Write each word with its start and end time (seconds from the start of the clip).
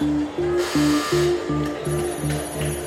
Thank 0.00 0.38
you. 2.64 2.79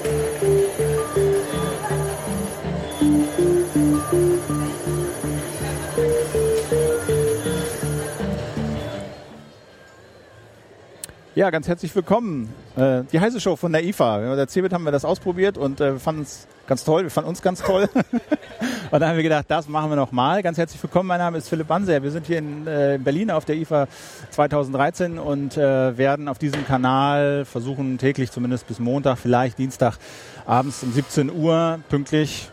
Ja, 11.35 11.49
ganz 11.49 11.67
herzlich 11.67 11.95
willkommen. 11.95 12.53
Äh, 12.75 13.05
die 13.11 13.19
heiße 13.19 13.41
Show 13.41 13.55
von 13.55 13.71
der 13.71 13.83
IFA. 13.83 14.19
Mit 14.19 14.37
der 14.37 14.47
CeBIT 14.47 14.71
haben 14.71 14.83
wir 14.83 14.91
das 14.91 15.03
ausprobiert 15.03 15.57
und 15.57 15.81
äh, 15.81 15.97
fanden 15.97 16.21
es 16.21 16.45
ganz 16.67 16.83
toll. 16.83 17.01
Wir 17.01 17.09
fanden 17.09 17.29
uns 17.29 17.41
ganz 17.41 17.63
toll. 17.63 17.89
und 18.91 18.91
dann 18.91 19.09
haben 19.09 19.15
wir 19.15 19.23
gedacht, 19.23 19.45
das 19.47 19.67
machen 19.67 19.89
wir 19.89 19.95
nochmal. 19.95 20.43
Ganz 20.43 20.59
herzlich 20.59 20.83
willkommen. 20.83 21.07
Mein 21.07 21.17
Name 21.17 21.39
ist 21.39 21.49
Philipp 21.49 21.67
Banser. 21.67 22.03
Wir 22.03 22.11
sind 22.11 22.27
hier 22.27 22.37
in 22.37 22.67
äh, 22.67 22.99
Berlin 23.03 23.31
auf 23.31 23.45
der 23.45 23.55
IFA 23.55 23.87
2013 24.29 25.17
und 25.17 25.57
äh, 25.57 25.97
werden 25.97 26.27
auf 26.27 26.37
diesem 26.37 26.67
Kanal 26.67 27.45
versuchen, 27.45 27.97
täglich 27.97 28.29
zumindest 28.29 28.67
bis 28.67 28.77
Montag, 28.77 29.17
vielleicht 29.17 29.57
Dienstag 29.57 29.97
abends 30.45 30.83
um 30.83 30.93
17 30.93 31.31
Uhr 31.31 31.79
pünktlich, 31.89 32.51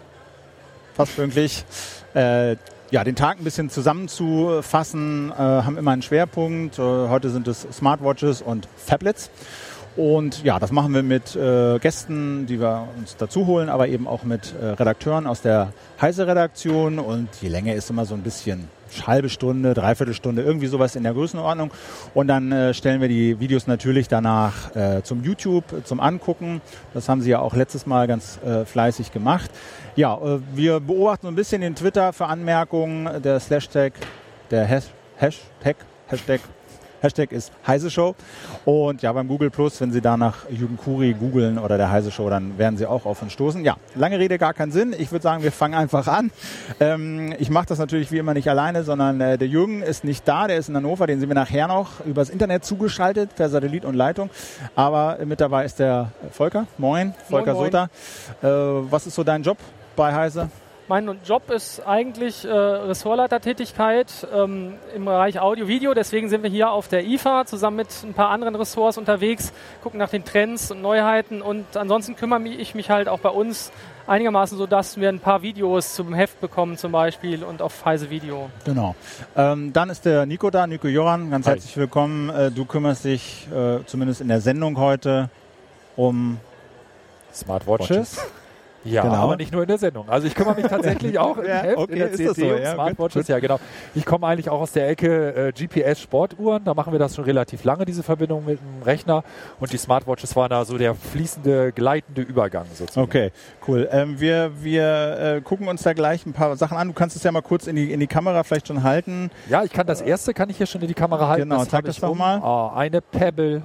fast 0.95 1.17
pünktlich, 1.17 1.67
äh, 2.15 2.57
ja, 2.91 3.05
den 3.05 3.15
Tag 3.15 3.39
ein 3.39 3.45
bisschen 3.45 3.71
zusammenzufassen, 3.71 5.31
äh, 5.31 5.35
haben 5.35 5.79
immer 5.79 5.93
einen 5.93 6.03
Schwerpunkt. 6.03 6.79
Äh, 6.79 6.83
heute 6.83 7.31
sind 7.31 7.47
es 7.47 7.67
Smartwatches 7.73 8.43
und 8.43 8.69
Tablets. 8.87 9.31
Und 9.97 10.45
ja, 10.45 10.59
das 10.59 10.73
machen 10.73 10.95
wir 10.95 11.03
mit 11.03 11.37
äh, 11.37 11.79
Gästen, 11.79 12.47
die 12.47 12.61
wir 12.61 12.89
uns 12.97 13.17
dazu 13.17 13.47
holen, 13.47 13.69
aber 13.69 13.89
eben 13.89 14.07
auch 14.07 14.23
mit 14.25 14.55
äh, 14.61 14.67
Redakteuren 14.67 15.27
aus 15.27 15.43
der 15.43 15.73
Heise-Redaktion. 16.01 16.99
Und 16.99 17.29
die 17.43 17.49
Länge 17.49 17.75
ist 17.75 17.91
immer 17.91 18.05
so 18.05 18.15
ein 18.15 18.23
bisschen 18.23 18.69
halbe 19.07 19.29
Stunde, 19.29 19.75
dreiviertel 19.75 20.15
Stunde, 20.15 20.43
irgendwie 20.43 20.67
sowas 20.67 20.97
in 20.97 21.03
der 21.03 21.13
Größenordnung. 21.13 21.71
Und 22.15 22.29
dann 22.29 22.53
äh, 22.53 22.75
stellen 22.75 23.01
wir 23.01 23.09
die 23.09 23.41
Videos 23.41 23.67
natürlich 23.67 24.09
danach 24.09 24.75
äh, 24.75 25.03
zum 25.03 25.23
YouTube, 25.23 25.65
zum 25.85 26.01
Angucken. 26.01 26.61
Das 26.95 27.09
haben 27.09 27.21
sie 27.21 27.31
ja 27.31 27.41
auch 27.41 27.55
letztes 27.55 27.87
Mal 27.87 28.07
ganz 28.07 28.39
äh, 28.45 28.65
fleißig 28.65 29.13
gemacht. 29.13 29.51
Ja, 29.97 30.17
äh, 30.17 30.39
wir 30.55 30.81
beobachten 30.81 31.27
so 31.27 31.29
ein 31.29 31.35
bisschen 31.35 31.63
den 31.63 31.75
Twitter 31.75 32.13
für 32.13 32.27
Anmerkungen, 32.27 33.23
der 33.23 33.41
Slashtag, 33.41 33.93
der 34.51 34.69
Has 34.69 34.91
Hashtag, 35.17 35.77
Hashtag 36.09 36.41
Hashtag 37.01 37.33
ist 37.33 37.53
Heise 37.67 37.91
Show. 37.91 38.15
Und 38.65 39.03
ja, 39.03 39.13
beim 39.13 39.27
Google 39.27 39.51
Plus, 39.51 39.81
wenn 39.81 39.91
Sie 39.91 40.01
da 40.01 40.17
nach 40.17 40.49
Jürgen 40.51 40.77
Kuri 40.77 41.15
googeln 41.15 41.59
oder 41.59 41.79
der 41.79 41.91
Heise 41.91 42.11
Show, 42.11 42.29
dann 42.29 42.59
werden 42.59 42.77
Sie 42.77 42.87
auch 42.87 43.07
auf 43.07 43.23
uns 43.23 43.33
stoßen. 43.33 43.65
Ja, 43.65 43.77
lange 43.95 44.19
Rede, 44.19 44.39
gar 44.39 44.53
keinen 44.53 44.71
Sinn. 44.73 44.95
Ich 44.99 45.11
würde 45.11 45.23
sagen, 45.23 45.43
wir 45.43 45.53
fangen 45.53 45.75
einfach 45.75 46.07
an. 46.07 46.31
Ähm, 46.79 47.35
ich 47.39 47.51
mache 47.51 47.67
das 47.67 47.79
natürlich 47.79 48.13
wie 48.13 48.19
immer 48.19 48.35
nicht 48.35 48.49
alleine, 48.49 48.85
sondern 48.85 49.21
äh, 49.21 49.39
der 49.39 49.49
Jürgen 49.49 49.83
ist 49.83 50.05
nicht 50.05 50.29
da, 50.29 50.47
der 50.47 50.59
ist 50.59 50.69
in 50.69 50.77
Hannover, 50.77 51.07
den 51.07 51.21
sehen 51.21 51.29
wir 51.31 51.35
nachher 51.35 51.69
noch 51.69 52.05
übers 52.05 52.29
Internet 52.29 52.65
zugeschaltet, 52.65 53.35
per 53.35 53.49
Satellit 53.49 53.85
und 53.85 53.95
Leitung. 53.95 54.31
Aber 54.75 55.19
mit 55.25 55.41
dabei 55.41 55.65
ist 55.65 55.79
der 55.79 56.13
Volker. 56.33 56.67
Moin, 56.79 57.15
Volker 57.29 57.55
moin, 57.55 57.71
moin. 57.73 57.89
Sota. 58.43 58.83
Äh, 58.83 58.91
was 58.91 59.07
ist 59.07 59.15
so 59.15 59.25
dein 59.25 59.43
Job 59.43 59.59
bei 59.97 60.15
Heise? 60.15 60.51
Mein 60.91 61.09
Job 61.25 61.53
ist 61.53 61.87
eigentlich 61.87 62.45
äh, 62.45 62.51
Ressortleitertätigkeit 62.51 64.27
ähm, 64.35 64.75
im 64.93 65.05
Bereich 65.05 65.39
Audio-Video. 65.39 65.95
Deswegen 65.95 66.29
sind 66.29 66.43
wir 66.43 66.51
hier 66.51 66.73
auf 66.73 66.89
der 66.89 67.07
IFA 67.07 67.45
zusammen 67.47 67.77
mit 67.77 67.87
ein 68.03 68.13
paar 68.13 68.31
anderen 68.31 68.57
Ressorts 68.57 68.99
unterwegs, 68.99 69.53
gucken 69.85 70.01
nach 70.01 70.11
den 70.11 70.25
Trends 70.25 70.73
und 70.73 70.83
Neuheiten 70.83 71.43
und 71.43 71.77
ansonsten 71.77 72.17
kümmere 72.17 72.43
ich 72.49 72.75
mich 72.75 72.91
halt 72.91 73.09
auch 73.09 73.21
bei 73.21 73.29
uns 73.29 73.71
einigermaßen 74.09 74.59
so, 74.59 74.67
dass 74.67 74.97
wir 74.97 75.09
ein 75.11 75.21
paar 75.21 75.43
Videos 75.43 75.95
zum 75.95 76.13
Heft 76.13 76.41
bekommen 76.41 76.77
zum 76.77 76.91
Beispiel 76.91 77.45
und 77.45 77.63
auf 77.63 77.85
Heise 77.85 78.11
Video. 78.11 78.51
Genau. 78.65 78.97
Ähm, 79.37 79.73
dann 79.73 79.91
ist 79.91 80.05
der 80.05 80.27
Nico 80.27 80.51
da, 80.51 80.67
Nico 80.67 80.89
Joran, 80.89 81.31
ganz 81.31 81.47
Hi. 81.47 81.53
herzlich 81.53 81.77
willkommen. 81.77 82.31
Äh, 82.31 82.51
du 82.51 82.65
kümmerst 82.65 83.05
dich 83.05 83.47
äh, 83.55 83.85
zumindest 83.87 84.23
in 84.23 84.27
der 84.27 84.41
Sendung 84.41 84.77
heute 84.77 85.31
um 85.95 86.39
Smartwatches. 87.33 88.19
Ja, 88.85 89.03
genau. 89.03 89.15
aber 89.15 89.37
nicht 89.37 89.53
nur 89.53 89.63
in 89.63 89.69
der 89.69 89.79
Sendung. 89.79 90.09
Also 90.09 90.27
ich 90.27 90.35
kümmere 90.35 90.55
mich 90.55 90.67
tatsächlich 90.67 91.19
auch 91.19 91.37
im 91.37 91.45
ja, 91.49 91.63
Heft, 91.63 91.79
okay, 91.79 91.93
in 91.93 91.99
der 91.99 92.13
CC 92.13 92.35
so? 92.35 92.45
ja, 92.47 92.75
Smartwatches. 92.75 93.29
Ja, 93.29 93.39
genau. 93.39 93.61
Ich 93.95 94.07
komme 94.07 94.27
eigentlich 94.27 94.49
auch 94.49 94.61
aus 94.61 94.73
der 94.73 94.89
Ecke 94.89 95.49
äh, 95.49 95.53
GPS-Sportuhren. 95.53 96.65
Da 96.65 96.75
machen 96.75 96.93
wir 96.93 96.99
das 96.99 97.15
schon 97.15 97.25
relativ 97.25 97.65
lange, 97.65 97.85
diese 97.85 98.03
Verbindung 98.03 98.45
mit 98.45 98.59
dem 98.59 98.83
Rechner. 98.83 99.23
Und 99.59 99.73
die 99.73 99.77
Smartwatches 99.77 100.35
waren 100.37 100.51
da 100.51 100.65
so 100.65 100.79
der 100.79 100.95
fließende, 100.95 101.73
gleitende 101.73 102.23
Übergang 102.23 102.67
sozusagen. 102.73 103.07
Okay, 103.07 103.33
cool. 103.69 103.89
Ähm, 103.93 104.19
wir 104.19 104.53
wir 104.63 105.37
äh, 105.37 105.41
gucken 105.43 105.69
uns 105.69 105.83
da 105.83 105.93
gleich 105.93 106.25
ein 106.25 106.33
paar 106.33 106.57
Sachen 106.57 106.79
an. 106.79 106.89
Du 106.89 106.95
kannst 106.95 107.17
es 107.17 107.23
ja 107.23 107.33
mal 107.33 107.43
kurz 107.43 107.67
in 107.67 107.77
die, 107.77 107.93
in 107.93 108.01
die 108.01 108.07
Kamera 108.07 108.43
vielleicht 108.45 108.69
schon 108.69 108.83
halten. 108.83 109.31
Ja, 109.49 109.63
ich 109.63 109.73
kann 109.73 109.87
das 109.87 110.01
erste, 110.01 110.33
kann 110.33 110.49
ich 110.49 110.57
hier 110.57 110.67
schon 110.67 110.81
in 110.81 110.89
die 110.89 110.95
Kamera 110.95 111.29
halten. 111.29 111.49
Genau, 111.49 111.61
das 111.61 111.69
zeig 111.69 111.85
das 111.85 112.01
doch 112.01 112.11
um. 112.11 112.19
mal. 112.19 112.41
Oh, 112.43 112.75
eine 112.75 113.01
Pebble 113.01 113.63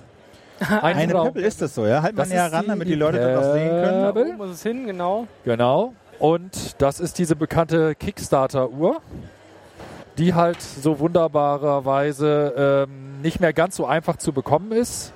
eine, 0.81 0.99
eine 1.01 1.13
Pebble 1.13 1.43
ist 1.43 1.61
das 1.61 1.75
so, 1.75 1.85
ja? 1.85 2.01
Halt 2.01 2.15
mal 2.15 2.27
näher 2.27 2.51
ran, 2.51 2.65
damit 2.67 2.87
die 2.87 2.95
Leute 2.95 3.19
das 3.19 3.45
auch 3.45 3.53
sehen 3.53 3.69
können. 3.69 4.01
Da 4.01 4.09
oben 4.09 4.37
muss 4.37 4.49
es 4.49 4.63
hin, 4.63 4.85
genau. 4.85 5.27
Genau. 5.43 5.93
Und 6.19 6.81
das 6.81 6.99
ist 6.99 7.17
diese 7.17 7.35
bekannte 7.35 7.95
Kickstarter-Uhr, 7.95 9.01
die 10.17 10.33
halt 10.33 10.61
so 10.61 10.99
wunderbarerweise 10.99 12.85
ähm, 12.87 13.21
nicht 13.21 13.39
mehr 13.41 13.51
ganz 13.53 13.75
so 13.75 13.85
einfach 13.85 14.17
zu 14.17 14.31
bekommen 14.31 14.71
ist. 14.71 15.11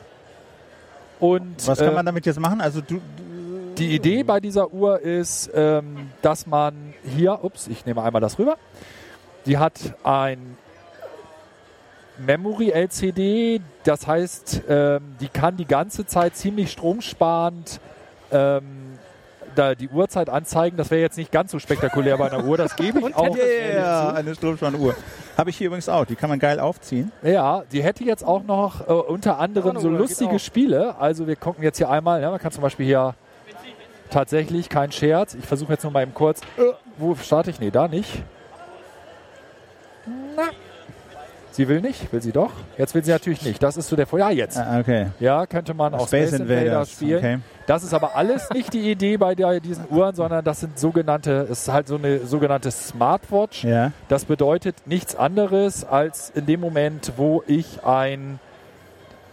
Und, 1.19 1.67
Was 1.67 1.79
kann 1.79 1.87
man 1.87 1.99
ähm, 1.99 2.05
damit 2.07 2.25
jetzt 2.25 2.39
machen? 2.39 2.59
Also 2.61 2.81
du, 2.81 3.01
die 3.77 3.95
Idee 3.95 4.23
bei 4.23 4.39
dieser 4.39 4.73
Uhr 4.73 4.99
ist, 4.99 5.49
ähm, 5.53 6.09
dass 6.21 6.47
man 6.47 6.93
hier, 7.03 7.43
ups, 7.43 7.67
ich 7.67 7.85
nehme 7.85 8.03
einmal 8.03 8.21
das 8.21 8.39
rüber, 8.39 8.57
die 9.45 9.57
hat 9.57 9.95
ein 10.03 10.57
Memory 12.25 12.71
LCD, 12.71 13.61
das 13.83 14.07
heißt, 14.07 14.63
ähm, 14.69 15.15
die 15.19 15.27
kann 15.27 15.57
die 15.57 15.65
ganze 15.65 16.05
Zeit 16.05 16.35
ziemlich 16.35 16.71
stromsparend 16.71 17.79
ähm, 18.31 18.89
da 19.55 19.75
die 19.75 19.89
Uhrzeit 19.89 20.29
anzeigen. 20.29 20.77
Das 20.77 20.91
wäre 20.91 21.01
jetzt 21.01 21.17
nicht 21.17 21.31
ganz 21.31 21.51
so 21.51 21.59
spektakulär 21.59 22.17
bei 22.17 22.31
einer 22.31 22.45
Uhr, 22.45 22.57
das 22.57 22.75
gebe 22.75 22.99
ich 22.99 23.15
auch. 23.15 23.35
Ja, 23.35 24.13
eine 24.13 24.35
stromsparende 24.35 24.79
Uhr. 24.79 24.95
Habe 25.37 25.49
ich 25.49 25.57
hier 25.57 25.67
übrigens 25.67 25.89
auch, 25.89 26.05
die 26.05 26.15
kann 26.15 26.29
man 26.29 26.39
geil 26.39 26.59
aufziehen. 26.59 27.11
Ja, 27.23 27.63
die 27.71 27.81
hätte 27.81 28.03
jetzt 28.03 28.23
auch 28.23 28.43
noch 28.43 28.87
äh, 28.87 28.91
unter 28.91 29.39
anderem 29.39 29.79
so 29.79 29.89
lustige 29.89 30.39
Spiele. 30.39 30.95
Also 30.99 31.27
wir 31.27 31.35
gucken 31.35 31.63
jetzt 31.63 31.77
hier 31.77 31.89
einmal, 31.89 32.21
ja, 32.21 32.29
man 32.29 32.39
kann 32.39 32.51
zum 32.51 32.61
Beispiel 32.61 32.85
hier 32.85 33.15
tatsächlich, 34.09 34.69
kein 34.69 34.91
Scherz, 34.91 35.35
ich 35.35 35.45
versuche 35.45 35.73
jetzt 35.73 35.83
nur 35.83 35.91
mal 35.91 36.03
eben 36.03 36.13
kurz, 36.13 36.41
äh, 36.57 36.63
wo 36.97 37.15
starte 37.15 37.51
ich? 37.51 37.59
Nee, 37.59 37.71
da 37.71 37.87
nicht. 37.87 38.23
Na, 40.35 40.49
Sie 41.59 41.67
will 41.67 41.81
nicht, 41.81 42.13
will 42.13 42.21
sie 42.21 42.31
doch. 42.31 42.51
Jetzt 42.77 42.95
will 42.95 43.03
sie 43.03 43.11
natürlich 43.11 43.41
nicht. 43.41 43.61
Das 43.61 43.75
ist 43.75 43.89
so 43.89 43.97
der 43.97 44.07
Vorjahr 44.07 44.31
jetzt. 44.31 44.57
Ah, 44.57 44.79
okay. 44.79 45.07
Ja, 45.19 45.45
könnte 45.45 45.73
man 45.73 45.93
auch 45.93 46.07
Space, 46.07 46.29
Space 46.29 46.39
Invaders, 46.39 46.63
Invaders 46.63 46.91
spielen. 46.93 47.17
Okay. 47.17 47.39
Das 47.67 47.83
ist 47.83 47.93
aber 47.93 48.15
alles 48.15 48.49
nicht 48.51 48.71
die 48.71 48.89
Idee 48.89 49.17
bei 49.17 49.35
der, 49.35 49.59
diesen 49.59 49.83
Uhren, 49.89 50.15
sondern 50.15 50.45
das 50.45 50.61
sind 50.61 50.79
sogenannte, 50.79 51.49
es 51.51 51.63
ist 51.63 51.67
halt 51.67 51.89
so 51.89 51.97
eine 51.97 52.19
sogenannte 52.19 52.71
Smartwatch. 52.71 53.65
Ja. 53.65 53.91
Das 54.07 54.23
bedeutet 54.23 54.77
nichts 54.85 55.17
anderes 55.17 55.83
als 55.83 56.29
in 56.33 56.45
dem 56.45 56.61
Moment, 56.61 57.11
wo 57.17 57.43
ich 57.45 57.83
ein 57.83 58.39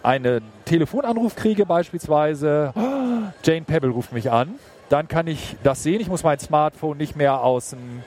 einen 0.03 0.43
Telefonanruf 0.65 1.37
kriege 1.37 1.65
beispielsweise, 1.65 2.73
Jane 3.45 3.63
Pebble 3.63 3.91
ruft 3.91 4.13
mich 4.13 4.33
an, 4.33 4.57
dann 4.89 5.07
kann 5.07 5.29
ich 5.29 5.55
das 5.63 5.85
sehen. 5.85 6.01
Ich 6.01 6.09
muss 6.09 6.25
mein 6.25 6.41
Smartphone 6.41 6.97
nicht 6.99 7.15
mehr 7.15 7.41
aus 7.43 7.71
dem 7.71 8.03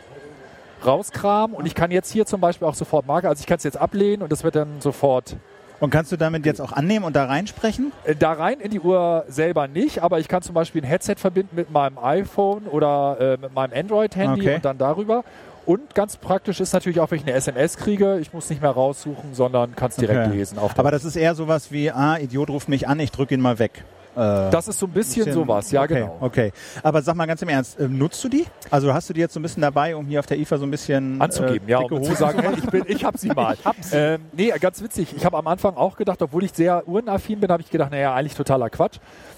rauskramen 0.86 1.56
und 1.56 1.66
ich 1.66 1.76
kann 1.76 1.92
jetzt 1.92 2.12
hier 2.12 2.26
zum 2.26 2.42
Beispiel 2.42 2.68
auch 2.68 2.76
sofort 2.76 3.08
Marke, 3.08 3.30
also 3.30 3.42
ich 3.42 3.48
kann 3.48 3.58
es 3.58 3.64
jetzt 3.64 3.78
ablehnen 3.78 4.22
und 4.24 4.32
das 4.32 4.44
wird 4.44 4.56
dann 4.56 4.82
sofort 4.82 5.36
und 5.80 5.92
kannst 5.92 6.12
du 6.12 6.18
damit 6.18 6.46
jetzt 6.46 6.62
auch 6.62 6.72
annehmen 6.72 7.06
und 7.06 7.16
da 7.16 7.26
reinsprechen? 7.26 7.92
Äh, 8.04 8.16
da 8.16 8.34
rein 8.34 8.60
in 8.60 8.72
die 8.72 8.80
Uhr 8.80 9.26
selber 9.28 9.68
nicht, 9.68 10.04
aber 10.04 10.20
ich 10.20 10.28
kann 10.28 10.42
zum 10.42 10.54
Beispiel 10.54 10.82
ein 10.82 10.88
Headset 10.88 11.16
verbinden 11.18 11.56
mit 11.56 11.72
meinem 11.72 11.98
iPhone 11.98 12.64
oder 12.68 13.18
äh, 13.20 13.38
mit 13.38 13.54
meinem 13.54 13.74
Android-Handy 13.74 14.42
okay. 14.42 14.56
und 14.56 14.66
dann 14.66 14.78
darüber. 14.78 15.24
Und 15.66 15.94
ganz 15.94 16.18
praktisch 16.18 16.60
ist 16.60 16.74
natürlich 16.74 17.00
auch, 17.00 17.12
wenn 17.12 17.20
ich 17.20 17.26
eine 17.26 17.34
SMS 17.34 17.78
kriege, 17.78 18.18
ich 18.20 18.34
muss 18.34 18.50
nicht 18.50 18.62
mehr 18.62 18.72
raussuchen, 18.72 19.34
sondern 19.34 19.76
kann 19.76 19.90
es 19.90 19.98
direkt 19.98 20.28
okay. 20.28 20.36
lesen. 20.36 20.58
aber 20.58 20.92
das 20.92 21.06
ist 21.06 21.16
eher 21.16 21.36
sowas 21.36 21.72
wie, 21.72 21.92
ah, 21.92 22.18
Idiot 22.18 22.50
ruft 22.50 22.70
mich 22.70 22.88
an, 22.88 23.00
ich 23.00 23.12
drücke 23.12 23.36
ihn 23.36 23.42
mal 23.42 23.60
weg. 23.60 23.84
Äh, 24.16 24.50
das 24.50 24.68
ist 24.68 24.80
so 24.80 24.86
ein 24.86 24.92
bisschen, 24.92 25.26
bisschen 25.26 25.34
sowas, 25.34 25.72
ja 25.72 25.84
okay, 25.84 26.02
genau. 26.02 26.18
Okay, 26.20 26.52
aber 26.84 27.02
sag 27.02 27.16
mal 27.16 27.26
ganz 27.26 27.42
im 27.42 27.50
Ernst, 27.50 27.80
äh, 27.80 27.88
nutzt 27.88 28.24
du 28.24 28.30
die? 28.30 28.46
Also 28.70 28.94
hast 28.94 29.10
du 29.10 29.14
die 29.14 29.20
jetzt 29.20 29.34
so 29.34 29.40
ein 29.40 29.44
bisschen 29.44 29.62
dabei, 29.62 29.96
um 29.96 30.06
hier 30.08 30.20
auf 30.20 30.26
der 30.26 30.40
IFA 30.40 30.58
so 30.58 30.66
ein 30.66 30.72
bisschen 30.72 31.22
anzugeben, 31.22 31.68
äh, 31.68 31.72
ja, 31.72 31.80
um 31.80 32.04
zu 32.04 32.16
sagen, 32.16 32.40
hey, 32.42 32.54
ich 32.58 32.70
bin, 32.70 32.84
ich 32.88 33.04
hab 33.06 33.18
sie 33.18 33.28
mal. 33.36 33.54
ich 33.54 33.66
hab 33.66 33.76
sie. 33.82 33.96
Ähm, 33.96 34.26
nee, 34.34 34.52
ganz 34.60 34.82
witzig. 34.82 35.16
Ich 35.16 35.26
habe 35.26 35.38
am 35.38 35.48
Anfang 35.48 35.76
auch 35.76 35.96
gedacht, 35.96 36.22
obwohl 36.22 36.44
ich 36.44 36.54
sehr 36.54 36.88
uhrenaffin 36.88 37.40
bin, 37.40 37.52
habe 37.52 37.62
ich 37.62 37.70
gedacht, 37.70 37.92
naja, 37.92 38.14
eigentlich 38.14 38.36
totaler 38.36 38.70
Quatsch. 38.70 38.98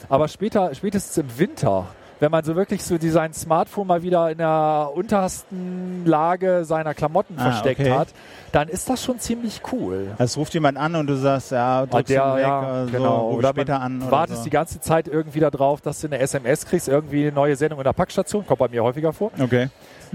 Aber 0.09 0.27
später, 0.27 0.74
spätestens 0.74 1.17
im 1.17 1.39
Winter 1.39 1.88
wenn 2.21 2.29
man 2.29 2.44
so 2.44 2.56
wirklich 2.56 2.83
so 2.83 2.97
sein 3.00 3.33
Smartphone 3.33 3.88
mal 3.88 4.03
wieder 4.03 4.29
in 4.29 4.38
der 4.38 4.91
untersten 4.94 6.06
Lage 6.06 6.65
seiner 6.65 6.94
Klamotten 6.94 7.33
ah, 7.38 7.50
versteckt 7.50 7.81
okay. 7.81 7.91
hat, 7.91 8.09
dann 8.51 8.69
ist 8.69 8.88
das 8.89 9.03
schon 9.03 9.18
ziemlich 9.18 9.62
cool. 9.71 10.09
Es 10.19 10.38
ruft 10.38 10.53
jemand 10.53 10.77
an 10.77 10.95
und 10.95 11.07
du 11.07 11.15
sagst, 11.15 11.51
ja, 11.51 11.88
drückst 11.88 12.12
der, 12.12 12.35
weg, 12.35 12.41
ja, 12.44 12.85
so, 12.85 12.91
genau. 12.91 13.31
oder 13.31 13.50
später 13.50 13.81
an. 13.81 14.03
Oder 14.03 14.12
wartest 14.12 14.38
so. 14.39 14.44
die 14.44 14.50
ganze 14.51 14.79
Zeit 14.79 15.07
irgendwie 15.07 15.39
darauf, 15.39 15.81
dass 15.81 16.00
du 16.00 16.07
eine 16.07 16.19
SMS 16.19 16.68
kriegst, 16.68 16.88
irgendwie 16.88 17.23
eine 17.23 17.31
neue 17.31 17.56
Sendung 17.56 17.79
in 17.79 17.85
der 17.85 17.94
Packstation, 17.94 18.45
kommt 18.45 18.59
bei 18.59 18.67
mir 18.67 18.83
häufiger 18.83 19.13
vor. 19.13 19.31
Okay. 19.39 19.69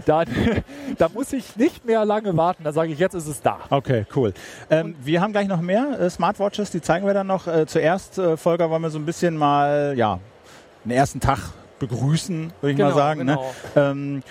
Dann, 0.05 0.29
da 0.99 1.09
muss 1.09 1.33
ich 1.33 1.57
nicht 1.57 1.87
mehr 1.87 2.05
lange 2.05 2.37
warten. 2.37 2.63
Da 2.63 2.71
sage 2.71 2.93
ich, 2.93 3.01
jetzt 3.01 3.15
ist 3.15 3.27
es 3.27 3.43
da. 3.43 3.59
Okay, 3.69 4.07
cool. 4.15 4.33
Ähm, 4.71 4.95
wir 5.03 5.21
haben 5.21 5.33
gleich 5.33 5.49
noch 5.49 5.61
mehr 5.61 5.99
äh, 5.99 6.09
Smartwatches, 6.09 6.71
die 6.71 6.81
zeigen 6.81 7.05
wir 7.05 7.15
dann 7.15 7.27
noch. 7.27 7.49
Äh, 7.49 7.67
zuerst, 7.67 8.19
äh, 8.19 8.37
Volker, 8.37 8.71
wollen 8.71 8.83
wir 8.83 8.91
so 8.91 8.99
ein 9.01 9.07
bisschen 9.07 9.37
mal, 9.37 9.95
ja, 9.97 10.21
den 10.85 10.93
ersten 10.93 11.19
Tag 11.19 11.41
begrüßen, 11.79 12.53
würde 12.61 12.71
ich 12.71 12.77
genau, 12.77 12.91
mal 12.91 12.95
sagen. 12.97 13.25
Ne? 13.25 13.33
Genau. 13.35 13.55
Ne? 13.75 13.91
Ähm, 13.91 14.23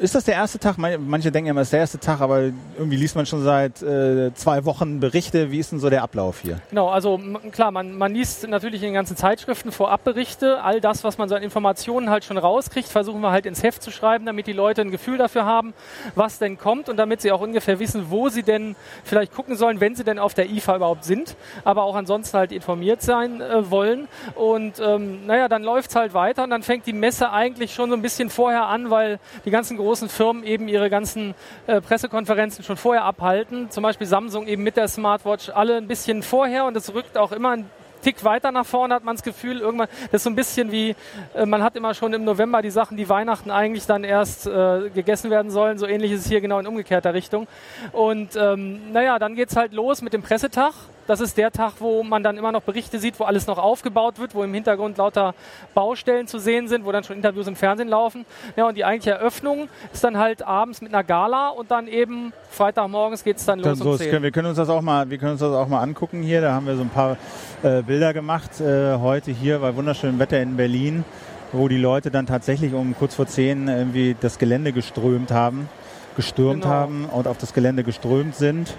ist 0.00 0.14
das 0.14 0.24
der 0.24 0.34
erste 0.34 0.58
Tag? 0.58 0.76
Manche 0.78 1.32
denken 1.32 1.50
immer, 1.50 1.62
es 1.62 1.68
ist 1.68 1.72
der 1.72 1.80
erste 1.80 1.98
Tag, 1.98 2.20
aber 2.20 2.40
irgendwie 2.76 2.96
liest 2.96 3.16
man 3.16 3.26
schon 3.26 3.42
seit 3.42 3.82
äh, 3.82 4.32
zwei 4.34 4.64
Wochen 4.64 5.00
Berichte. 5.00 5.50
Wie 5.50 5.58
ist 5.58 5.72
denn 5.72 5.80
so 5.80 5.90
der 5.90 6.02
Ablauf 6.02 6.40
hier? 6.40 6.60
Genau, 6.70 6.88
also 6.88 7.20
klar, 7.52 7.70
man, 7.70 7.96
man 7.96 8.14
liest 8.14 8.46
natürlich 8.48 8.82
in 8.82 8.88
den 8.88 8.94
ganzen 8.94 9.16
Zeitschriften 9.16 9.72
Vorabberichte. 9.72 10.62
All 10.62 10.80
das, 10.80 11.04
was 11.04 11.18
man 11.18 11.28
so 11.28 11.34
an 11.34 11.42
Informationen 11.42 12.10
halt 12.10 12.24
schon 12.24 12.38
rauskriegt, 12.38 12.88
versuchen 12.88 13.20
wir 13.20 13.30
halt 13.30 13.46
ins 13.46 13.62
Heft 13.62 13.82
zu 13.82 13.90
schreiben, 13.90 14.26
damit 14.26 14.46
die 14.46 14.52
Leute 14.52 14.82
ein 14.82 14.90
Gefühl 14.90 15.18
dafür 15.18 15.44
haben, 15.44 15.74
was 16.14 16.38
denn 16.38 16.58
kommt 16.58 16.88
und 16.88 16.96
damit 16.96 17.20
sie 17.20 17.32
auch 17.32 17.40
ungefähr 17.40 17.78
wissen, 17.78 18.06
wo 18.10 18.28
sie 18.28 18.42
denn 18.42 18.76
vielleicht 19.04 19.34
gucken 19.34 19.56
sollen, 19.56 19.80
wenn 19.80 19.94
sie 19.94 20.04
denn 20.04 20.18
auf 20.18 20.34
der 20.34 20.50
IFA 20.50 20.76
überhaupt 20.76 21.04
sind, 21.04 21.36
aber 21.64 21.82
auch 21.82 21.94
ansonsten 21.94 22.38
halt 22.38 22.52
informiert 22.52 23.02
sein 23.02 23.40
äh, 23.40 23.70
wollen. 23.70 24.08
Und 24.34 24.80
ähm, 24.80 25.26
naja, 25.26 25.48
dann 25.48 25.62
läuft 25.62 25.90
es 25.90 25.96
halt 25.96 26.14
weiter 26.14 26.44
und 26.44 26.50
dann 26.50 26.62
fängt 26.62 26.86
die 26.86 26.92
Messe 26.92 27.30
eigentlich 27.32 27.74
schon 27.74 27.90
so 27.90 27.96
ein 27.96 28.02
bisschen 28.02 28.30
vorher 28.30 28.66
an, 28.66 28.90
weil 28.90 29.18
die 29.44 29.49
die 29.50 29.52
ganzen 29.52 29.78
großen 29.78 30.08
Firmen 30.08 30.44
eben 30.44 30.68
ihre 30.68 30.88
ganzen 30.90 31.34
äh, 31.66 31.80
Pressekonferenzen 31.80 32.62
schon 32.62 32.76
vorher 32.76 33.02
abhalten. 33.02 33.68
Zum 33.70 33.82
Beispiel 33.82 34.06
Samsung 34.06 34.46
eben 34.46 34.62
mit 34.62 34.76
der 34.76 34.86
Smartwatch 34.86 35.48
alle 35.48 35.76
ein 35.76 35.88
bisschen 35.88 36.22
vorher 36.22 36.66
und 36.66 36.76
es 36.76 36.94
rückt 36.94 37.18
auch 37.18 37.32
immer 37.32 37.50
ein 37.56 37.70
Tick 38.00 38.24
weiter 38.24 38.50
nach 38.52 38.64
vorne 38.64 38.94
hat 38.94 39.04
man 39.04 39.16
das 39.16 39.22
Gefühl, 39.22 39.60
irgendwann, 39.60 39.88
das 40.04 40.20
ist 40.20 40.22
so 40.22 40.30
ein 40.30 40.36
bisschen 40.36 40.70
wie, 40.70 40.94
äh, 41.34 41.44
man 41.44 41.62
hat 41.62 41.76
immer 41.76 41.94
schon 41.94 42.12
im 42.14 42.24
November 42.24 42.62
die 42.62 42.70
Sachen, 42.70 42.96
die 42.96 43.08
Weihnachten 43.08 43.50
eigentlich 43.50 43.86
dann 43.86 44.04
erst 44.04 44.46
äh, 44.46 44.88
gegessen 44.94 45.30
werden 45.30 45.50
sollen. 45.50 45.78
So 45.78 45.86
ähnlich 45.86 46.12
ist 46.12 46.20
es 46.20 46.28
hier 46.28 46.40
genau 46.40 46.60
in 46.60 46.66
umgekehrter 46.66 47.12
Richtung. 47.12 47.48
Und 47.92 48.36
ähm, 48.36 48.92
naja, 48.92 49.18
dann 49.18 49.34
geht 49.34 49.50
es 49.50 49.56
halt 49.56 49.72
los 49.72 50.00
mit 50.00 50.12
dem 50.12 50.22
Pressetag. 50.22 50.72
Das 51.10 51.20
ist 51.20 51.36
der 51.36 51.50
Tag, 51.50 51.72
wo 51.80 52.04
man 52.04 52.22
dann 52.22 52.38
immer 52.38 52.52
noch 52.52 52.62
Berichte 52.62 53.00
sieht, 53.00 53.18
wo 53.18 53.24
alles 53.24 53.48
noch 53.48 53.58
aufgebaut 53.58 54.20
wird, 54.20 54.32
wo 54.36 54.44
im 54.44 54.54
Hintergrund 54.54 54.96
lauter 54.96 55.34
Baustellen 55.74 56.28
zu 56.28 56.38
sehen 56.38 56.68
sind, 56.68 56.84
wo 56.84 56.92
dann 56.92 57.02
schon 57.02 57.16
Interviews 57.16 57.48
im 57.48 57.56
Fernsehen 57.56 57.88
laufen. 57.88 58.24
Ja, 58.54 58.68
und 58.68 58.76
die 58.76 58.84
eigentliche 58.84 59.16
Eröffnung 59.16 59.68
ist 59.92 60.04
dann 60.04 60.18
halt 60.18 60.46
abends 60.46 60.80
mit 60.80 60.94
einer 60.94 61.02
Gala 61.02 61.48
und 61.48 61.72
dann 61.72 61.88
eben 61.88 62.32
Freitagmorgens 62.50 63.24
geht 63.24 63.38
es 63.38 63.44
dann 63.44 63.58
los. 63.58 63.80
Dann 63.80 63.88
um 63.88 63.98
können, 63.98 64.22
wir 64.22 64.30
können 64.30 64.46
uns 64.46 64.56
das 64.56 64.68
auch 64.68 64.82
mal, 64.82 65.10
wir 65.10 65.18
können 65.18 65.32
uns 65.32 65.40
das 65.40 65.52
auch 65.52 65.66
mal 65.66 65.80
angucken 65.80 66.22
hier. 66.22 66.42
Da 66.42 66.52
haben 66.52 66.68
wir 66.68 66.76
so 66.76 66.82
ein 66.82 66.90
paar 66.90 67.16
äh, 67.64 67.82
Bilder 67.82 68.14
gemacht 68.14 68.60
äh, 68.60 68.94
heute 68.98 69.32
hier 69.32 69.58
bei 69.58 69.74
wunderschönem 69.74 70.20
Wetter 70.20 70.40
in 70.40 70.56
Berlin, 70.56 71.04
wo 71.50 71.66
die 71.66 71.78
Leute 71.78 72.12
dann 72.12 72.26
tatsächlich 72.26 72.72
um 72.72 72.94
kurz 72.96 73.16
vor 73.16 73.26
zehn 73.26 73.66
irgendwie 73.66 74.14
das 74.20 74.38
Gelände 74.38 74.70
geströmt 74.70 75.32
haben, 75.32 75.68
gestürmt 76.14 76.62
genau. 76.62 76.72
haben 76.72 77.06
und 77.06 77.26
auf 77.26 77.36
das 77.36 77.52
Gelände 77.52 77.82
geströmt 77.82 78.36
sind. 78.36 78.76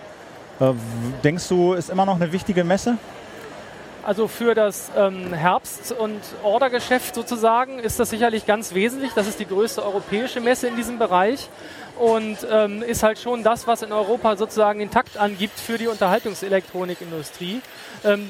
Äh, 0.62 0.74
denkst 1.24 1.48
du, 1.48 1.74
ist 1.74 1.90
immer 1.90 2.06
noch 2.06 2.16
eine 2.16 2.32
wichtige 2.32 2.64
Messe? 2.64 2.98
Also 4.04 4.28
für 4.28 4.56
das 4.56 4.92
ähm, 4.96 5.34
Herbst- 5.34 5.92
und 5.92 6.20
Ordergeschäft 6.44 7.14
sozusagen 7.14 7.80
ist 7.80 8.00
das 8.00 8.10
sicherlich 8.10 8.46
ganz 8.46 8.74
wesentlich. 8.74 9.12
Das 9.14 9.28
ist 9.28 9.40
die 9.40 9.46
größte 9.46 9.84
europäische 9.84 10.40
Messe 10.40 10.68
in 10.68 10.76
diesem 10.76 10.98
Bereich 10.98 11.50
und 12.00 12.38
ähm, 12.50 12.82
ist 12.82 13.04
halt 13.04 13.20
schon 13.20 13.44
das, 13.44 13.68
was 13.68 13.84
in 13.84 13.92
Europa 13.92 14.38
sozusagen 14.38 14.80
den 14.80 14.90
Takt 14.90 15.18
angibt 15.18 15.60
für 15.60 15.78
die 15.78 15.88
Unterhaltungselektronikindustrie. 15.88 17.62
Ähm, 18.04 18.30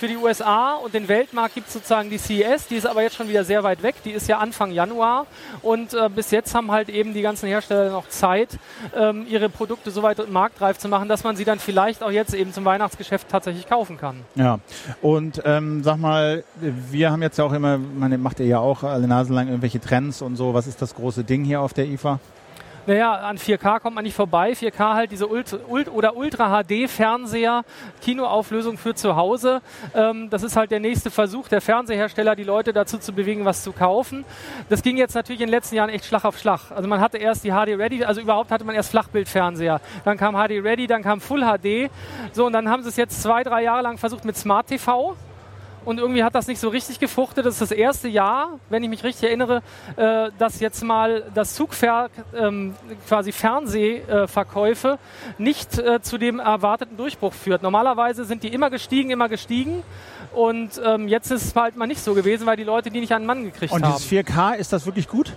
für 0.00 0.08
die 0.08 0.16
USA 0.16 0.76
und 0.76 0.94
den 0.94 1.08
Weltmarkt 1.08 1.54
gibt 1.54 1.66
es 1.66 1.74
sozusagen 1.74 2.08
die 2.08 2.16
CES, 2.16 2.68
die 2.68 2.76
ist 2.76 2.86
aber 2.86 3.02
jetzt 3.02 3.16
schon 3.16 3.28
wieder 3.28 3.44
sehr 3.44 3.62
weit 3.62 3.82
weg. 3.82 3.96
Die 4.02 4.12
ist 4.12 4.28
ja 4.28 4.38
Anfang 4.38 4.72
Januar 4.72 5.26
und 5.60 5.92
äh, 5.92 6.08
bis 6.08 6.30
jetzt 6.30 6.54
haben 6.54 6.70
halt 6.70 6.88
eben 6.88 7.12
die 7.12 7.20
ganzen 7.20 7.46
Hersteller 7.48 7.90
noch 7.90 8.08
Zeit, 8.08 8.48
ähm, 8.96 9.26
ihre 9.28 9.50
Produkte 9.50 9.90
so 9.90 10.02
weit 10.02 10.26
marktreif 10.30 10.78
zu 10.78 10.88
machen, 10.88 11.10
dass 11.10 11.22
man 11.22 11.36
sie 11.36 11.44
dann 11.44 11.58
vielleicht 11.58 12.02
auch 12.02 12.10
jetzt 12.10 12.32
eben 12.32 12.50
zum 12.54 12.64
Weihnachtsgeschäft 12.64 13.28
tatsächlich 13.28 13.68
kaufen 13.68 13.98
kann. 13.98 14.20
Ja, 14.36 14.58
und 15.02 15.42
ähm, 15.44 15.82
sag 15.84 15.98
mal, 15.98 16.44
wir 16.56 17.10
haben 17.10 17.20
jetzt 17.20 17.36
ja 17.36 17.44
auch 17.44 17.52
immer, 17.52 17.76
man 17.76 18.22
macht 18.22 18.40
ihr 18.40 18.46
ja 18.46 18.58
auch 18.58 18.82
alle 18.82 19.06
Nase 19.06 19.34
lang 19.34 19.48
irgendwelche 19.48 19.80
Trends 19.80 20.22
und 20.22 20.36
so. 20.36 20.54
Was 20.54 20.66
ist 20.66 20.80
das 20.80 20.94
große 20.94 21.24
Ding 21.24 21.44
hier 21.44 21.60
auf 21.60 21.74
der 21.74 21.86
IFA? 21.86 22.20
Naja, 22.90 23.14
an 23.14 23.38
4K 23.38 23.78
kommt 23.78 23.94
man 23.94 24.02
nicht 24.02 24.16
vorbei. 24.16 24.50
4K 24.50 24.94
halt 24.94 25.12
diese 25.12 25.28
Ultra, 25.28 25.58
Ult 25.68 25.88
oder 25.88 26.16
Ultra 26.16 26.60
HD 26.60 26.90
Fernseher, 26.90 27.64
Kinoauflösung 28.02 28.78
für 28.78 28.96
zu 28.96 29.14
Hause. 29.14 29.62
Ähm, 29.94 30.28
das 30.28 30.42
ist 30.42 30.56
halt 30.56 30.72
der 30.72 30.80
nächste 30.80 31.08
Versuch 31.12 31.46
der 31.46 31.60
Fernsehersteller, 31.60 32.34
die 32.34 32.42
Leute 32.42 32.72
dazu 32.72 32.98
zu 32.98 33.12
bewegen, 33.12 33.44
was 33.44 33.62
zu 33.62 33.70
kaufen. 33.70 34.24
Das 34.68 34.82
ging 34.82 34.96
jetzt 34.96 35.14
natürlich 35.14 35.40
in 35.40 35.46
den 35.46 35.52
letzten 35.52 35.76
Jahren 35.76 35.88
echt 35.88 36.04
Schlag 36.04 36.24
auf 36.24 36.36
Schlag. 36.36 36.72
Also 36.72 36.88
man 36.88 37.00
hatte 37.00 37.18
erst 37.18 37.44
die 37.44 37.50
HD 37.50 37.78
Ready, 37.78 38.04
also 38.04 38.20
überhaupt 38.20 38.50
hatte 38.50 38.64
man 38.64 38.74
erst 38.74 38.90
Flachbildfernseher. 38.90 39.80
Dann 40.04 40.16
kam 40.16 40.34
HD 40.34 40.60
Ready, 40.60 40.88
dann 40.88 41.04
kam 41.04 41.20
Full 41.20 41.42
HD. 41.42 41.92
So, 42.32 42.46
und 42.46 42.52
dann 42.52 42.68
haben 42.68 42.82
sie 42.82 42.88
es 42.88 42.96
jetzt 42.96 43.22
zwei, 43.22 43.44
drei 43.44 43.62
Jahre 43.62 43.82
lang 43.82 43.98
versucht 43.98 44.24
mit 44.24 44.36
Smart 44.36 44.66
TV 44.66 45.14
und 45.84 45.98
irgendwie 45.98 46.24
hat 46.24 46.34
das 46.34 46.46
nicht 46.46 46.60
so 46.60 46.68
richtig 46.68 46.98
gefruchtet. 46.98 47.46
Das 47.46 47.54
ist 47.54 47.62
das 47.62 47.72
erste 47.72 48.08
Jahr, 48.08 48.58
wenn 48.68 48.82
ich 48.82 48.90
mich 48.90 49.04
richtig 49.04 49.28
erinnere, 49.28 49.62
äh, 49.96 50.30
dass 50.38 50.60
jetzt 50.60 50.82
mal 50.82 51.24
das 51.34 51.54
Zugver 51.54 52.10
ähm, 52.34 52.74
quasi 53.08 53.32
Fernsehverkäufe 53.32 54.98
nicht 55.38 55.78
äh, 55.78 56.00
zu 56.02 56.18
dem 56.18 56.38
erwarteten 56.38 56.96
Durchbruch 56.96 57.32
führt. 57.32 57.62
Normalerweise 57.62 58.24
sind 58.24 58.42
die 58.42 58.48
immer 58.48 58.70
gestiegen, 58.70 59.10
immer 59.10 59.28
gestiegen 59.28 59.82
und 60.32 60.80
ähm, 60.84 61.08
jetzt 61.08 61.30
ist 61.30 61.44
es 61.44 61.56
halt 61.56 61.76
mal 61.76 61.86
nicht 61.86 62.02
so 62.02 62.14
gewesen, 62.14 62.46
weil 62.46 62.56
die 62.56 62.64
Leute 62.64 62.90
die 62.90 63.00
nicht 63.00 63.12
an 63.12 63.22
den 63.22 63.26
Mann 63.26 63.44
gekriegt 63.44 63.72
und 63.72 63.82
haben. 63.82 63.92
Und 63.92 63.98
dieses 63.98 64.26
4K, 64.26 64.54
ist 64.56 64.72
das 64.72 64.86
wirklich 64.86 65.08
gut? 65.08 65.32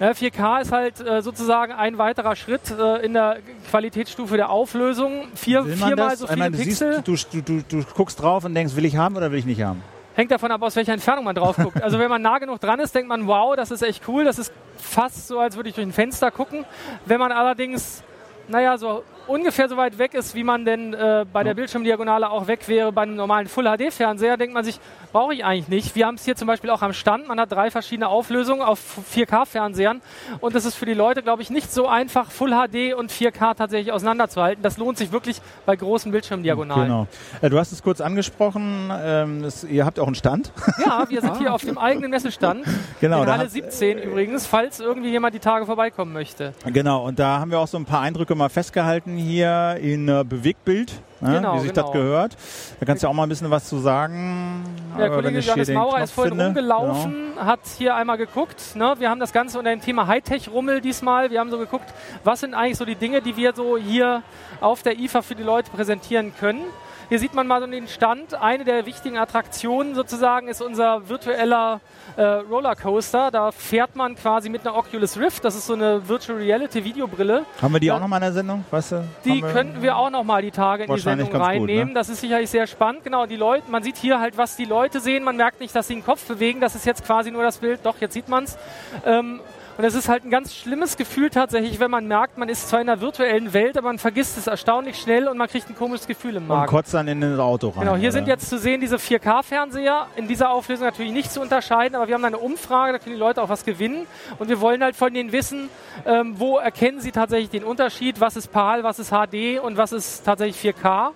Ja, 0.00 0.10
4K 0.10 0.60
ist 0.60 0.72
halt 0.72 1.00
äh, 1.00 1.22
sozusagen 1.22 1.72
ein 1.72 1.98
weiterer 1.98 2.34
Schritt 2.34 2.62
äh, 2.70 3.04
in 3.04 3.14
der 3.14 3.38
Qualitätsstufe 3.70 4.36
der 4.36 4.50
Auflösung. 4.50 5.28
Vier, 5.34 5.64
viermal 5.64 6.16
so 6.16 6.26
viele 6.26 6.38
meine, 6.38 6.56
Pixel. 6.56 7.02
Siehst, 7.04 7.32
du, 7.32 7.42
du, 7.42 7.62
du, 7.62 7.84
guckst 7.94 8.20
drauf 8.20 8.44
und 8.44 8.54
denkst, 8.54 8.74
will 8.74 8.84
ich 8.84 8.96
haben 8.96 9.16
oder 9.16 9.30
will 9.30 9.38
ich 9.38 9.44
nicht 9.44 9.62
haben? 9.62 9.82
Hängt 10.16 10.30
davon 10.30 10.50
ab, 10.50 10.62
aus 10.62 10.74
welcher 10.76 10.92
Entfernung 10.92 11.24
man 11.24 11.34
drauf 11.34 11.56
guckt. 11.56 11.82
Also 11.82 11.98
wenn 11.98 12.08
man 12.08 12.22
nah 12.22 12.38
genug 12.38 12.60
dran 12.60 12.80
ist, 12.80 12.94
denkt 12.94 13.08
man, 13.08 13.26
wow, 13.26 13.54
das 13.56 13.70
ist 13.70 13.82
echt 13.82 14.08
cool. 14.08 14.24
Das 14.24 14.38
ist 14.38 14.52
fast 14.76 15.28
so, 15.28 15.38
als 15.38 15.56
würde 15.56 15.68
ich 15.68 15.74
durch 15.74 15.86
ein 15.86 15.92
Fenster 15.92 16.30
gucken. 16.30 16.64
Wenn 17.06 17.20
man 17.20 17.32
allerdings, 17.32 18.02
naja, 18.48 18.78
so 18.78 19.04
ungefähr 19.26 19.68
so 19.68 19.76
weit 19.76 19.98
weg 19.98 20.14
ist, 20.14 20.34
wie 20.34 20.44
man 20.44 20.64
denn 20.64 20.92
äh, 20.92 21.24
bei 21.32 21.42
der 21.44 21.54
Bildschirmdiagonale 21.54 22.30
auch 22.30 22.46
weg 22.46 22.68
wäre 22.68 22.92
bei 22.92 23.02
einem 23.02 23.16
normalen 23.16 23.46
Full-HD-Fernseher, 23.46 24.36
denkt 24.36 24.54
man 24.54 24.64
sich, 24.64 24.78
brauche 25.14 25.32
ich 25.32 25.44
eigentlich 25.44 25.68
nicht. 25.68 25.94
Wir 25.94 26.06
haben 26.06 26.16
es 26.16 26.24
hier 26.24 26.34
zum 26.34 26.48
Beispiel 26.48 26.70
auch 26.70 26.82
am 26.82 26.92
Stand. 26.92 27.28
Man 27.28 27.38
hat 27.38 27.52
drei 27.52 27.70
verschiedene 27.70 28.08
Auflösungen 28.08 28.62
auf 28.62 28.80
4K-Fernsehern 29.14 30.02
und 30.40 30.56
es 30.56 30.64
ist 30.64 30.74
für 30.74 30.86
die 30.86 30.92
Leute, 30.92 31.22
glaube 31.22 31.40
ich, 31.40 31.50
nicht 31.50 31.72
so 31.72 31.86
einfach, 31.86 32.32
Full 32.32 32.50
HD 32.50 32.94
und 32.94 33.12
4K 33.12 33.54
tatsächlich 33.54 33.92
auseinanderzuhalten. 33.92 34.60
Das 34.64 34.76
lohnt 34.76 34.98
sich 34.98 35.12
wirklich 35.12 35.40
bei 35.66 35.76
großen 35.76 36.10
Bildschirmdiagonalen. 36.10 36.82
Genau. 36.82 37.06
Äh, 37.40 37.48
du 37.48 37.60
hast 37.60 37.70
es 37.70 37.84
kurz 37.84 38.00
angesprochen, 38.00 38.90
ähm, 38.92 39.44
es, 39.44 39.62
ihr 39.62 39.86
habt 39.86 40.00
auch 40.00 40.08
einen 40.08 40.16
Stand. 40.16 40.50
Ja, 40.84 41.06
wir 41.08 41.20
sind 41.20 41.30
ah. 41.30 41.38
hier 41.38 41.54
auf 41.54 41.64
dem 41.64 41.78
eigenen 41.78 42.10
Messestand. 42.10 42.64
Genau, 43.00 43.22
in 43.22 43.30
Halle 43.30 43.48
17 43.48 43.98
übrigens, 43.98 44.44
falls 44.44 44.80
irgendwie 44.80 45.10
jemand 45.10 45.34
die 45.34 45.38
Tage 45.38 45.64
vorbeikommen 45.64 46.12
möchte. 46.12 46.52
Genau, 46.66 47.06
und 47.06 47.20
da 47.20 47.38
haben 47.38 47.52
wir 47.52 47.60
auch 47.60 47.68
so 47.68 47.78
ein 47.78 47.84
paar 47.84 48.00
Eindrücke 48.00 48.34
mal 48.34 48.48
festgehalten 48.48 49.16
hier 49.16 49.78
in 49.80 50.08
äh, 50.08 50.24
Bewegtbild, 50.28 50.92
ne, 51.24 51.36
genau, 51.36 51.56
wie 51.56 51.60
sich 51.60 51.72
genau. 51.72 51.86
das 51.86 51.92
gehört. 51.92 52.36
Da 52.80 52.86
kannst 52.86 53.02
du 53.02 53.08
auch 53.08 53.12
mal 53.12 53.24
ein 53.24 53.28
bisschen 53.28 53.50
was 53.50 53.68
zu 53.68 53.78
sagen. 53.78 54.64
Der 54.98 55.10
Kollege 55.10 55.40
Johannes 55.40 55.70
Maurer 55.70 56.02
ist 56.02 56.12
vorhin 56.12 56.32
finde. 56.32 56.46
rumgelaufen, 56.46 57.12
genau. 57.34 57.44
hat 57.44 57.60
hier 57.78 57.94
einmal 57.96 58.16
geguckt. 58.16 58.76
Ne? 58.76 58.94
Wir 58.98 59.10
haben 59.10 59.20
das 59.20 59.32
Ganze 59.32 59.58
unter 59.58 59.70
dem 59.70 59.80
Thema 59.80 60.06
Hightech-Rummel 60.06 60.80
diesmal. 60.80 61.30
Wir 61.30 61.40
haben 61.40 61.50
so 61.50 61.58
geguckt, 61.58 61.92
was 62.22 62.40
sind 62.40 62.54
eigentlich 62.54 62.78
so 62.78 62.84
die 62.84 62.94
Dinge, 62.94 63.22
die 63.22 63.36
wir 63.36 63.54
so 63.54 63.76
hier 63.76 64.22
auf 64.60 64.82
der 64.82 64.98
IFA 64.98 65.22
für 65.22 65.34
die 65.34 65.42
Leute 65.42 65.70
präsentieren 65.70 66.32
können. 66.38 66.62
Hier 67.08 67.18
sieht 67.18 67.34
man 67.34 67.46
mal 67.46 67.60
so 67.60 67.66
den 67.66 67.88
Stand. 67.88 68.34
Eine 68.34 68.64
der 68.64 68.86
wichtigen 68.86 69.18
Attraktionen 69.18 69.94
sozusagen 69.94 70.48
ist 70.48 70.62
unser 70.62 71.08
virtueller 71.08 71.80
äh, 72.16 72.22
Rollercoaster. 72.22 73.30
Da 73.30 73.52
fährt 73.52 73.96
man 73.96 74.14
quasi 74.14 74.48
mit 74.48 74.66
einer 74.66 74.76
Oculus 74.76 75.18
Rift. 75.18 75.44
Das 75.44 75.54
ist 75.54 75.66
so 75.66 75.74
eine 75.74 76.08
Virtual 76.08 76.38
Reality 76.38 76.84
Videobrille. 76.84 77.44
Haben 77.60 77.72
wir 77.74 77.80
die 77.80 77.86
ja. 77.86 77.96
auch 77.96 78.00
nochmal 78.00 78.18
in 78.18 78.24
der 78.24 78.32
Sendung? 78.32 78.64
Weißt 78.70 78.92
du, 78.92 79.04
die 79.24 79.42
wir 79.42 79.52
könnten 79.52 79.82
wir 79.82 79.96
auch 79.96 80.10
nochmal 80.10 80.42
die 80.42 80.50
Tage 80.50 80.84
in 80.84 80.94
die 80.94 81.00
Sendung 81.00 81.34
reinnehmen. 81.34 81.86
Gut, 81.88 81.88
ne? 81.88 81.94
Das 81.94 82.08
ist 82.08 82.20
sicherlich 82.20 82.50
sehr 82.50 82.66
spannend. 82.66 83.04
Genau, 83.04 83.26
die 83.26 83.36
Leute, 83.36 83.70
man 83.70 83.82
sieht 83.82 83.96
hier 83.96 84.20
halt, 84.20 84.38
was 84.38 84.56
die 84.56 84.64
Leute 84.64 85.00
sehen. 85.00 85.24
Man 85.24 85.36
merkt 85.36 85.60
nicht, 85.60 85.74
dass 85.74 85.88
sie 85.88 85.94
den 85.94 86.04
Kopf 86.04 86.26
bewegen. 86.26 86.60
Das 86.60 86.74
ist 86.74 86.86
jetzt 86.86 87.04
quasi 87.04 87.30
nur 87.30 87.42
das 87.42 87.58
Bild. 87.58 87.80
Doch, 87.84 87.96
jetzt 88.00 88.14
sieht 88.14 88.28
man 88.28 88.44
es. 88.44 88.56
Ähm, 89.04 89.40
Und 89.76 89.82
es 89.82 89.94
ist 89.94 90.08
halt 90.08 90.24
ein 90.24 90.30
ganz 90.30 90.54
schlimmes 90.54 90.96
Gefühl 90.96 91.30
tatsächlich, 91.30 91.80
wenn 91.80 91.90
man 91.90 92.06
merkt, 92.06 92.38
man 92.38 92.48
ist 92.48 92.68
zwar 92.68 92.80
in 92.80 92.88
einer 92.88 93.00
virtuellen 93.00 93.52
Welt, 93.52 93.76
aber 93.76 93.88
man 93.88 93.98
vergisst 93.98 94.38
es 94.38 94.46
erstaunlich 94.46 94.96
schnell 95.00 95.26
und 95.26 95.36
man 95.36 95.48
kriegt 95.48 95.68
ein 95.68 95.74
komisches 95.74 96.06
Gefühl 96.06 96.36
im 96.36 96.46
Magen. 96.46 96.62
Und 96.62 96.68
kotzt 96.68 96.94
dann 96.94 97.08
in 97.08 97.20
das 97.20 97.40
Auto 97.40 97.70
rein. 97.70 97.80
Genau, 97.80 97.96
hier 97.96 98.10
oder? 98.10 98.12
sind 98.12 98.28
jetzt 98.28 98.48
zu 98.48 98.58
sehen 98.58 98.80
diese 98.80 98.96
4K-Fernseher. 98.96 100.06
In 100.14 100.28
dieser 100.28 100.50
Auflösung 100.50 100.86
natürlich 100.86 101.12
nicht 101.12 101.32
zu 101.32 101.40
unterscheiden, 101.40 101.96
aber 101.96 102.06
wir 102.06 102.14
haben 102.14 102.24
eine 102.24 102.38
Umfrage, 102.38 102.92
da 102.92 102.98
können 103.00 103.16
die 103.16 103.20
Leute 103.20 103.42
auch 103.42 103.48
was 103.48 103.64
gewinnen. 103.64 104.06
Und 104.38 104.48
wir 104.48 104.60
wollen 104.60 104.80
halt 104.82 104.94
von 104.94 105.12
denen 105.12 105.32
wissen, 105.32 105.68
ähm, 106.06 106.34
wo 106.38 106.58
erkennen 106.58 107.00
sie 107.00 107.10
tatsächlich 107.10 107.50
den 107.50 107.64
Unterschied, 107.64 108.20
was 108.20 108.36
ist 108.36 108.52
PAL, 108.52 108.84
was 108.84 109.00
ist 109.00 109.10
HD 109.10 109.58
und 109.60 109.76
was 109.76 109.90
ist 109.90 110.24
tatsächlich 110.24 110.74
4K. 110.74 111.10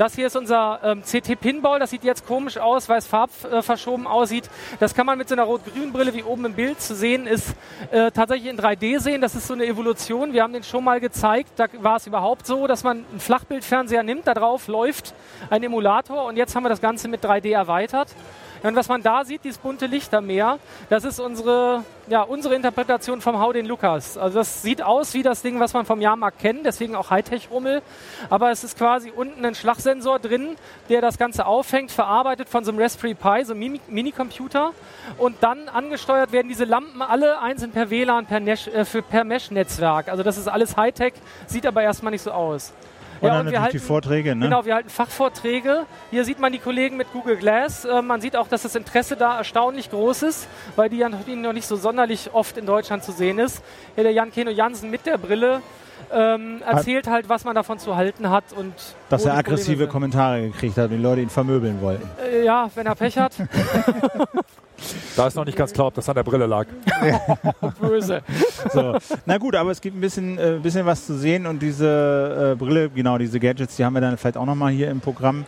Das 0.00 0.14
hier 0.14 0.28
ist 0.28 0.36
unser 0.36 0.80
ähm, 0.82 1.02
CT-Pinball. 1.02 1.78
Das 1.78 1.90
sieht 1.90 2.04
jetzt 2.04 2.26
komisch 2.26 2.56
aus, 2.56 2.88
weil 2.88 2.96
es 2.96 3.06
farbverschoben 3.06 4.06
äh, 4.06 4.08
aussieht. 4.08 4.48
Das 4.78 4.94
kann 4.94 5.04
man 5.04 5.18
mit 5.18 5.28
so 5.28 5.34
einer 5.34 5.42
rot-grünen 5.42 5.92
Brille, 5.92 6.14
wie 6.14 6.22
oben 6.22 6.46
im 6.46 6.54
Bild 6.54 6.80
zu 6.80 6.94
sehen 6.94 7.26
ist, 7.26 7.54
äh, 7.90 8.10
tatsächlich 8.10 8.50
in 8.50 8.58
3D 8.58 8.98
sehen. 8.98 9.20
Das 9.20 9.34
ist 9.34 9.46
so 9.46 9.52
eine 9.52 9.66
Evolution. 9.66 10.32
Wir 10.32 10.42
haben 10.42 10.54
den 10.54 10.62
schon 10.62 10.84
mal 10.84 11.00
gezeigt. 11.00 11.50
Da 11.56 11.66
war 11.80 11.96
es 11.96 12.06
überhaupt 12.06 12.46
so, 12.46 12.66
dass 12.66 12.82
man 12.82 13.04
einen 13.10 13.20
Flachbildfernseher 13.20 14.02
nimmt, 14.02 14.26
da 14.26 14.32
drauf 14.32 14.68
läuft 14.68 15.12
ein 15.50 15.62
Emulator 15.62 16.24
und 16.24 16.38
jetzt 16.38 16.56
haben 16.56 16.62
wir 16.62 16.70
das 16.70 16.80
Ganze 16.80 17.06
mit 17.08 17.22
3D 17.22 17.52
erweitert. 17.52 18.08
Und 18.62 18.76
was 18.76 18.88
man 18.88 19.02
da 19.02 19.24
sieht, 19.24 19.44
dieses 19.44 19.58
bunte 19.58 19.86
Lichtermeer, 19.86 20.58
das 20.90 21.04
ist 21.04 21.18
unsere, 21.18 21.84
ja, 22.08 22.22
unsere 22.22 22.54
Interpretation 22.54 23.20
vom 23.20 23.40
Hau 23.40 23.52
den 23.52 23.64
Lukas. 23.64 24.18
Also 24.18 24.38
das 24.38 24.60
sieht 24.62 24.82
aus 24.82 25.14
wie 25.14 25.22
das 25.22 25.40
Ding, 25.40 25.60
was 25.60 25.72
man 25.72 25.86
vom 25.86 26.00
Jahrmarkt 26.00 26.38
kennt, 26.38 26.66
deswegen 26.66 26.94
auch 26.94 27.10
Hightech-Rummel. 27.10 27.80
Aber 28.28 28.50
es 28.50 28.62
ist 28.62 28.76
quasi 28.76 29.10
unten 29.10 29.44
ein 29.44 29.54
Schlagsensor 29.54 30.18
drin, 30.18 30.56
der 30.90 31.00
das 31.00 31.16
Ganze 31.16 31.46
auffängt, 31.46 31.90
verarbeitet 31.90 32.48
von 32.48 32.64
so 32.64 32.70
einem 32.70 32.80
Raspberry 32.80 33.14
Pi, 33.14 33.44
so 33.44 33.54
einem 33.54 33.80
Minicomputer. 33.88 34.72
Und 35.16 35.36
dann 35.40 35.68
angesteuert 35.68 36.32
werden 36.32 36.48
diese 36.48 36.64
Lampen 36.64 37.00
alle 37.00 37.40
einzeln 37.40 37.70
per 37.70 37.88
WLAN, 37.88 38.26
per, 38.26 38.42
äh, 38.42 38.84
per 38.84 39.24
Mesh-Netzwerk. 39.24 40.08
Also 40.08 40.22
das 40.22 40.36
ist 40.36 40.48
alles 40.48 40.76
Hightech, 40.76 41.14
sieht 41.46 41.66
aber 41.66 41.82
erstmal 41.82 42.10
nicht 42.10 42.22
so 42.22 42.32
aus. 42.32 42.74
Und 43.20 43.28
ja, 43.28 43.34
dann 43.34 43.46
und 43.46 43.52
wir 43.52 43.60
halten, 43.60 43.76
die 43.76 43.84
Vorträge, 43.84 44.34
ne? 44.34 44.46
Genau, 44.46 44.64
wir 44.64 44.74
halten 44.74 44.88
Fachvorträge. 44.88 45.86
Hier 46.10 46.24
sieht 46.24 46.38
man 46.38 46.52
die 46.52 46.58
Kollegen 46.58 46.96
mit 46.96 47.12
Google 47.12 47.36
Glass. 47.36 47.84
Äh, 47.84 48.00
man 48.00 48.20
sieht 48.20 48.34
auch, 48.34 48.48
dass 48.48 48.62
das 48.62 48.74
Interesse 48.74 49.16
da 49.16 49.36
erstaunlich 49.36 49.90
groß 49.90 50.22
ist, 50.22 50.48
weil 50.76 50.88
die 50.88 50.96
ja 50.96 51.08
noch 51.08 51.52
nicht 51.52 51.66
so 51.66 51.76
sonderlich 51.76 52.32
oft 52.32 52.56
in 52.56 52.64
Deutschland 52.64 53.04
zu 53.04 53.12
sehen 53.12 53.38
ist. 53.38 53.62
Hier 53.94 54.04
der 54.04 54.12
Jan 54.12 54.32
Keno 54.32 54.50
Jansen 54.50 54.90
mit 54.90 55.04
der 55.04 55.18
Brille. 55.18 55.60
Ähm, 56.12 56.62
erzählt 56.66 57.08
halt, 57.08 57.28
was 57.28 57.44
man 57.44 57.54
davon 57.54 57.78
zu 57.78 57.96
halten 57.96 58.30
hat 58.30 58.44
und 58.56 58.72
dass 59.08 59.24
er 59.24 59.36
aggressive 59.36 59.86
Kommentare 59.86 60.42
gekriegt 60.42 60.76
hat 60.76 60.90
und 60.90 60.96
die 60.96 61.02
Leute 61.02 61.20
ihn 61.20 61.30
vermöbeln 61.30 61.80
wollten. 61.80 62.08
Äh, 62.22 62.44
ja, 62.44 62.70
wenn 62.74 62.86
er 62.86 62.94
Pech 62.94 63.18
hat. 63.18 63.34
Da 65.16 65.26
ist 65.26 65.34
noch 65.34 65.44
nicht 65.44 65.58
ganz 65.58 65.72
klar, 65.72 65.88
ob 65.88 65.94
das 65.94 66.08
an 66.08 66.14
der 66.14 66.22
Brille 66.22 66.46
lag. 66.46 66.66
Böse. 67.80 68.22
So. 68.72 68.96
Na 69.26 69.38
gut, 69.38 69.54
aber 69.54 69.70
es 69.70 69.80
gibt 69.80 69.96
ein 69.96 70.00
bisschen, 70.00 70.38
äh, 70.38 70.58
bisschen 70.62 70.86
was 70.86 71.06
zu 71.06 71.18
sehen 71.18 71.46
und 71.46 71.60
diese 71.60 72.52
äh, 72.52 72.56
Brille, 72.56 72.88
genau, 72.88 73.18
diese 73.18 73.38
Gadgets, 73.38 73.76
die 73.76 73.84
haben 73.84 73.92
wir 73.92 74.00
dann 74.00 74.16
vielleicht 74.16 74.36
auch 74.36 74.46
nochmal 74.46 74.72
hier 74.72 74.90
im 74.90 75.00
Programm, 75.00 75.44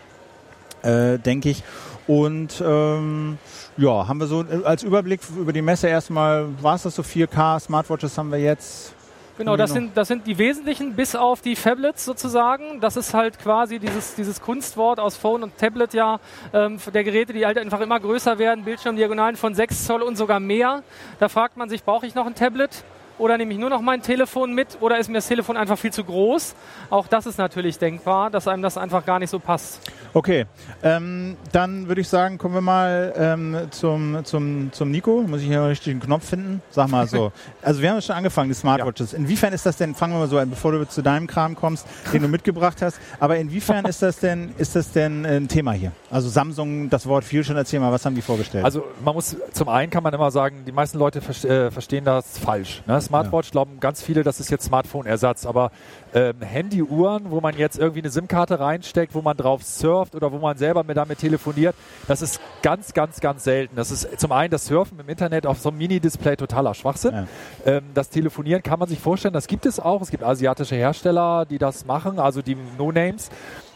äh, 0.82 1.18
denke 1.18 1.48
ich. 1.48 1.62
Und 2.06 2.62
ähm, 2.64 3.38
ja, 3.76 4.06
haben 4.08 4.20
wir 4.20 4.26
so 4.26 4.42
äh, 4.42 4.64
als 4.64 4.82
Überblick 4.82 5.20
über 5.38 5.52
die 5.52 5.62
Messe 5.62 5.88
erstmal, 5.88 6.46
war 6.60 6.74
es 6.74 6.82
das 6.82 6.96
so 6.96 7.02
4K, 7.02 7.60
Smartwatches 7.60 8.18
haben 8.18 8.30
wir 8.30 8.38
jetzt, 8.38 8.94
Genau, 9.42 9.56
das 9.56 9.72
sind, 9.72 9.96
das 9.96 10.06
sind 10.06 10.26
die 10.26 10.38
wesentlichen, 10.38 10.94
bis 10.94 11.16
auf 11.16 11.40
die 11.40 11.56
Phablets 11.56 12.04
sozusagen. 12.04 12.80
Das 12.80 12.96
ist 12.96 13.12
halt 13.12 13.40
quasi 13.40 13.80
dieses, 13.80 14.14
dieses 14.14 14.40
Kunstwort 14.40 15.00
aus 15.00 15.16
Phone 15.16 15.42
und 15.42 15.58
Tablet 15.58 15.94
ja, 15.94 16.20
ähm, 16.52 16.78
der 16.94 17.02
Geräte, 17.02 17.32
die 17.32 17.44
halt 17.44 17.58
einfach 17.58 17.80
immer 17.80 17.98
größer 17.98 18.38
werden, 18.38 18.64
Bildschirmdiagonalen 18.64 19.34
von 19.34 19.52
6 19.54 19.84
Zoll 19.84 20.02
und 20.02 20.16
sogar 20.16 20.38
mehr. 20.38 20.84
Da 21.18 21.28
fragt 21.28 21.56
man 21.56 21.68
sich, 21.68 21.82
brauche 21.82 22.06
ich 22.06 22.14
noch 22.14 22.26
ein 22.26 22.36
Tablet? 22.36 22.84
Oder 23.18 23.38
nehme 23.38 23.52
ich 23.52 23.58
nur 23.58 23.70
noch 23.70 23.80
mein 23.80 24.02
Telefon 24.02 24.54
mit 24.54 24.78
oder 24.80 24.98
ist 24.98 25.08
mir 25.08 25.14
das 25.14 25.28
Telefon 25.28 25.56
einfach 25.56 25.78
viel 25.78 25.92
zu 25.92 26.04
groß? 26.04 26.54
Auch 26.90 27.06
das 27.06 27.26
ist 27.26 27.38
natürlich 27.38 27.78
denkbar, 27.78 28.30
dass 28.30 28.48
einem 28.48 28.62
das 28.62 28.76
einfach 28.78 29.04
gar 29.04 29.18
nicht 29.18 29.30
so 29.30 29.38
passt. 29.38 29.80
Okay, 30.14 30.46
ähm, 30.82 31.36
dann 31.52 31.88
würde 31.88 32.00
ich 32.00 32.08
sagen, 32.08 32.38
kommen 32.38 32.54
wir 32.54 32.60
mal 32.60 33.14
ähm, 33.16 33.56
zum, 33.70 34.24
zum, 34.24 34.72
zum 34.72 34.90
Nico. 34.90 35.22
Muss 35.22 35.40
ich 35.40 35.46
hier 35.46 35.66
richtig 35.66 35.92
einen 35.92 36.00
Knopf 36.00 36.28
finden? 36.28 36.62
Sag 36.70 36.88
mal 36.88 37.06
so. 37.06 37.32
also 37.62 37.80
wir 37.80 37.90
haben 37.90 38.00
schon 38.02 38.16
angefangen, 38.16 38.48
die 38.48 38.54
Smartwatches. 38.54 39.12
Ja. 39.12 39.18
Inwiefern 39.18 39.52
ist 39.52 39.64
das 39.64 39.76
denn, 39.76 39.94
fangen 39.94 40.14
wir 40.14 40.20
mal 40.20 40.28
so 40.28 40.38
an, 40.38 40.50
bevor 40.50 40.72
du 40.72 40.86
zu 40.86 41.02
deinem 41.02 41.26
Kram 41.26 41.54
kommst, 41.54 41.86
den 42.12 42.22
du 42.22 42.28
mitgebracht 42.28 42.82
hast, 42.82 42.98
aber 43.20 43.36
inwiefern 43.38 43.84
ist 43.84 44.02
das 44.02 44.18
denn, 44.18 44.52
ist 44.58 44.76
das 44.76 44.92
denn 44.92 45.24
ein 45.24 45.48
Thema 45.48 45.72
hier? 45.72 45.92
Also 46.10 46.28
Samsung, 46.28 46.90
das 46.90 47.06
Wort 47.06 47.24
viel 47.24 47.44
schon, 47.44 47.56
erzähl 47.56 47.80
mal, 47.80 47.92
was 47.92 48.04
haben 48.04 48.14
die 48.14 48.22
vorgestellt? 48.22 48.64
Also 48.64 48.84
man 49.04 49.14
muss, 49.14 49.36
zum 49.52 49.68
einen 49.68 49.90
kann 49.90 50.02
man 50.02 50.12
immer 50.12 50.30
sagen, 50.30 50.64
die 50.66 50.72
meisten 50.72 50.98
Leute 50.98 51.18
äh, 51.18 51.70
verstehen 51.70 52.04
das 52.04 52.38
falsch. 52.38 52.82
Ne? 52.86 53.00
Smartwatch 53.12 53.48
ja. 53.48 53.52
glauben 53.52 53.78
ganz 53.78 54.02
viele, 54.02 54.22
das 54.22 54.40
ist 54.40 54.50
jetzt 54.50 54.64
Smartphone-Ersatz, 54.64 55.44
aber 55.44 55.70
ähm, 56.14 56.40
Handyuhren, 56.40 57.30
wo 57.30 57.40
man 57.40 57.56
jetzt 57.58 57.78
irgendwie 57.78 58.00
eine 58.00 58.10
SIM-Karte 58.10 58.58
reinsteckt, 58.58 59.14
wo 59.14 59.20
man 59.20 59.36
drauf 59.36 59.62
surft 59.62 60.14
oder 60.14 60.32
wo 60.32 60.38
man 60.38 60.56
selber 60.56 60.82
mit 60.82 60.96
damit 60.96 61.18
telefoniert, 61.18 61.74
das 62.08 62.22
ist 62.22 62.40
ganz, 62.62 62.94
ganz, 62.94 63.20
ganz 63.20 63.44
selten. 63.44 63.76
Das 63.76 63.90
ist 63.90 64.18
zum 64.18 64.32
einen 64.32 64.50
das 64.50 64.66
Surfen 64.66 64.98
im 64.98 65.08
Internet 65.08 65.46
auf 65.46 65.58
so 65.58 65.68
einem 65.68 65.78
Mini-Display 65.78 66.36
totaler 66.36 66.74
Schwachsinn. 66.74 67.12
Ja. 67.14 67.26
Ähm, 67.66 67.84
das 67.92 68.08
Telefonieren 68.08 68.62
kann 68.62 68.78
man 68.78 68.88
sich 68.88 69.00
vorstellen, 69.00 69.34
das 69.34 69.46
gibt 69.46 69.66
es 69.66 69.78
auch. 69.78 70.00
Es 70.00 70.10
gibt 70.10 70.22
asiatische 70.22 70.74
Hersteller, 70.74 71.44
die 71.44 71.58
das 71.58 71.84
machen, 71.84 72.18
also 72.18 72.40
die 72.40 72.56
No-Names. 72.78 73.30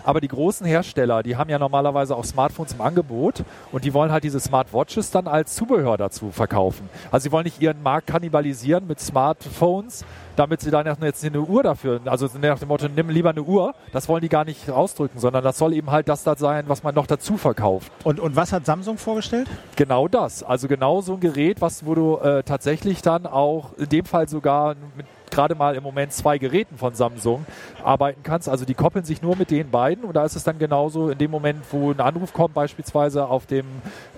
Aber 0.07 0.21
die 0.21 0.29
großen 0.29 0.65
Hersteller, 0.65 1.25
die 1.25 1.37
haben 1.37 1.51
ja 1.51 1.59
normalerweise 1.59 2.15
auch 2.15 2.25
Smartphones 2.25 2.75
im 2.75 2.81
Angebot 2.81 3.43
und 3.73 3.85
die 3.85 3.93
wollen 3.93 4.13
halt 4.13 4.23
diese 4.23 4.39
Smartwatches 4.39 5.11
dann 5.11 5.27
als 5.27 5.57
Zubehör 5.57 5.97
dazu 5.97 6.31
verkaufen. 6.31 6.89
Also 7.11 7.25
sie 7.25 7.33
wollen 7.33 7.43
nicht 7.43 7.61
ihren 7.61 7.83
Markt 7.83 8.07
kannibalisieren 8.07 8.87
mit 8.87 9.01
Smartphones, 9.01 10.05
damit 10.37 10.61
sie 10.61 10.71
dann 10.71 10.87
jetzt 11.03 11.25
eine 11.25 11.41
Uhr 11.41 11.65
dafür, 11.65 12.01
also 12.05 12.29
nach 12.41 12.61
dem 12.61 12.69
Motto, 12.69 12.87
nimm 12.89 13.11
lieber 13.11 13.31
eine 13.31 13.43
Uhr, 13.43 13.75
das 13.93 14.09
wollen 14.09 14.23
die 14.23 14.29
gar 14.29 14.45
nicht 14.45 14.71
ausdrücken, 14.71 15.19
sondern 15.19 15.43
das 15.43 15.59
soll 15.59 15.73
eben 15.73 15.91
halt 15.91 16.09
das 16.09 16.23
da 16.23 16.37
sein, 16.37 16.67
was 16.69 16.85
man 16.85 16.95
noch 16.95 17.09
dazu 17.09 17.37
verkauft. 17.37 17.91
Und, 18.05 18.21
und 18.21 18.37
was 18.37 18.53
hat 18.53 18.65
Samsung 18.65 18.99
vorgestellt? 18.99 19.49
Genau 19.75 20.07
das. 20.07 20.45
Also 20.45 20.69
genau 20.69 21.01
so 21.01 21.15
ein 21.15 21.21
Gerät, 21.21 21.61
was, 21.61 21.85
wo 21.85 21.97
du 21.97 22.19
äh, 22.19 22.45
tatsächlich 22.45 23.03
dann 23.03 23.27
auch 23.27 23.73
in 23.77 23.89
dem 23.89 24.05
Fall 24.05 24.29
sogar 24.29 24.77
mit 24.97 25.07
gerade 25.37 25.55
mal 25.55 25.77
im 25.77 25.83
Moment 25.83 26.13
zwei 26.13 26.39
Geräten 26.39 26.79
von 26.79 26.95
Samsung 26.95 27.45
arbeiten 27.85 28.23
kannst. 28.23 28.49
Also 28.49 28.65
die 28.65 28.75
koppeln 28.75 29.05
sich 29.05 29.23
nur 29.23 29.37
mit 29.37 29.51
den 29.51 29.71
beiden 29.71 30.05
und 30.05 30.15
da 30.15 30.25
ist 30.25 30.35
es 30.35 30.45
dann 30.45 30.59
genauso 30.59 31.11
in 31.11 31.19
dem 31.19 31.31
Moment, 31.31 31.63
wo 31.71 31.91
ein 31.91 32.01
Anruf 32.01 32.33
kommt, 32.33 32.55
beispielsweise 32.55 33.27
auf 33.27 33.47
dem 33.47 33.67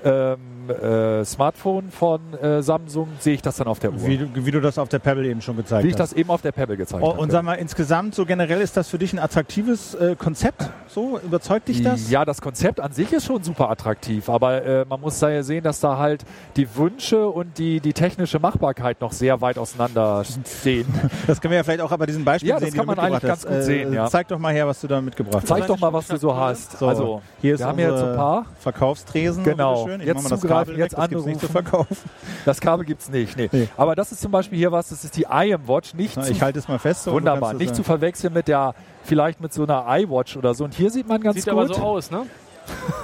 ähm, 0.04 0.70
äh, 0.70 1.24
Smartphone 1.24 1.90
von 1.90 2.20
äh, 2.34 2.62
Samsung, 2.62 3.08
sehe 3.18 3.34
ich 3.34 3.42
das 3.42 3.56
dann 3.56 3.66
auf 3.66 3.78
der 3.78 3.92
Uhr. 3.92 4.06
Wie, 4.06 4.46
wie, 4.46 4.50
du 4.50 4.60
das 4.60 4.78
auf 4.78 4.88
der 4.88 4.98
Pebble 4.98 5.26
eben 5.26 5.40
schon 5.40 5.56
gezeigt 5.56 5.78
hast. 5.78 5.84
Wie 5.84 5.88
ich 5.88 5.96
das 5.96 6.12
eben 6.12 6.30
auf 6.30 6.42
der 6.42 6.52
Pebble 6.52 6.76
gezeigt 6.76 7.02
oh, 7.02 7.10
habe. 7.10 7.20
Und 7.20 7.30
sag 7.30 7.42
mal, 7.42 7.54
insgesamt, 7.54 8.14
so 8.14 8.24
generell 8.24 8.60
ist 8.60 8.76
das 8.76 8.88
für 8.88 8.98
dich 8.98 9.12
ein 9.12 9.18
attraktives 9.18 9.94
äh, 9.94 10.14
Konzept? 10.16 10.70
So, 10.86 11.18
überzeugt 11.18 11.68
dich 11.68 11.82
das? 11.82 12.10
Ja, 12.10 12.24
das 12.24 12.40
Konzept 12.40 12.80
an 12.80 12.92
sich 12.92 13.12
ist 13.12 13.26
schon 13.26 13.42
super 13.42 13.70
attraktiv, 13.70 14.28
aber 14.28 14.64
äh, 14.64 14.84
man 14.88 15.00
muss 15.00 15.18
da 15.18 15.30
ja 15.30 15.42
sehen, 15.42 15.64
dass 15.64 15.80
da 15.80 15.98
halt 15.98 16.24
die 16.56 16.76
Wünsche 16.76 17.28
und 17.28 17.58
die, 17.58 17.80
die 17.80 17.92
technische 17.92 18.38
Machbarkeit 18.38 19.00
noch 19.00 19.12
sehr 19.12 19.40
weit 19.40 19.58
auseinander 19.58 20.22
stehen. 20.24 20.86
Das 21.26 21.40
können 21.40 21.52
wir 21.52 21.58
ja 21.58 21.64
vielleicht 21.64 21.80
auch 21.80 21.96
bei 21.96 22.06
diesem 22.06 22.24
Beispiel 22.24 22.50
ja, 22.50 22.58
sehen, 22.58 22.68
das 22.68 22.76
kann 22.76 22.86
man 22.86 22.98
eigentlich 22.98 23.22
ganz 23.22 23.46
gut 23.46 23.62
sehen. 23.62 23.92
Ja. 23.92 24.06
Zeig 24.08 24.28
doch 24.28 24.38
mal 24.38 24.52
her, 24.52 24.66
was 24.66 24.80
du 24.80 24.86
da 24.86 25.00
mitgebracht 25.00 25.46
Zeig 25.46 25.62
hast. 25.62 25.68
Zeig 25.68 25.68
doch 25.68 25.78
mal, 25.78 25.92
was 25.92 26.06
du 26.08 26.16
so 26.16 26.36
hast. 26.36 26.78
So, 26.78 26.88
also, 26.88 27.22
hier 27.40 27.54
ist 27.54 27.60
wir 27.60 27.66
haben 27.66 27.78
jetzt 27.78 28.02
ein 28.02 28.16
paar 28.16 28.46
Verkaufstresen. 28.60 29.44
Genau. 29.44 29.88
Jetzt 29.88 30.28
zugreifen, 30.28 30.76
jetzt 30.76 30.92
das 30.92 31.00
anrufen. 31.00 31.28
Nicht 31.28 31.40
zu 31.40 31.48
verkaufen. 31.48 31.96
Das 32.44 32.60
Kabel 32.60 32.84
gibt 32.84 33.02
es 33.02 33.10
nicht. 33.10 33.36
Nee. 33.36 33.48
nee. 33.52 33.68
Aber 33.76 33.94
das 33.94 34.12
ist 34.12 34.20
zum 34.20 34.30
Beispiel 34.30 34.58
hier 34.58 34.72
was, 34.72 34.88
das 34.88 35.04
ist 35.04 35.16
die 35.16 35.24
IM 35.24 35.68
Watch. 35.68 35.94
Nicht 35.94 36.16
Na, 36.16 36.28
ich 36.28 36.42
halte 36.42 36.58
es 36.58 36.68
mal 36.68 36.78
fest. 36.78 37.04
So 37.04 37.12
wunderbar. 37.12 37.54
Nicht 37.54 37.74
zu 37.74 37.82
verwechseln 37.82 38.32
mit 38.32 38.48
der, 38.48 38.74
vielleicht 39.04 39.40
mit 39.40 39.52
so 39.52 39.64
einer 39.64 39.84
iWatch 39.88 40.36
oder 40.36 40.54
so. 40.54 40.64
Und 40.64 40.74
hier 40.74 40.90
sieht 40.90 41.08
man 41.08 41.20
ganz 41.20 41.36
sieht 41.36 41.52
gut. 41.52 41.68
Sieht 41.68 41.76
aber 41.76 41.80
so 41.80 41.86
aus, 41.86 42.10
ne? 42.10 42.26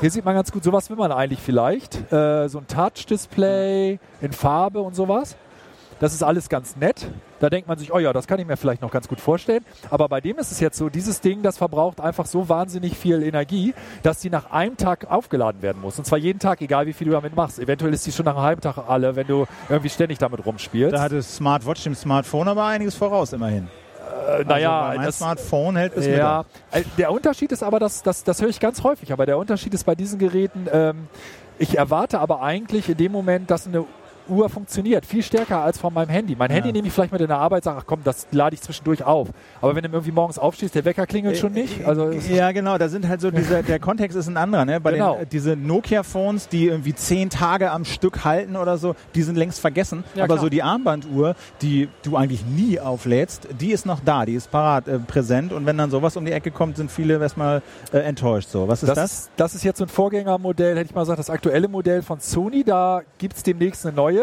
Hier 0.01 0.11
sieht 0.11 0.25
man 0.25 0.35
ganz 0.35 0.53
gut, 0.53 0.65
sowas 0.65 0.91
will 0.91 0.97
man 0.97 1.13
eigentlich 1.13 1.41
vielleicht. 1.41 2.13
Äh, 2.13 2.49
so 2.49 2.59
ein 2.59 2.67
Touch-Display 2.67 3.99
in 4.21 4.33
Farbe 4.33 4.81
und 4.81 4.95
sowas. 4.95 5.37
Das 6.01 6.13
ist 6.13 6.23
alles 6.23 6.49
ganz 6.49 6.77
nett. 6.77 7.07
Da 7.41 7.51
denkt 7.51 7.69
man 7.69 7.79
sich, 7.79 7.93
oh 7.93 7.99
ja, 7.99 8.13
das 8.13 8.27
kann 8.27 8.39
ich 8.39 8.47
mir 8.47 8.57
vielleicht 8.57 8.83
noch 8.83 8.91
ganz 8.91 9.09
gut 9.09 9.21
vorstellen. 9.21 9.65
Aber 9.91 10.09
bei 10.09 10.21
dem 10.21 10.39
ist 10.39 10.53
es 10.53 10.61
jetzt 10.61 10.77
so, 10.77 10.89
dieses 10.89 11.21
Ding, 11.21 11.43
das 11.43 11.59
verbraucht 11.59 12.01
einfach 12.01 12.27
so 12.27 12.49
wahnsinnig 12.49 12.97
viel 12.97 13.23
Energie, 13.23 13.75
dass 14.03 14.21
die 14.21 14.31
nach 14.31 14.51
einem 14.51 14.77
Tag 14.77 15.11
aufgeladen 15.11 15.63
werden 15.63 15.81
muss. 15.81 15.99
Und 15.99 16.05
zwar 16.05 16.19
jeden 16.19 16.39
Tag, 16.39 16.61
egal 16.61 16.87
wie 16.87 16.93
viel 16.93 17.07
du 17.07 17.13
damit 17.13 17.35
machst. 17.37 17.59
Eventuell 17.59 17.93
ist 17.93 18.07
die 18.07 18.13
schon 18.13 18.25
nach 18.25 18.37
einem 18.37 18.45
halben 18.45 18.61
Tag 18.61 18.79
alle, 18.89 19.17
wenn 19.17 19.27
du 19.27 19.47
irgendwie 19.69 19.91
ständig 19.91 20.19
damit 20.19 20.45
rumspielst. 20.45 20.95
Da 20.95 21.03
hat 21.03 21.13
das 21.13 21.37
Smartwatch 21.37 21.85
dem 21.85 21.95
Smartphone 21.95 22.49
aber 22.49 22.65
einiges 22.65 22.95
voraus, 22.95 23.33
immerhin. 23.33 23.69
Äh, 24.29 24.45
naja, 24.45 24.83
also 24.83 24.97
mein 24.97 25.07
das 25.07 25.19
Smartphone 25.19 25.77
hält 25.77 25.95
bis 25.95 26.07
ja, 26.07 26.13
Mittag. 26.13 26.47
Äh, 26.73 26.85
der 26.99 27.13
Unterschied 27.13 27.53
ist 27.53 27.63
aber, 27.63 27.79
das, 27.79 28.03
das, 28.03 28.25
das 28.25 28.41
höre 28.41 28.49
ich 28.49 28.61
ganz 28.61 28.83
häufig, 28.83 29.13
aber 29.13 29.27
der 29.27 29.39
Unterschied 29.39 29.75
ist 29.75 29.85
bei 29.85 29.95
diesen 29.95 30.19
Geräten, 30.19 30.67
ähm, 30.73 31.09
ich 31.59 31.79
erwarte 31.79 32.21
aber 32.21 32.43
eigentlich 32.43 32.89
in 32.89 32.97
dem 32.97 33.13
Moment, 33.13 33.51
dass 33.51 33.67
eine 33.67 33.85
Uhr 34.29 34.49
funktioniert, 34.49 35.07
viel 35.07 35.23
stärker 35.23 35.61
als 35.61 35.79
von 35.79 35.93
meinem 35.93 36.09
Handy. 36.09 36.37
Mein 36.37 36.51
ja. 36.51 36.57
Handy 36.57 36.73
nehme 36.73 36.89
ich 36.89 36.95
vielleicht 36.95 37.13
mit 37.13 37.21
in 37.21 37.29
der 37.29 37.39
Arbeit, 37.39 37.65
sage, 37.65 37.79
ach 37.81 37.85
komm, 37.87 38.01
das 38.05 38.27
lade 38.31 38.55
ich 38.55 38.61
zwischendurch 38.61 39.05
auf. 39.05 39.29
Aber 39.61 39.75
wenn 39.75 39.83
du 39.83 39.91
irgendwie 39.91 40.13
morgens 40.13 40.39
aufstehst, 40.39 40.75
der 40.75 40.85
Wecker 40.85 41.07
klingelt 41.07 41.37
äh, 41.37 41.39
schon 41.39 41.53
nicht. 41.53 41.85
Also 41.87 42.11
ja, 42.11 42.53
genau, 42.53 42.79
da 42.79 42.89
sind 42.89 43.09
halt 43.09 43.21
so 43.21 43.31
diese, 43.31 43.63
der 43.69 43.79
Kontext 43.79 44.17
ist 44.17 44.29
ein 44.29 44.37
anderer. 44.37 44.65
Ne? 44.65 44.81
Bei 44.81 44.93
genau. 44.93 45.17
den, 45.17 45.29
diese 45.29 45.57
Nokia-Phones, 45.57 46.49
die 46.49 46.67
irgendwie 46.67 46.95
zehn 46.95 47.31
Tage 47.31 47.71
am 47.71 47.85
Stück 47.85 48.25
halten 48.25 48.57
oder 48.57 48.79
so, 48.79 48.95
die 49.15 49.23
sind 49.23 49.37
längst 49.37 49.61
vergessen. 49.61 50.05
Ja, 50.15 50.25
Aber 50.25 50.35
klar. 50.35 50.45
so 50.45 50.49
die 50.49 50.63
Armbanduhr, 50.63 51.35
die 51.63 51.89
du 52.03 52.17
eigentlich 52.17 52.45
nie 52.45 52.81
auflädst, 52.81 53.49
die 53.61 53.73
ist 53.73 53.87
noch 53.87 54.01
da, 54.05 54.25
die 54.25 54.35
ist 54.35 54.51
parat, 54.51 54.89
äh, 54.89 54.99
präsent. 54.99 55.53
Und 55.53 55.67
wenn 55.67 55.77
dann 55.77 55.91
sowas 55.91 56.17
um 56.17 56.25
die 56.25 56.33
Ecke 56.33 56.51
kommt, 56.51 56.77
sind 56.77 56.91
viele 56.91 57.19
erstmal 57.21 57.63
äh, 57.93 57.99
enttäuscht. 57.99 58.49
So, 58.49 58.69
was 58.69 58.83
ist 58.83 58.89
das? 58.89 58.97
Das, 58.97 59.31
das 59.37 59.55
ist 59.55 59.65
jetzt 59.65 59.79
so 59.79 59.85
ein 59.85 59.89
Vorgängermodell, 59.89 60.77
hätte 60.77 60.89
ich 60.91 60.95
mal 60.95 61.03
gesagt, 61.03 61.19
das 61.19 61.31
aktuelle 61.31 61.69
Modell 61.69 62.03
von 62.03 62.21
Sony. 62.21 62.65
Da 62.65 63.03
gibt 63.19 63.37
es 63.37 63.43
demnächst 63.43 63.87
eine 63.87 63.95
neue. 63.95 64.14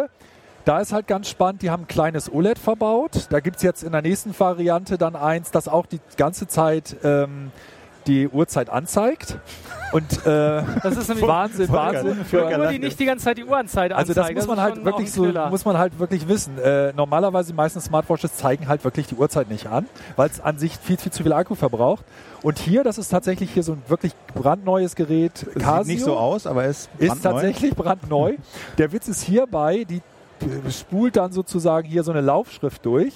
Da 0.66 0.80
ist 0.80 0.94
halt 0.94 1.08
ganz 1.08 1.28
spannend, 1.28 1.64
die 1.64 1.72
haben 1.72 1.84
ein 1.84 1.88
kleines 1.88 2.32
OLED 2.32 2.60
verbaut. 2.60 3.28
Da 3.32 3.40
gibt 3.40 3.58
es 3.58 3.64
jetzt 3.64 3.84
in 3.84 3.92
der 3.94 4.02
nächsten 4.02 4.38
Variante 4.40 4.98
dann 4.98 5.16
eins, 5.16 5.50
das 5.50 5.68
auch 5.68 5.88
die 5.88 6.00
ganze 6.18 6.48
Zeit 6.48 6.96
ähm, 7.04 7.52
die 8.06 8.28
Uhrzeit 8.28 8.70
anzeigt. 8.70 9.38
Und 9.92 10.26
äh, 10.26 10.64
das 10.84 10.98
ist 10.98 11.10
nämlich 11.10 11.28
Wahnsinn, 11.28 11.70
Wahnsinn 11.70 12.26
für 12.26 12.46
Uhr, 12.46 12.68
die 12.68 12.80
nicht 12.80 13.00
die 13.00 13.06
ganze 13.06 13.26
Zeit 13.26 13.38
die 13.38 13.44
Uhrzeit 13.44 13.92
anzeigt. 13.92 13.94
Also 13.94 14.14
das 14.14 14.34
muss 14.34 14.48
man 14.48 14.58
das 14.58 14.66
halt 14.66 14.86
wirklich 14.86 15.12
so 15.12 15.26
muss 15.26 15.66
man 15.66 15.78
halt 15.78 16.00
wirklich 16.00 16.28
wissen. 16.28 16.58
Äh, 16.58 16.94
normalerweise 16.94 17.52
die 17.52 17.56
meisten 17.56 17.82
Smartwatches 17.82 18.36
zeigen 18.36 18.68
halt 18.68 18.84
wirklich 18.84 19.08
die 19.08 19.16
Uhrzeit 19.16 19.50
nicht 19.50 19.68
an, 19.68 19.86
weil 20.16 20.30
es 20.30 20.40
an 20.40 20.58
sich 20.58 20.78
viel 20.78 20.98
viel 20.98 21.12
zu 21.12 21.24
viel 21.24 21.34
Akku 21.34 21.56
verbraucht. 21.56 22.06
Und 22.42 22.58
hier, 22.58 22.84
das 22.84 22.98
ist 22.98 23.10
tatsächlich 23.10 23.52
hier 23.52 23.64
so 23.64 23.74
ein 23.74 23.84
wirklich 23.88 24.14
brandneues 24.34 24.96
Gerät. 24.96 25.46
Casio. 25.60 25.84
Sieht 25.84 25.96
nicht 25.96 26.04
so 26.04 26.18
aus, 26.18 26.48
aber 26.48 26.66
es 26.66 26.90
ist, 26.98 27.14
ist 27.14 27.24
tatsächlich 27.24 27.76
brandneu. 27.76 28.36
Der 28.78 28.92
Witz 28.92 29.08
ist 29.08 29.22
hierbei, 29.22 29.86
die 29.88 30.02
spult 30.70 31.18
dann 31.18 31.32
sozusagen 31.32 31.88
hier 31.88 32.04
so 32.04 32.12
eine 32.12 32.22
Laufschrift 32.22 32.86
durch. 32.86 33.14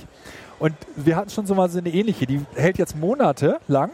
Und 0.60 0.76
wir 0.96 1.16
hatten 1.16 1.30
schon 1.30 1.46
so 1.46 1.56
mal 1.56 1.70
so 1.70 1.80
eine 1.80 1.90
ähnliche, 1.90 2.26
die 2.26 2.46
hält 2.56 2.78
jetzt 2.78 2.96
Monate 2.96 3.60
lang 3.68 3.92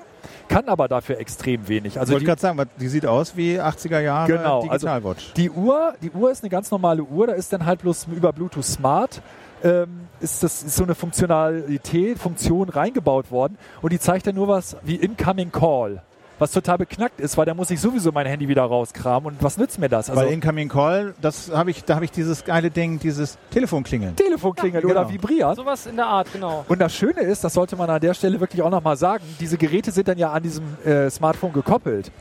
kann 0.48 0.68
aber 0.68 0.88
dafür 0.88 1.20
extrem 1.20 1.68
wenig. 1.68 2.00
Also 2.00 2.12
ich 2.12 2.16
wollte 2.16 2.26
gerade 2.26 2.42
sagen, 2.42 2.70
die 2.80 2.88
sieht 2.88 3.06
aus 3.06 3.36
wie 3.36 3.60
80er 3.60 4.00
Jahre 4.00 4.32
genau, 4.32 4.62
Digitalwatch. 4.64 5.24
Also 5.24 5.34
die 5.36 5.50
Uhr, 5.50 5.94
die 6.02 6.12
Uhr 6.12 6.32
ist 6.32 6.44
eine 6.44 6.50
ganz 6.50 6.72
normale 6.72 7.04
Uhr, 7.04 7.28
da 7.28 7.34
ist 7.34 7.52
dann 7.54 7.66
halt 7.66 7.82
bloß 7.82 8.08
über 8.16 8.34
Bluetooth 8.34 8.66
Smart 8.66 9.22
ähm, 9.64 10.08
ist 10.20 10.44
das 10.44 10.64
ist 10.64 10.76
so 10.76 10.84
eine 10.84 10.96
Funktionalität, 10.96 12.18
Funktion 12.18 12.70
reingebaut 12.70 13.32
worden 13.32 13.58
und 13.82 13.94
die 13.94 14.00
zeigt 14.00 14.28
dann 14.28 14.36
nur 14.36 14.48
was 14.48 14.78
wie 14.84 14.96
Incoming 14.96 15.52
Call 15.52 16.02
was 16.42 16.52
total 16.52 16.80
beknackt 16.80 17.20
ist, 17.20 17.38
weil 17.38 17.46
da 17.46 17.54
muss 17.54 17.70
ich 17.70 17.80
sowieso 17.80 18.12
mein 18.12 18.26
Handy 18.26 18.48
wieder 18.48 18.64
rauskramen 18.64 19.34
und 19.34 19.44
was 19.44 19.58
nützt 19.58 19.78
mir 19.78 19.90
das? 19.90 20.10
Also 20.10 20.24
weil 20.24 20.32
Incoming 20.32 20.70
Call, 20.70 21.14
das 21.22 21.52
habe 21.52 21.70
ich, 21.70 21.84
da 21.84 21.96
habe 21.96 22.06
ich 22.06 22.12
dieses 22.12 22.44
geile 22.44 22.72
Ding, 22.72 22.98
dieses 22.98 23.38
Telefonklingeln. 23.52 24.16
Telefonklingeln 24.16 24.84
ja, 24.84 24.92
oder 24.92 25.02
genau. 25.06 25.14
vibrieren. 25.14 25.56
Sowas 25.56 25.86
in 25.86 25.98
der 25.98 26.08
Art, 26.08 26.34
genau. 26.34 26.66
Und 26.68 26.82
das 26.82 26.96
Schöne 26.96 27.22
ist, 27.22 27.44
das 27.44 27.54
sollte 27.54 27.76
man 27.76 27.90
an 27.92 28.02
der 28.02 28.16
Stelle 28.16 28.40
wirklich 28.40 28.64
auch 28.64 28.72
nochmal 28.72 28.98
sagen, 28.98 29.24
diese 29.40 29.56
Geräte 29.58 29.92
sind 29.92 30.08
dann 30.08 30.18
ja 30.18 30.32
an 30.32 30.42
diesem 30.42 30.64
äh, 30.84 31.12
Smartphone 31.12 31.54
gekoppelt. 31.54 32.12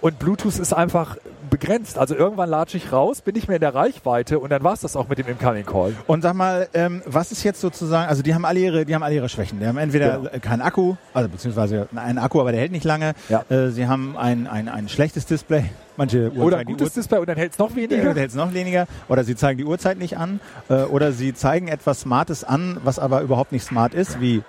Und 0.00 0.18
Bluetooth 0.18 0.58
ist 0.58 0.72
einfach 0.72 1.16
begrenzt. 1.48 1.98
Also 1.98 2.14
irgendwann 2.14 2.50
latsche 2.50 2.76
ich 2.76 2.92
raus, 2.92 3.20
bin 3.22 3.36
ich 3.36 3.48
mehr 3.48 3.56
in 3.56 3.60
der 3.60 3.74
Reichweite 3.74 4.38
und 4.38 4.50
dann 4.50 4.62
war 4.62 4.74
es 4.74 4.80
das 4.80 4.96
auch 4.96 5.08
mit 5.08 5.18
dem 5.18 5.26
Incoming 5.26 5.64
Call. 5.64 5.94
Und 6.06 6.22
sag 6.22 6.34
mal, 6.34 6.68
ähm, 6.74 7.02
was 7.06 7.32
ist 7.32 7.44
jetzt 7.44 7.60
sozusagen, 7.60 8.08
also 8.08 8.22
die 8.22 8.34
haben 8.34 8.44
alle 8.44 8.60
ihre, 8.60 8.84
die 8.84 8.94
haben 8.94 9.02
alle 9.02 9.14
ihre 9.14 9.28
Schwächen. 9.28 9.60
Die 9.60 9.66
haben 9.66 9.78
entweder 9.78 10.18
genau. 10.18 10.30
keinen 10.40 10.60
Akku, 10.60 10.96
also 11.14 11.28
beziehungsweise 11.28 11.88
einen 11.94 12.18
Akku, 12.18 12.40
aber 12.40 12.52
der 12.52 12.60
hält 12.60 12.72
nicht 12.72 12.84
lange. 12.84 13.14
Ja. 13.28 13.44
Äh, 13.48 13.70
sie 13.70 13.86
haben 13.86 14.16
ein, 14.16 14.46
ein, 14.46 14.68
ein 14.68 14.88
schlechtes 14.88 15.26
Display. 15.26 15.64
Manche 15.96 16.30
Uhr 16.32 16.44
oder 16.44 16.58
ein 16.58 16.66
gutes 16.66 16.92
Display 16.92 17.18
und 17.18 17.28
dann 17.28 17.38
hält 17.38 17.52
es 17.52 17.58
noch 17.58 17.74
weniger. 17.74 18.04
Dann 18.04 18.16
hält 18.16 18.30
es 18.30 18.36
noch 18.36 18.52
weniger. 18.52 18.86
Oder 19.08 19.24
sie 19.24 19.34
zeigen 19.34 19.56
die 19.56 19.64
Uhrzeit 19.64 19.98
nicht 19.98 20.18
an. 20.18 20.40
Äh, 20.68 20.82
oder 20.82 21.12
sie 21.12 21.32
zeigen 21.32 21.68
etwas 21.68 22.00
Smartes 22.00 22.44
an, 22.44 22.78
was 22.84 22.98
aber 22.98 23.22
überhaupt 23.22 23.52
nicht 23.52 23.64
smart 23.64 23.94
ist, 23.94 24.20
wie 24.20 24.42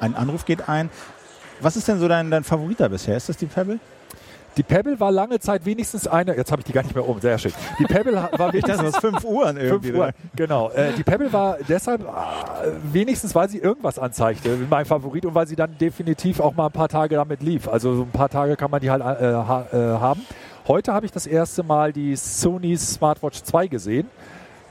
ein 0.00 0.16
Anruf 0.16 0.44
geht 0.44 0.68
ein. 0.68 0.90
Was 1.60 1.76
ist 1.76 1.86
denn 1.86 2.00
so 2.00 2.08
dein, 2.08 2.32
dein 2.32 2.42
Favorit 2.42 2.80
da 2.80 2.88
bisher? 2.88 3.16
Ist 3.16 3.28
das 3.28 3.36
die 3.36 3.46
Pebble? 3.46 3.78
Die 4.56 4.62
Pebble 4.62 5.00
war 5.00 5.10
lange 5.10 5.40
Zeit 5.40 5.64
wenigstens 5.64 6.06
eine, 6.06 6.36
jetzt 6.36 6.52
habe 6.52 6.60
ich 6.60 6.66
die 6.66 6.72
gar 6.72 6.82
nicht 6.82 6.94
mehr 6.94 7.08
um, 7.08 7.20
sehr 7.20 7.38
schön. 7.38 7.52
Die 7.78 7.84
Pebble 7.84 8.14
war 8.14 8.52
wenigstens... 8.52 8.98
fünf 8.98 9.24
Uhren 9.24 9.56
irgendwie. 9.56 9.88
Fünf 9.88 9.98
Uhren, 9.98 10.12
genau. 10.36 10.70
Äh, 10.70 10.92
die 10.92 11.02
Pebble 11.02 11.32
war 11.32 11.56
deshalb 11.68 12.02
äh, 12.02 12.04
wenigstens, 12.92 13.34
weil 13.34 13.48
sie 13.48 13.58
irgendwas 13.58 13.98
anzeigte, 13.98 14.58
mein 14.68 14.84
Favorit 14.84 15.24
und 15.24 15.34
weil 15.34 15.46
sie 15.46 15.56
dann 15.56 15.76
definitiv 15.78 16.40
auch 16.40 16.54
mal 16.54 16.66
ein 16.66 16.72
paar 16.72 16.88
Tage 16.88 17.14
damit 17.14 17.42
lief. 17.42 17.68
Also 17.68 17.94
so 17.94 18.02
ein 18.02 18.10
paar 18.10 18.28
Tage 18.28 18.56
kann 18.56 18.70
man 18.70 18.80
die 18.80 18.90
halt 18.90 19.02
äh, 19.02 19.06
ha 19.06 19.66
äh, 19.72 19.76
haben. 19.76 20.20
Heute 20.68 20.92
habe 20.92 21.06
ich 21.06 21.12
das 21.12 21.26
erste 21.26 21.62
Mal 21.62 21.92
die 21.92 22.14
Sony 22.14 22.76
Smartwatch 22.76 23.42
2 23.42 23.66
gesehen. 23.68 24.08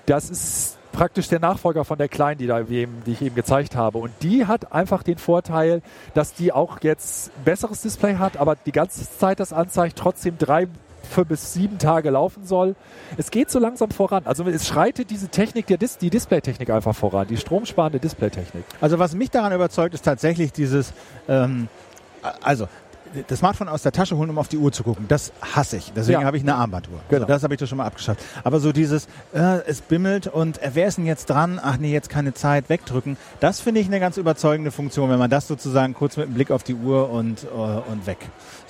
Das 0.06 0.30
ist 0.30 0.78
praktisch 0.92 1.28
der 1.28 1.40
Nachfolger 1.40 1.86
von 1.86 1.98
der 1.98 2.08
kleinen, 2.08 2.38
die, 2.38 2.48
da 2.48 2.62
die 2.62 2.88
ich 3.06 3.22
eben 3.22 3.36
gezeigt 3.36 3.76
habe. 3.76 3.98
Und 3.98 4.12
die 4.22 4.46
hat 4.46 4.74
einfach 4.74 5.04
den 5.04 5.18
Vorteil, 5.18 5.82
dass 6.14 6.34
die 6.34 6.52
auch 6.52 6.80
jetzt 6.82 7.32
ein 7.38 7.44
besseres 7.46 7.82
Display 7.82 8.16
hat, 8.16 8.38
aber 8.38 8.56
die 8.56 8.72
ganze 8.72 9.10
Zeit 9.18 9.40
das 9.40 9.54
anzeigt, 9.54 9.98
trotzdem 9.98 10.38
drei 10.38 10.68
für 11.10 11.26
bis 11.26 11.54
sieben 11.54 11.78
Tage 11.78 12.10
laufen 12.10 12.46
soll. 12.46 12.76
Es 13.18 13.32
geht 13.32 13.52
so 13.52 13.60
langsam 13.60 13.92
voran. 13.92 14.24
Also 14.26 14.46
es 14.46 14.68
schreitet 14.68 15.10
diese 15.10 15.30
Technik, 15.30 15.68
der 15.68 15.78
Dis 15.78 15.98
die 15.98 16.10
Displaytechnik 16.10 16.70
einfach 16.70 16.96
voran, 16.96 17.28
die 17.28 17.38
stromsparende 17.38 18.00
Displaytechnik. 18.00 18.64
Also 18.80 19.00
was 19.00 19.16
mich 19.16 19.30
daran 19.30 19.52
überzeugt, 19.52 19.94
ist 19.94 20.06
tatsächlich 20.06 20.54
dieses, 20.54 20.94
ähm, 21.28 21.68
also 22.42 22.68
das 23.28 23.40
Smartphone 23.40 23.70
aus 23.70 23.84
der 23.84 23.92
Tasche 23.92 24.18
holen, 24.18 24.30
um 24.30 24.38
auf 24.38 24.48
die 24.48 24.58
Uhr 24.58 24.72
zu 24.72 24.84
gucken, 24.84 25.06
das 25.08 25.32
hasse 25.42 25.78
ich. 25.78 25.92
Deswegen 25.96 26.22
ja. 26.22 26.26
habe 26.26 26.38
ich 26.38 26.44
eine 26.44 26.56
Armbanduhr. 26.56 27.00
Genau. 27.10 27.26
Das 27.26 27.44
habe 27.44 27.54
ich 27.54 27.60
doch 27.60 27.68
schon 27.68 27.78
mal 27.78 27.86
abgeschafft. 27.86 28.22
Aber 28.44 28.60
so 28.60 28.72
dieses, 28.72 29.08
äh, 29.34 29.60
es 29.68 29.82
bimmelt 29.82 30.28
und 30.28 30.62
äh, 30.62 30.72
wer 30.74 30.88
ist 30.88 30.98
denn 30.98 31.06
jetzt 31.06 31.30
dran? 31.30 31.60
Ach 31.62 31.78
nee, 31.78 31.92
jetzt 31.92 32.10
keine 32.10 32.34
Zeit, 32.34 32.70
wegdrücken. 32.70 33.18
Das 33.40 33.60
finde 33.60 33.82
ich 33.82 33.88
eine 33.88 34.00
ganz 34.00 34.18
überzeugende 34.18 34.72
Funktion, 34.72 35.10
wenn 35.10 35.20
man 35.20 35.30
das 35.30 35.48
sozusagen 35.48 35.94
kurz 35.94 36.18
mit 36.18 36.28
einem 36.28 36.36
Blick 36.36 36.52
auf 36.52 36.64
die 36.64 36.76
Uhr 36.76 37.10
und, 37.10 37.44
äh, 37.44 37.48
und 37.48 38.06
weg. 38.06 38.18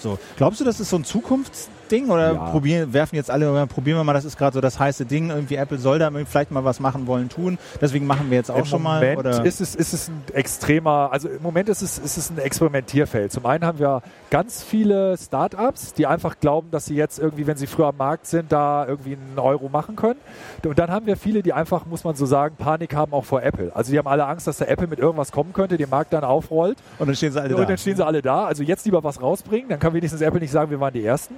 So, 0.02 0.18
glaubst 0.38 0.60
du, 0.60 0.64
das 0.64 0.80
ist 0.80 0.90
so 0.90 0.98
ein 0.98 1.04
Zukunftsding 1.04 2.10
oder 2.10 2.34
ja. 2.34 2.50
probieren, 2.50 2.92
werfen 2.94 3.16
jetzt 3.16 3.30
alle, 3.30 3.68
probieren 3.68 3.98
wir 3.98 4.04
mal, 4.04 4.14
das 4.14 4.26
ist 4.26 4.38
gerade 4.38 4.54
so 4.54 4.62
das 4.62 4.80
heiße 4.80 5.06
Ding, 5.06 5.30
irgendwie 5.30 5.56
Apple 5.56 5.78
soll 5.78 6.00
da 6.00 6.10
vielleicht 6.26 6.52
mal 6.52 6.64
was 6.64 6.80
machen 6.80 7.06
wollen, 7.06 7.30
tun, 7.30 7.60
deswegen 7.80 8.08
machen 8.08 8.30
wir 8.30 8.38
jetzt 8.38 8.50
auch 8.50 8.60
Im 8.60 8.66
schon 8.66 8.82
Moment 8.82 9.24
mal. 9.24 9.34
Oder? 9.34 9.46
Ist 9.46 9.62
es, 9.62 9.76
ist 9.76 9.94
es 9.94 10.08
ein 10.10 10.24
extremer, 10.34 11.10
also 11.12 11.30
im 11.30 11.42
Moment 11.44 11.70
ist 11.70 11.82
es, 11.82 12.00
ist 12.00 12.18
es 12.18 12.30
ein 12.32 12.40
Experimentierfeld. 12.40 13.32
Zum 13.32 13.46
einen 13.46 13.64
haben 13.64 13.78
wir 13.78 14.02
ganz 14.32 14.64
viele 14.64 15.18
Startups, 15.18 15.94
die 15.94 16.08
einfach 16.08 16.40
glauben, 16.40 16.72
dass 16.72 16.86
sie 16.86 16.96
jetzt 16.96 17.20
irgendwie, 17.20 17.46
wenn 17.46 17.58
sie 17.58 17.68
früher 17.68 17.88
am 17.88 17.98
Markt 17.98 18.26
sind, 18.26 18.52
da 18.52 18.88
irgendwie 18.88 19.14
einen 19.14 19.38
Euro 19.38 19.70
machen 19.70 19.96
können. 19.96 20.20
Und 20.66 20.80
dann 20.80 20.90
haben 20.90 21.06
wir 21.06 21.18
viele, 21.18 21.44
die 21.44 21.54
einfach, 21.54 21.86
muss 21.86 22.04
man 22.04 22.16
so 22.16 22.26
sagen, 22.26 22.56
Panik 22.58 22.96
haben 22.96 23.14
auch 23.14 23.26
vor 23.26 23.44
Apple. 23.44 23.72
Also 23.76 23.92
die 23.92 23.98
haben 24.00 24.08
alle 24.08 24.26
Angst, 24.26 24.48
dass 24.48 24.58
der 24.58 24.70
Apple 24.70 24.88
mit 24.88 25.00
irgendwas 25.00 25.32
kommen 25.32 25.54
könnte, 25.54 25.78
den 25.78 25.90
Markt 25.90 26.14
dann 26.14 26.24
aufrollt. 26.24 26.78
Und 26.98 27.08
dann 27.08 27.16
stehen 27.16 27.32
sie 27.32 27.40
alle 27.40 27.50
und 27.50 27.58
da. 27.58 27.64
Und 27.64 27.70
dann 27.70 27.78
stehen 27.78 27.96
sie 27.96 28.06
alle 28.06 28.22
da. 28.22 28.46
Also 28.46 28.64
jetzt 28.64 28.86
lieber 28.86 29.04
was 29.04 29.22
rausbringen, 29.22 29.70
dann 29.70 29.80
kann 29.92 29.96
wenigstens 29.96 30.22
Apple 30.22 30.40
nicht 30.40 30.52
sagen, 30.52 30.72
wir 30.72 30.80
waren 30.80 30.94
die 30.94 31.06
Ersten. 31.06 31.36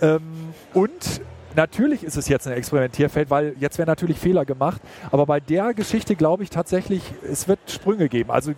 Ähm, 0.00 0.22
und 0.72 1.20
natürlich 1.54 2.04
ist 2.04 2.16
es 2.16 2.28
jetzt 2.28 2.46
ein 2.46 2.54
Experimentierfeld, 2.54 3.30
weil 3.30 3.54
jetzt 3.60 3.78
werden 3.78 3.88
natürlich 3.88 4.18
Fehler 4.18 4.44
gemacht. 4.44 4.80
Aber 5.10 5.26
bei 5.26 5.40
der 5.40 5.74
Geschichte 5.74 6.16
glaube 6.16 6.42
ich 6.42 6.50
tatsächlich, 6.50 7.02
es 7.30 7.48
wird 7.48 7.58
Sprünge 7.66 8.08
geben. 8.08 8.30
Also 8.30 8.52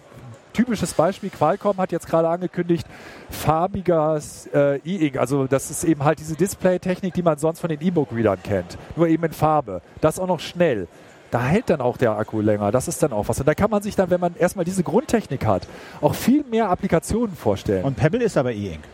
typisches 0.53 0.95
Beispiel, 0.95 1.31
Qualcomm 1.31 1.79
hat 1.79 1.91
jetzt 1.91 2.07
gerade 2.07 2.29
angekündigt, 2.29 2.87
farbiges 3.29 4.49
äh, 4.55 4.77
E-Ink. 4.85 5.17
Also 5.19 5.47
das 5.49 5.71
ist 5.71 5.83
eben 5.83 6.05
halt 6.05 6.21
diese 6.21 6.37
Display-Technik, 6.37 7.13
die 7.13 7.23
man 7.23 7.39
sonst 7.39 7.59
von 7.59 7.69
den 7.69 7.81
E-Book-Readern 7.81 8.39
kennt. 8.43 8.79
Nur 8.95 9.09
eben 9.09 9.25
in 9.25 9.33
Farbe. 9.33 9.83
Das 10.01 10.21
auch 10.21 10.29
noch 10.29 10.41
schnell. 10.41 10.87
Da 11.33 11.43
hält 11.43 11.69
dann 11.69 11.81
auch 11.81 11.97
der 11.97 12.13
Akku 12.13 12.41
länger. 12.41 12.71
Das 12.71 12.87
ist 12.87 13.03
dann 13.03 13.13
auch 13.13 13.27
was. 13.27 13.41
Und 13.41 13.49
da 13.49 13.55
kann 13.55 13.69
man 13.69 13.83
sich 13.83 13.97
dann, 13.97 14.09
wenn 14.11 14.21
man 14.21 14.37
erstmal 14.37 14.65
diese 14.65 14.85
Grundtechnik 14.85 15.45
hat, 15.45 15.67
auch 16.01 16.15
viel 16.15 16.45
mehr 16.45 16.71
Applikationen 16.71 17.35
vorstellen. 17.35 17.85
Und 17.85 17.97
Pebble 17.97 18.23
ist 18.23 18.37
aber 18.37 18.53
E-Ink. 18.53 18.85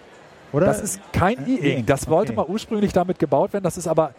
Oder? 0.53 0.67
Das 0.67 0.81
ist 0.81 1.01
kein 1.13 1.47
äh, 1.47 1.55
E-Ink. 1.55 1.87
Das 1.87 2.09
wollte 2.09 2.33
okay. 2.33 2.43
mal 2.43 2.53
ursprünglich 2.53 2.93
damit 2.93 3.19
gebaut 3.19 3.53
werden. 3.53 3.65
Das 3.65 3.77
ist 3.77 3.87
aber 3.87 4.15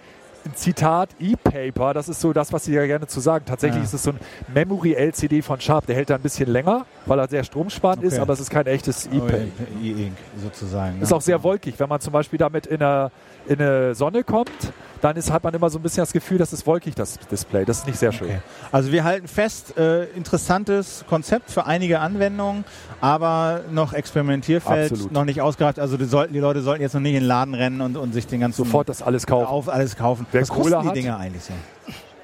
Zitat 0.55 1.09
E-Paper, 1.19 1.93
das 1.93 2.09
ist 2.09 2.19
so 2.19 2.33
das, 2.33 2.51
was 2.51 2.65
Sie 2.65 2.73
ja 2.73 2.85
gerne 2.85 3.07
zu 3.07 3.19
sagen. 3.19 3.45
Tatsächlich 3.45 3.79
ja. 3.79 3.85
ist 3.85 3.93
es 3.93 4.03
so 4.03 4.11
ein 4.11 4.19
Memory-LCD 4.53 5.41
von 5.41 5.59
Sharp, 5.59 5.85
der 5.85 5.95
hält 5.95 6.09
da 6.09 6.15
ein 6.15 6.21
bisschen 6.21 6.49
länger, 6.49 6.85
weil 7.05 7.19
er 7.19 7.27
sehr 7.27 7.43
stromsparend 7.43 7.99
okay. 7.99 8.07
ist, 8.07 8.19
aber 8.19 8.33
es 8.33 8.39
ist 8.39 8.49
kein 8.49 8.65
echtes 8.65 9.05
E-Paper. 9.07 9.37
Oh, 9.37 9.83
E-Ink 9.83 10.17
sozusagen. 10.41 10.97
Ne? 10.97 11.03
Ist 11.03 11.13
auch 11.13 11.21
sehr 11.21 11.41
wolkig, 11.43 11.79
wenn 11.79 11.89
man 11.89 12.01
zum 12.01 12.13
Beispiel 12.13 12.39
damit 12.39 12.65
in 12.65 12.81
eine, 12.81 13.11
in 13.47 13.59
eine 13.59 13.95
Sonne 13.95 14.23
kommt 14.23 14.73
dann 15.01 15.17
ist, 15.17 15.31
hat 15.31 15.43
man 15.43 15.53
immer 15.53 15.69
so 15.69 15.79
ein 15.79 15.81
bisschen 15.81 16.03
das 16.03 16.13
Gefühl, 16.13 16.37
dass 16.37 16.53
es 16.53 16.65
wolkig, 16.65 16.95
das 16.95 17.17
Display. 17.19 17.65
Das 17.65 17.79
ist 17.79 17.87
nicht 17.87 17.99
sehr 17.99 18.11
schön. 18.11 18.27
Okay. 18.27 18.41
Also 18.71 18.91
wir 18.91 19.03
halten 19.03 19.27
fest, 19.27 19.77
äh, 19.77 20.05
interessantes 20.11 21.03
Konzept 21.09 21.51
für 21.51 21.65
einige 21.65 21.99
Anwendungen, 21.99 22.63
aber 23.01 23.61
noch 23.71 23.93
Experimentierfeld, 23.93 24.91
Absolut. 24.91 25.11
noch 25.11 25.25
nicht 25.25 25.41
ausgereift. 25.41 25.79
Also 25.79 25.97
die, 25.97 26.05
sollten, 26.05 26.33
die 26.33 26.39
Leute 26.39 26.61
sollten 26.61 26.81
jetzt 26.81 26.93
noch 26.93 27.01
nicht 27.01 27.15
in 27.15 27.21
den 27.21 27.27
Laden 27.27 27.53
rennen 27.53 27.81
und, 27.81 27.97
und 27.97 28.13
sich 28.13 28.27
den 28.27 28.39
ganzen... 28.39 28.63
Sofort 28.63 28.89
das 28.89 29.01
alles 29.01 29.25
kaufen. 29.25 29.47
Auf 29.47 29.69
alles 29.69 29.95
kaufen. 29.95 30.25
Wer 30.31 30.41
Was 30.41 30.49
Kohle 30.49 30.75
kosten 30.75 30.89
die 30.89 31.01
Dinge 31.01 31.17
eigentlich 31.17 31.43
so? 31.43 31.53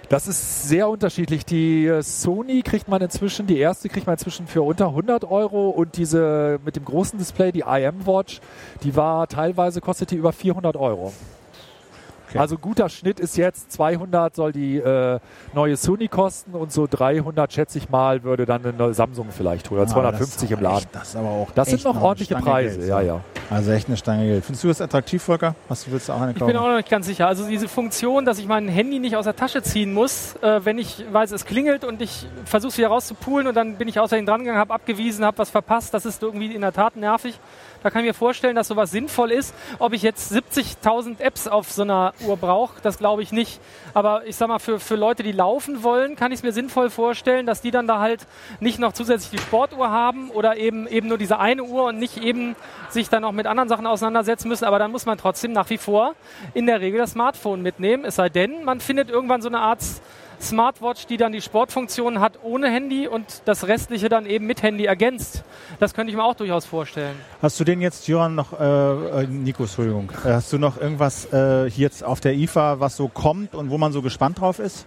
Das 0.10 0.26
ist 0.26 0.70
sehr 0.70 0.88
unterschiedlich. 0.88 1.46
Die 1.46 1.86
äh, 1.86 2.02
Sony 2.02 2.62
kriegt 2.62 2.88
man 2.88 3.02
inzwischen, 3.02 3.46
die 3.46 3.58
erste 3.58 3.90
kriegt 3.90 4.08
man 4.08 4.14
inzwischen 4.14 4.48
für 4.48 4.62
unter 4.62 4.88
100 4.88 5.26
Euro 5.26 5.70
und 5.70 5.98
diese 5.98 6.60
mit 6.64 6.78
dem 6.78 6.86
großen 6.86 7.20
Display, 7.20 7.52
die 7.52 7.66
IM 7.68 8.06
Watch, 8.06 8.40
die 8.84 8.96
war 8.96 9.28
teilweise, 9.28 9.82
kostet 9.82 10.12
die 10.12 10.16
über 10.16 10.32
400 10.32 10.78
Euro. 10.78 11.12
Okay. 12.30 12.40
Also 12.40 12.58
guter 12.58 12.90
Schnitt 12.90 13.20
ist 13.20 13.38
jetzt 13.38 13.72
200 13.72 14.36
soll 14.36 14.52
die 14.52 14.78
äh, 14.78 15.20
neue 15.54 15.78
Sony 15.78 16.10
kosten 16.10 16.54
und 16.56 16.74
so 16.74 16.86
300 16.90 17.52
schätze 17.52 17.78
ich 17.78 17.90
mal 17.90 18.24
würde 18.24 18.46
dann 18.46 18.66
eine 18.66 18.94
Samsung 18.94 19.28
vielleicht 19.32 19.70
holen. 19.70 19.82
Oder 19.82 19.90
ah, 19.90 19.94
250 19.94 20.52
im 20.52 20.60
Laden. 20.60 20.78
Echt, 20.78 20.96
das 20.96 21.10
ist 21.10 21.16
aber 21.16 21.30
auch 21.30 21.52
Das 21.52 21.70
sind 21.70 21.84
noch 21.86 22.02
ordentliche 22.02 22.36
Preise, 22.36 22.80
Geld, 22.80 22.90
ja, 22.90 23.02
ja. 23.02 23.22
Also 23.50 23.72
echt 23.72 23.88
eine 23.88 23.96
Stange 23.96 24.26
Geld. 24.28 24.44
Findest 24.44 24.64
du 24.66 24.68
das 24.68 24.82
attraktiv, 24.82 25.24
Volker? 25.24 25.56
Was 25.70 25.86
du 25.86 25.92
willst 25.92 26.10
du 26.10 26.14
auch 26.14 26.20
eine 26.20 26.34
kaufen? 26.34 26.50
Ich 26.50 26.54
bin 26.54 26.58
auch 26.58 26.68
noch 26.68 26.76
nicht 26.76 26.90
ganz 26.90 27.06
sicher. 27.06 27.28
Also 27.28 27.48
diese 27.48 27.70
Funktion, 27.70 28.26
dass 28.26 28.40
ich 28.40 28.48
mein 28.48 28.68
Handy 28.68 29.00
nicht 29.00 29.16
aus 29.16 29.24
der 29.24 29.38
Tasche 29.38 29.64
ziehen 29.64 29.94
muss, 29.94 30.36
äh, 30.42 30.66
wenn 30.66 30.78
ich 30.78 31.06
weiß, 31.10 31.32
es 31.32 31.46
klingelt 31.46 31.86
und 31.86 32.02
ich 32.02 32.28
versuche 32.44 32.72
es 32.72 32.78
wieder 32.78 32.90
rauszupulen 32.90 33.48
und 33.48 33.56
dann 33.56 33.76
bin 33.76 33.88
ich 33.88 34.00
außerdem 34.00 34.26
dran 34.26 34.42
gegangen, 34.42 34.60
habe 34.60 34.74
abgewiesen, 34.74 35.24
habe 35.24 35.38
was 35.38 35.50
verpasst, 35.50 35.94
das 35.94 36.06
ist 36.06 36.22
irgendwie 36.22 36.54
in 36.54 36.62
der 36.62 36.74
Tat 36.74 36.98
nervig. 36.98 37.40
Da 37.84 37.90
kann 37.90 38.02
ich 38.02 38.08
mir 38.08 38.14
vorstellen, 38.14 38.56
dass 38.56 38.68
sowas 38.68 38.92
sinnvoll 38.92 39.32
ist. 39.32 39.54
Ob 39.80 39.94
ich 39.94 40.02
jetzt 40.02 40.34
70.000 40.34 41.20
Apps 41.22 41.48
auf 41.48 41.72
so 41.72 41.84
einer 41.84 42.14
Uhr 42.26 42.36
brauche, 42.36 42.82
das 42.82 42.98
glaube 42.98 43.22
ich 43.22 43.32
nicht. 43.32 43.62
Aber 43.94 44.26
ich 44.26 44.36
sag 44.36 44.48
mal, 44.50 44.60
für, 44.60 44.80
für 44.80 44.96
Leute, 44.96 45.24
die 45.24 45.32
laufen 45.32 45.84
wollen, 45.84 46.16
kann 46.16 46.32
ich 46.32 46.40
es 46.40 46.44
mir 46.44 46.52
sinnvoll 46.52 46.90
vorstellen, 46.90 47.46
dass 47.46 47.62
die 47.62 47.72
dann 47.72 47.88
da 47.88 48.00
halt 48.00 48.28
nicht 48.60 48.80
noch 48.80 48.94
zusätzlich 48.94 49.32
die 49.32 49.38
Sportuhr 49.38 49.90
haben 49.90 50.32
oder 50.32 50.58
eben, 50.58 50.88
eben 50.88 51.08
nur 51.08 51.18
diese 51.18 51.40
eine 51.40 51.64
Uhr 51.64 51.86
und 51.86 52.00
nicht 52.00 52.18
eben 52.18 52.56
sich 52.90 53.10
dann 53.10 53.24
auch 53.24 53.32
mit 53.38 53.48
anderen 53.48 53.70
Sachen 53.70 53.88
auseinandersetzen 53.88 54.50
müssen. 54.50 54.66
Aber 54.66 54.80
dann 54.80 54.92
muss 54.92 55.06
man 55.06 55.18
trotzdem 55.18 55.54
nach 55.54 55.70
wie 55.70 55.78
vor 55.78 56.14
in 56.54 56.66
der 56.66 56.82
Regel 56.82 57.00
das 57.00 57.12
Smartphone 57.12 57.62
mitnehmen. 57.62 58.04
Es 58.04 58.16
sei 58.16 58.28
denn, 58.28 58.66
man 58.66 58.82
findet 58.82 59.10
irgendwann 59.10 59.42
so 59.42 59.48
eine 59.48 59.60
Art 59.60 59.82
Smartwatch, 60.42 61.08
die 61.08 61.18
dann 61.18 61.32
die 61.32 61.42
Sportfunktion 61.42 62.20
hat 62.20 62.40
ohne 62.44 62.70
Handy 62.70 63.08
und 63.08 63.42
das 63.46 63.68
restliche 63.68 64.10
dann 64.10 64.26
eben 64.26 64.46
mit 64.46 64.62
Handy 64.62 64.86
ergänzt. 64.86 65.44
Das 65.80 65.94
könnte 65.94 66.12
ich 66.12 66.18
mir 66.18 66.24
auch 66.24 66.36
durchaus 66.36 66.66
vorstellen. 66.66 67.16
Hast 67.42 67.60
du 67.60 67.64
den 67.64 67.82
jetzt, 67.82 68.08
Jöran, 68.08 68.36
noch, 68.36 68.60
äh, 68.60 69.24
äh 69.24 69.28
Nico, 69.28 69.64
Entschuldigung, 69.64 70.12
äh, 70.24 70.34
hast 70.34 70.54
du 70.54 70.58
noch 70.58 70.80
irgendwas 70.80 71.28
äh, 71.34 71.68
jetzt 71.68 72.04
auf 72.04 72.20
der 72.20 72.36
IFA, 72.36 72.80
was 72.80 72.96
so 72.96 73.08
kommt 73.08 73.56
und 73.56 73.70
wo 73.70 73.78
man 73.78 73.92
so 73.92 74.02
gespannt 74.02 74.40
drauf 74.40 74.60
ist? 74.60 74.86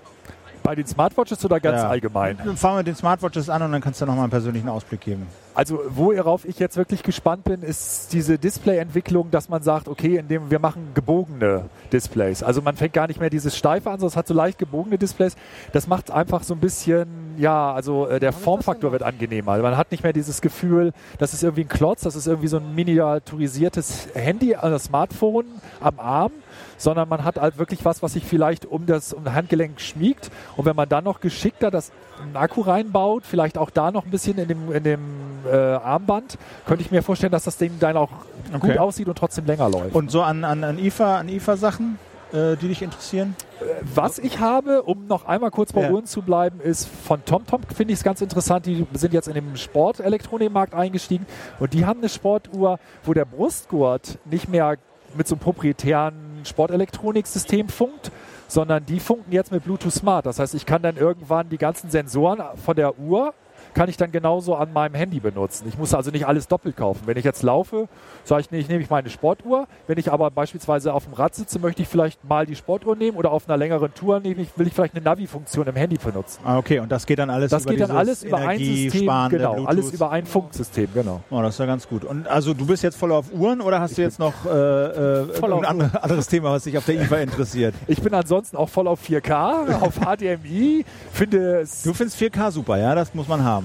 Bei 0.62 0.74
den 0.74 0.86
Smartwatches 0.86 1.44
oder 1.44 1.58
ganz 1.58 1.82
ja. 1.82 1.88
allgemein? 1.88 2.38
Dann 2.44 2.56
fangen 2.56 2.76
wir 2.76 2.82
den 2.82 2.94
Smartwatches 2.94 3.48
an 3.48 3.62
und 3.62 3.72
dann 3.72 3.80
kannst 3.80 4.00
du 4.00 4.06
noch 4.06 4.14
mal 4.14 4.22
einen 4.22 4.30
persönlichen 4.30 4.68
Ausblick 4.68 5.00
geben. 5.00 5.26
Also 5.54 5.80
worauf 5.88 6.44
ich 6.44 6.58
jetzt 6.58 6.76
wirklich 6.76 7.02
gespannt 7.02 7.44
bin, 7.44 7.62
ist 7.62 8.12
diese 8.12 8.38
Display-Entwicklung, 8.38 9.30
dass 9.30 9.48
man 9.48 9.62
sagt, 9.62 9.88
okay, 9.88 10.16
indem 10.16 10.50
wir 10.50 10.58
machen 10.58 10.90
gebogene 10.94 11.68
Displays. 11.92 12.42
Also 12.42 12.62
man 12.62 12.76
fängt 12.76 12.92
gar 12.92 13.08
nicht 13.08 13.20
mehr 13.20 13.30
dieses 13.30 13.56
Steife 13.56 13.90
an, 13.90 13.98
sondern 13.98 14.12
es 14.12 14.16
hat 14.16 14.28
so 14.28 14.34
leicht 14.34 14.58
gebogene 14.58 14.96
Displays. 14.96 15.36
Das 15.72 15.86
macht 15.86 16.10
einfach 16.10 16.44
so 16.44 16.54
ein 16.54 16.60
bisschen, 16.60 17.34
ja, 17.36 17.72
also 17.72 18.06
äh, 18.06 18.20
der 18.20 18.32
Formfaktor 18.32 18.92
wird 18.92 19.02
angenehmer. 19.02 19.58
Man 19.58 19.76
hat 19.76 19.90
nicht 19.90 20.02
mehr 20.02 20.12
dieses 20.12 20.40
Gefühl, 20.40 20.92
das 21.18 21.34
ist 21.34 21.42
irgendwie 21.42 21.62
ein 21.62 21.68
Klotz, 21.68 22.02
das 22.02 22.14
ist 22.16 22.26
irgendwie 22.26 22.48
so 22.48 22.58
ein 22.58 22.74
miniaturisiertes 22.74 24.08
Handy, 24.14 24.54
also 24.54 24.78
Smartphone 24.78 25.46
am 25.80 25.98
Arm 25.98 26.32
sondern 26.80 27.08
man 27.08 27.24
hat 27.24 27.40
halt 27.40 27.58
wirklich 27.58 27.84
was, 27.84 28.02
was 28.02 28.14
sich 28.14 28.24
vielleicht 28.24 28.66
um 28.66 28.86
das 28.86 29.12
um 29.12 29.32
Handgelenk 29.32 29.80
schmiegt. 29.80 30.30
Und 30.56 30.64
wenn 30.64 30.76
man 30.76 30.88
dann 30.88 31.04
noch 31.04 31.20
geschickter 31.20 31.70
das 31.70 31.92
Akku 32.34 32.62
reinbaut, 32.62 33.24
vielleicht 33.26 33.58
auch 33.58 33.70
da 33.70 33.90
noch 33.90 34.04
ein 34.04 34.10
bisschen 34.10 34.38
in 34.38 34.48
dem, 34.48 34.72
in 34.72 34.82
dem 34.82 35.00
äh, 35.46 35.56
Armband, 35.56 36.38
könnte 36.66 36.82
ich 36.82 36.90
mir 36.90 37.02
vorstellen, 37.02 37.32
dass 37.32 37.44
das 37.44 37.58
Ding 37.58 37.72
dann 37.80 37.96
auch 37.96 38.10
okay. 38.52 38.68
gut 38.68 38.78
aussieht 38.78 39.08
und 39.08 39.18
trotzdem 39.18 39.46
länger 39.46 39.68
läuft. 39.68 39.94
Und 39.94 40.10
so 40.10 40.22
an, 40.22 40.44
an, 40.44 40.64
an 40.64 40.78
IFA, 40.78 41.18
an 41.18 41.28
IFA-Sachen? 41.28 41.98
Äh, 42.32 42.56
die 42.56 42.68
dich 42.68 42.80
interessieren? 42.80 43.34
Äh, 43.60 43.64
was 43.92 44.20
ich 44.20 44.38
habe, 44.38 44.82
um 44.84 45.08
noch 45.08 45.24
einmal 45.24 45.50
kurz 45.50 45.72
bei 45.72 45.82
ja. 45.82 45.90
Uhren 45.90 46.06
zu 46.06 46.22
bleiben, 46.22 46.60
ist 46.60 46.86
von 46.86 47.24
TomTom, 47.24 47.62
finde 47.74 47.92
ich 47.92 47.98
es 47.98 48.04
ganz 48.04 48.20
interessant. 48.20 48.66
Die 48.66 48.86
sind 48.92 49.12
jetzt 49.12 49.26
in 49.26 49.34
den 49.34 49.56
Sportelektronikmarkt 49.56 50.72
eingestiegen 50.72 51.26
und 51.58 51.74
die 51.74 51.86
haben 51.86 51.98
eine 51.98 52.08
Sportuhr, 52.08 52.78
wo 53.02 53.14
der 53.14 53.24
Brustgurt 53.24 54.18
nicht 54.24 54.48
mehr 54.48 54.76
mit 55.14 55.28
so 55.28 55.34
einem 55.34 55.40
proprietären 55.40 56.40
Sportelektroniksystem 56.44 57.68
funkt, 57.68 58.10
sondern 58.48 58.84
die 58.84 59.00
funken 59.00 59.32
jetzt 59.32 59.52
mit 59.52 59.64
Bluetooth 59.64 59.92
Smart. 59.92 60.26
Das 60.26 60.38
heißt, 60.38 60.54
ich 60.54 60.66
kann 60.66 60.82
dann 60.82 60.96
irgendwann 60.96 61.48
die 61.48 61.58
ganzen 61.58 61.90
Sensoren 61.90 62.42
von 62.56 62.76
der 62.76 62.98
Uhr 62.98 63.34
kann 63.74 63.88
ich 63.88 63.96
dann 63.96 64.12
genauso 64.12 64.54
an 64.56 64.72
meinem 64.72 64.94
Handy 64.94 65.20
benutzen. 65.20 65.66
Ich 65.68 65.78
muss 65.78 65.94
also 65.94 66.10
nicht 66.10 66.26
alles 66.26 66.48
doppelt 66.48 66.76
kaufen. 66.76 67.02
Wenn 67.06 67.16
ich 67.16 67.24
jetzt 67.24 67.42
laufe, 67.42 67.88
sage 68.24 68.42
ich, 68.42 68.50
nee, 68.50 68.58
ich 68.58 68.68
nehme 68.68 68.82
ich 68.82 68.90
meine 68.90 69.10
Sportuhr. 69.10 69.66
Wenn 69.86 69.98
ich 69.98 70.12
aber 70.12 70.30
beispielsweise 70.30 70.92
auf 70.94 71.04
dem 71.04 71.14
Rad 71.14 71.34
sitze, 71.34 71.58
möchte 71.58 71.82
ich 71.82 71.88
vielleicht 71.88 72.24
mal 72.24 72.46
die 72.46 72.56
Sportuhr 72.56 72.96
nehmen 72.96 73.16
oder 73.16 73.30
auf 73.32 73.48
einer 73.48 73.56
längeren 73.56 73.92
Tour 73.94 74.20
nehme 74.20 74.42
ich, 74.42 74.48
will 74.56 74.66
ich 74.66 74.74
vielleicht 74.74 74.94
eine 74.94 75.04
Navi-Funktion 75.04 75.66
im 75.66 75.76
Handy 75.76 75.96
benutzen. 75.96 76.40
Ah, 76.44 76.58
okay, 76.58 76.80
und 76.80 76.90
das 76.90 77.06
geht 77.06 77.18
dann 77.18 77.30
alles 77.30 77.50
das 77.50 77.62
über 77.62 77.72
geht 77.72 77.80
dann 77.80 77.90
alles 77.90 78.22
über 78.22 78.38
ein 78.38 78.58
System, 78.58 79.00
genau, 79.00 79.28
Bluetooth. 79.54 79.68
alles 79.68 79.92
über 79.92 80.10
ein 80.10 80.26
Funksystem, 80.26 80.88
genau. 80.94 81.20
Oh, 81.30 81.42
das 81.42 81.54
ist 81.54 81.58
ja 81.58 81.66
ganz 81.66 81.88
gut. 81.88 82.04
Und 82.04 82.26
also 82.28 82.54
du 82.54 82.66
bist 82.66 82.82
jetzt 82.82 82.96
voll 82.96 83.12
auf 83.12 83.32
Uhren 83.32 83.60
oder 83.60 83.80
hast 83.80 83.98
du 83.98 84.02
jetzt 84.02 84.18
noch 84.18 84.34
äh, 84.46 84.50
äh, 84.50 85.44
ein 85.44 85.64
andere, 85.64 86.02
anderes 86.02 86.26
Thema, 86.28 86.52
was 86.52 86.64
dich 86.64 86.76
auf 86.76 86.84
der 86.86 87.00
IFA 87.00 87.16
interessiert? 87.18 87.74
Ich 87.86 88.00
bin 88.00 88.14
ansonsten 88.14 88.56
auch 88.56 88.68
voll 88.68 88.86
auf 88.86 89.00
4K, 89.02 89.80
auf 89.80 89.96
HDMI. 90.00 90.84
Finde 91.12 91.64
du 91.84 91.92
findest 91.92 92.20
4K 92.20 92.50
super, 92.52 92.78
ja? 92.78 92.94
Das 92.94 93.14
muss 93.14 93.26
man 93.26 93.42
haben. 93.42 93.59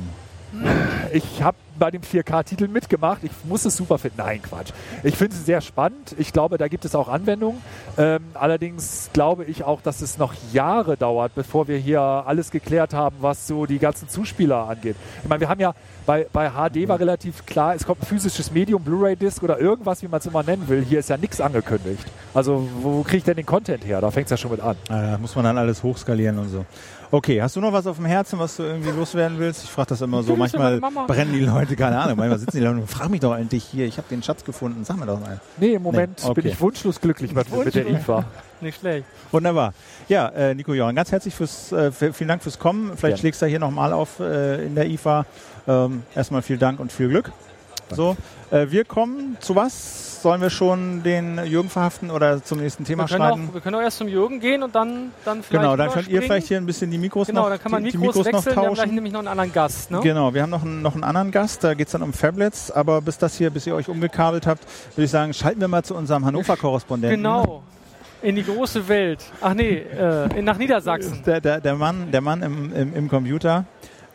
Ich 1.11 1.43
habe 1.43 1.57
bei 1.77 1.91
dem 1.91 2.01
4K-Titel 2.01 2.67
mitgemacht. 2.67 3.23
Ich 3.23 3.31
muss 3.43 3.65
es 3.65 3.75
super 3.75 3.97
finden. 3.97 4.17
Nein, 4.17 4.41
Quatsch. 4.41 4.71
Ich 5.03 5.15
finde 5.15 5.35
es 5.35 5.45
sehr 5.45 5.61
spannend. 5.61 6.15
Ich 6.17 6.31
glaube, 6.31 6.57
da 6.57 6.67
gibt 6.67 6.85
es 6.85 6.95
auch 6.95 7.09
Anwendungen. 7.09 7.61
Ähm, 7.97 8.23
allerdings 8.33 9.09
glaube 9.13 9.43
ich 9.45 9.63
auch, 9.63 9.81
dass 9.81 10.01
es 10.01 10.17
noch 10.17 10.33
Jahre 10.53 10.95
dauert, 10.97 11.35
bevor 11.35 11.67
wir 11.67 11.77
hier 11.77 11.99
alles 12.01 12.51
geklärt 12.51 12.93
haben, 12.93 13.17
was 13.19 13.47
so 13.47 13.65
die 13.65 13.79
ganzen 13.79 14.07
Zuspieler 14.07 14.69
angeht. 14.69 14.95
Ich 15.23 15.29
meine, 15.29 15.41
wir 15.41 15.49
haben 15.49 15.59
ja 15.59 15.73
bei, 16.05 16.27
bei 16.31 16.51
HD 16.51 16.87
war 16.87 16.99
relativ 16.99 17.45
klar, 17.45 17.75
es 17.75 17.85
kommt 17.85 18.03
ein 18.03 18.05
physisches 18.05 18.51
Medium, 18.51 18.83
Blu-ray-Disc 18.83 19.41
oder 19.43 19.59
irgendwas, 19.59 20.01
wie 20.03 20.07
man 20.07 20.19
es 20.19 20.25
immer 20.25 20.43
nennen 20.43 20.67
will. 20.67 20.83
Hier 20.83 20.99
ist 20.99 21.09
ja 21.09 21.17
nichts 21.17 21.41
angekündigt. 21.41 22.05
Also, 22.33 22.67
wo 22.81 23.01
kriege 23.01 23.17
ich 23.17 23.23
denn 23.23 23.35
den 23.35 23.45
Content 23.45 23.85
her? 23.85 24.01
Da 24.01 24.11
fängt 24.11 24.25
es 24.25 24.31
ja 24.31 24.37
schon 24.37 24.51
mit 24.51 24.61
an. 24.61 24.75
Da 24.87 25.17
muss 25.17 25.35
man 25.35 25.45
dann 25.45 25.57
alles 25.57 25.81
hochskalieren 25.83 26.37
und 26.37 26.49
so. 26.49 26.65
Okay, 27.11 27.41
hast 27.41 27.55
du 27.55 27.61
noch 27.61 27.71
was 27.71 27.87
auf 27.87 27.97
dem 27.97 28.05
Herzen, 28.05 28.39
was 28.39 28.57
du 28.57 28.63
irgendwie 28.63 28.89
loswerden 28.89 29.39
willst? 29.39 29.63
Ich 29.63 29.69
frage 29.69 29.89
das 29.89 30.01
immer 30.01 30.23
so. 30.23 30.35
Manchmal 30.35 30.79
brennen 30.79 31.33
die 31.33 31.41
Leute, 31.41 31.75
keine 31.75 31.99
Ahnung. 31.99 32.17
Manchmal 32.17 32.39
sitzen 32.39 32.57
die 32.57 32.63
Leute 32.63 32.81
und 32.81 32.89
fragen 32.89 33.11
mich 33.11 33.21
doch 33.21 33.35
endlich 33.35 33.63
hier. 33.63 33.85
Ich 33.85 33.97
habe 33.97 34.07
den 34.09 34.23
Schatz 34.23 34.43
gefunden. 34.43 34.83
Sag 34.83 34.97
mir 34.97 35.05
doch 35.05 35.19
mal. 35.19 35.39
Nee, 35.57 35.73
im 35.73 35.83
Moment 35.83 36.19
nee. 36.23 36.29
Okay. 36.29 36.41
bin 36.41 36.51
ich 36.51 36.59
wunschlos 36.59 36.99
glücklich 36.99 37.33
mit, 37.33 37.51
mit 37.55 37.75
der 37.75 37.87
IFA. 37.87 38.25
Nicht 38.61 38.79
schlecht. 38.79 39.05
Wunderbar. 39.31 39.73
Ja, 40.07 40.29
äh, 40.29 40.55
Nico 40.55 40.73
Johann, 40.73 40.95
ganz 40.95 41.11
herzlich 41.11 41.35
fürs, 41.35 41.71
äh, 41.71 41.91
vielen 41.91 42.27
Dank 42.27 42.41
fürs 42.41 42.57
Kommen. 42.57 42.93
Vielleicht 42.95 43.17
ja. 43.17 43.21
schlägst 43.21 43.41
du 43.41 43.45
hier 43.45 43.59
nochmal 43.59 43.93
auf 43.93 44.19
äh, 44.19 44.65
in 44.65 44.75
der 44.75 44.87
IFA. 44.87 45.25
Ähm, 45.67 46.03
erstmal 46.15 46.41
vielen 46.41 46.59
Dank 46.59 46.79
und 46.79 46.91
viel 46.91 47.09
Glück. 47.09 47.31
So, 47.91 48.17
äh, 48.51 48.67
wir 48.69 48.85
kommen 48.85 49.37
zu 49.39 49.55
was? 49.55 50.21
Sollen 50.21 50.41
wir 50.41 50.49
schon 50.49 51.03
den 51.03 51.39
Jürgen 51.45 51.69
verhaften 51.69 52.09
oder 52.09 52.43
zum 52.43 52.59
nächsten 52.59 52.83
Thema 52.83 53.03
wir 53.03 53.09
schneiden? 53.09 53.49
Auch, 53.49 53.53
wir 53.53 53.61
können 53.61 53.75
auch 53.75 53.81
erst 53.81 53.99
zum 53.99 54.07
Jürgen 54.07 54.39
gehen 54.39 54.63
und 54.63 54.73
dann, 54.73 55.11
dann 55.23 55.43
vielleicht 55.43 55.61
Genau, 55.61 55.75
dann 55.75 55.91
könnt 55.91 56.07
ihr 56.07 56.21
vielleicht 56.23 56.47
hier 56.47 56.57
ein 56.57 56.65
bisschen 56.65 56.89
die 56.89 56.97
Mikros 56.97 57.27
genau, 57.27 57.43
noch 57.43 57.49
dann 57.49 57.59
kann 57.61 57.71
man 57.71 57.83
die, 57.83 57.95
Mikros, 57.95 58.13
die 58.13 58.19
Mikros 58.23 58.25
wechseln. 58.25 58.55
noch 58.55 58.63
tauschen. 58.63 58.75
Wir 58.75 58.81
haben 58.83 58.95
nämlich 58.95 59.13
noch 59.13 59.19
einen 59.19 59.27
anderen 59.27 59.53
Gast. 59.53 59.91
Ne? 59.91 59.99
Genau, 60.01 60.33
wir 60.33 60.41
haben 60.41 60.49
noch 60.49 60.63
einen, 60.63 60.81
noch 60.81 60.95
einen 60.95 61.03
anderen 61.03 61.29
Gast. 61.29 61.63
Da 61.63 61.75
geht 61.75 61.87
es 61.87 61.91
dann 61.91 62.01
um 62.01 62.11
Fablets. 62.11 62.71
Aber 62.71 63.01
bis 63.01 63.19
das 63.19 63.37
hier, 63.37 63.51
bis 63.51 63.67
ihr 63.67 63.75
euch 63.75 63.87
umgekabelt 63.87 64.47
habt, 64.47 64.63
würde 64.95 65.05
ich 65.05 65.11
sagen, 65.11 65.33
schalten 65.33 65.61
wir 65.61 65.67
mal 65.67 65.83
zu 65.83 65.93
unserem 65.93 66.25
Hannover-Korrespondenten. 66.25 67.19
Genau 67.19 67.61
in 68.25 68.35
die 68.35 68.43
große 68.43 68.87
Welt. 68.87 69.23
Ach 69.39 69.53
nee, 69.53 69.77
äh, 69.77 70.41
nach 70.41 70.57
Niedersachsen. 70.57 71.21
Der, 71.25 71.39
der, 71.39 71.61
der 71.61 71.75
Mann, 71.75 72.11
der 72.11 72.21
Mann 72.21 72.41
im, 72.41 72.73
im, 72.73 72.95
im 72.95 73.07
Computer. 73.07 73.65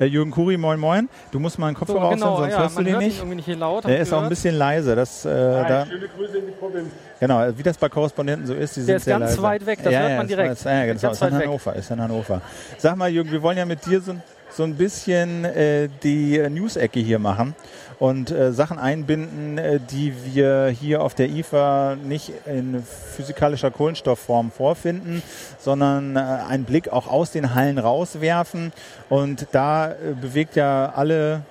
Äh, 0.00 0.06
Jürgen 0.06 0.30
Kuri, 0.30 0.56
moin 0.56 0.80
moin. 0.80 1.10
Du 1.30 1.38
musst 1.38 1.58
mal 1.58 1.66
einen 1.66 1.76
Kopfhörer 1.76 2.04
so, 2.04 2.14
genau, 2.14 2.36
sonst 2.38 2.52
ja, 2.52 2.60
hörst 2.60 2.78
du 2.78 2.82
den 2.82 2.98
nicht. 2.98 3.22
Nicht 3.22 3.48
laut, 3.48 3.84
der 3.84 3.98
ist 3.98 4.08
gehört. 4.08 4.18
auch 4.18 4.24
ein 4.24 4.30
bisschen 4.30 4.54
leise. 4.54 4.96
Das, 4.96 5.26
äh, 5.26 5.28
da, 5.28 5.84
schöne 5.84 6.08
Grüße 6.08 6.38
in 6.38 6.46
die 6.46 6.52
Provinz. 6.52 6.88
Genau, 7.20 7.46
wie 7.54 7.62
das 7.62 7.76
bei 7.76 7.90
Korrespondenten 7.90 8.46
so 8.46 8.54
ist. 8.54 8.76
Die 8.76 8.86
der 8.86 8.96
ist 8.96 9.04
ganz 9.04 9.32
leise. 9.32 9.42
weit 9.42 9.66
weg, 9.66 9.80
das 9.84 9.92
ja, 9.92 10.00
hört 10.00 10.16
man 10.16 10.26
direkt. 10.26 10.52
Ist, 10.54 10.64
ja, 10.64 10.86
genau, 10.86 11.10
ist 11.10 11.22
in 11.22 11.34
Hannover, 11.34 11.76
ist 11.76 11.90
in 11.90 12.00
Hannover. 12.00 12.40
Sag 12.78 12.96
mal, 12.96 13.10
Jürgen, 13.10 13.30
wir 13.30 13.42
wollen 13.42 13.58
ja 13.58 13.66
mit 13.66 13.84
dir 13.84 14.00
so, 14.00 14.14
so 14.52 14.64
ein 14.64 14.76
bisschen 14.76 15.44
äh, 15.44 15.88
die 16.02 16.38
News-Ecke 16.38 17.00
hier 17.00 17.18
machen 17.18 17.54
und 18.00 18.30
äh, 18.30 18.52
Sachen 18.52 18.78
einbinden, 18.78 19.58
äh, 19.58 19.78
die 19.78 20.14
wir 20.24 20.68
hier 20.68 21.02
auf 21.02 21.14
der 21.14 21.28
IFA 21.28 21.96
nicht 22.02 22.32
in 22.46 22.82
physikalischer 22.82 23.70
Kohlenstoffform 23.70 24.50
vorfinden, 24.50 25.22
sondern 25.58 26.16
äh, 26.16 26.20
einen 26.20 26.64
Blick 26.64 26.88
auch 26.88 27.06
aus 27.06 27.30
den 27.30 27.54
Hallen 27.54 27.78
rauswerfen. 27.78 28.72
Und 29.10 29.48
da 29.52 29.92
äh, 29.92 30.14
bewegt 30.18 30.56
ja 30.56 30.92
alle 30.96 31.42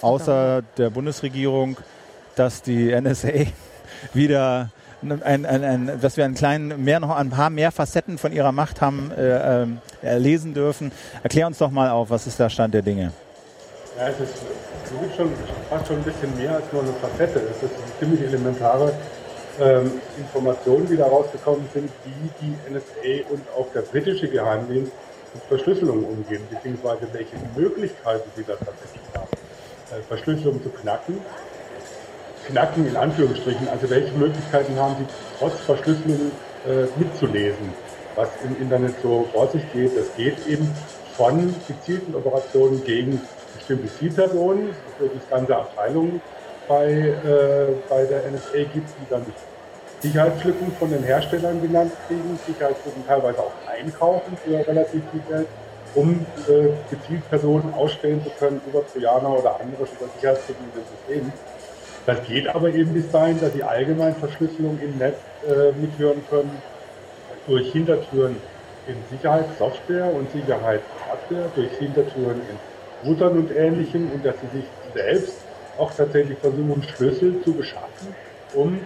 außer 0.00 0.62
der 0.78 0.90
Bundesregierung, 0.90 1.76
dass 2.36 2.62
die 2.62 2.98
NSA 2.98 3.46
wieder 4.14 4.70
ein, 5.02 5.46
ein, 5.46 5.64
ein, 5.64 6.00
dass 6.00 6.16
wir 6.16 6.24
einen 6.24 6.34
kleinen, 6.34 6.84
mehr 6.84 7.00
noch 7.00 7.14
ein 7.16 7.30
paar 7.30 7.50
mehr 7.50 7.72
Facetten 7.72 8.18
von 8.18 8.32
ihrer 8.32 8.52
Macht 8.52 8.80
haben 8.80 9.10
äh, 9.16 9.62
äh, 10.02 10.18
lesen 10.18 10.54
dürfen. 10.54 10.92
Erklär 11.22 11.46
uns 11.46 11.58
doch 11.58 11.70
mal 11.70 11.90
auf, 11.90 12.10
was 12.10 12.26
ist 12.26 12.38
der 12.38 12.50
Stand 12.50 12.74
der 12.74 12.82
Dinge? 12.82 13.12
Ja, 13.96 14.08
es 14.08 14.20
ist 14.20 14.42
es 14.90 14.98
gibt 15.00 15.16
schon 15.16 15.30
fast 15.68 15.86
schon 15.86 15.96
ein 15.96 16.02
bisschen 16.02 16.34
mehr 16.38 16.54
als 16.54 16.64
nur 16.72 16.82
eine 16.82 16.92
Facette. 16.94 17.40
Es 17.40 17.62
ist 17.62 17.74
ziemlich 17.98 18.22
elementare 18.22 18.92
ähm, 19.60 19.92
Informationen, 20.16 20.88
die 20.88 20.96
da 20.96 21.06
rausgekommen 21.06 21.68
sind, 21.74 21.90
wie 22.04 22.30
die 22.40 22.72
NSA 22.72 23.28
und 23.30 23.42
auch 23.56 23.70
der 23.74 23.82
britische 23.82 24.28
Geheimdienst 24.28 24.92
mit 25.34 25.42
Verschlüsselung 25.48 26.04
umgehen, 26.04 26.42
beziehungsweise 26.50 27.06
welche 27.12 27.36
Möglichkeiten 27.54 28.30
sie 28.34 28.44
da 28.44 28.54
tatsächlich 28.54 29.02
haben, 29.14 29.28
äh, 29.90 30.02
Verschlüsselung 30.08 30.62
zu 30.62 30.70
knacken. 30.70 31.20
Knacken 32.48 32.86
in 32.86 32.96
Anführungsstrichen, 32.96 33.68
also 33.68 33.88
welche 33.90 34.12
Möglichkeiten 34.14 34.76
haben 34.76 34.96
sie 34.98 35.06
trotz 35.38 35.60
Verschlüsselung 35.60 36.32
äh, 36.66 36.86
mitzulesen, 36.98 37.72
was 38.14 38.28
im 38.44 38.60
Internet 38.60 38.94
so 39.02 39.28
vor 39.32 39.48
sich 39.48 39.62
geht. 39.72 39.96
Das 39.96 40.06
geht 40.16 40.46
eben 40.46 40.74
von 41.16 41.54
gezielten 41.66 42.14
Operationen 42.14 42.82
gegen 42.84 43.20
bestimmte 43.56 43.92
Zielpersonen, 43.94 44.70
für 44.98 45.08
das 45.08 45.28
ganze 45.28 45.56
Abteilungen 45.56 46.20
bei, 46.68 46.90
äh, 46.90 47.74
bei 47.88 48.04
der 48.04 48.30
NSA 48.30 48.64
gibt, 48.72 48.88
die 48.88 49.10
dann 49.10 49.26
Sicherheitslücken 50.00 50.70
von 50.78 50.90
den 50.90 51.02
Herstellern 51.02 51.60
genannt 51.60 51.92
kriegen, 52.06 52.38
Sicherheitslücken 52.46 53.04
teilweise 53.06 53.40
auch 53.40 53.52
einkaufen 53.66 54.36
für 54.44 54.64
relativ 54.66 55.02
viel 55.10 55.20
Geld, 55.28 55.48
um 55.94 56.24
äh, 56.46 56.68
gezielt 56.88 57.28
Personen 57.28 57.74
ausstellen 57.74 58.22
zu 58.22 58.30
können 58.38 58.60
über 58.68 58.86
Trojaner 58.86 59.38
oder 59.38 59.60
andere 59.60 59.86
Sicherheitslücken 60.16 60.64
in 60.66 60.80
den 60.80 60.84
Systemen. 60.96 61.32
Das 62.08 62.26
geht 62.26 62.48
aber 62.48 62.72
eben 62.72 62.94
bis 62.94 63.10
dahin, 63.10 63.38
dass 63.38 63.52
die 63.52 63.62
Allgemeinverschlüsselung 63.62 64.78
im 64.80 64.96
Netz 64.96 65.16
äh, 65.46 65.72
mithören 65.78 66.22
können 66.30 66.50
durch 67.46 67.70
Hintertüren 67.70 68.36
in 68.86 68.94
Sicherheitssoftware 69.10 70.10
und 70.14 70.32
Sicherheitshardware, 70.32 71.50
durch 71.54 71.70
Hintertüren 71.78 72.40
in 72.40 73.06
Routern 73.06 73.36
und 73.36 73.54
Ähnlichem 73.54 74.10
und 74.10 74.24
dass 74.24 74.36
sie 74.40 74.58
sich 74.58 74.66
selbst 74.94 75.34
auch 75.76 75.92
tatsächlich 75.92 76.38
versuchen, 76.38 76.82
Schlüssel 76.82 77.42
zu 77.44 77.52
beschaffen, 77.52 78.14
um 78.54 78.80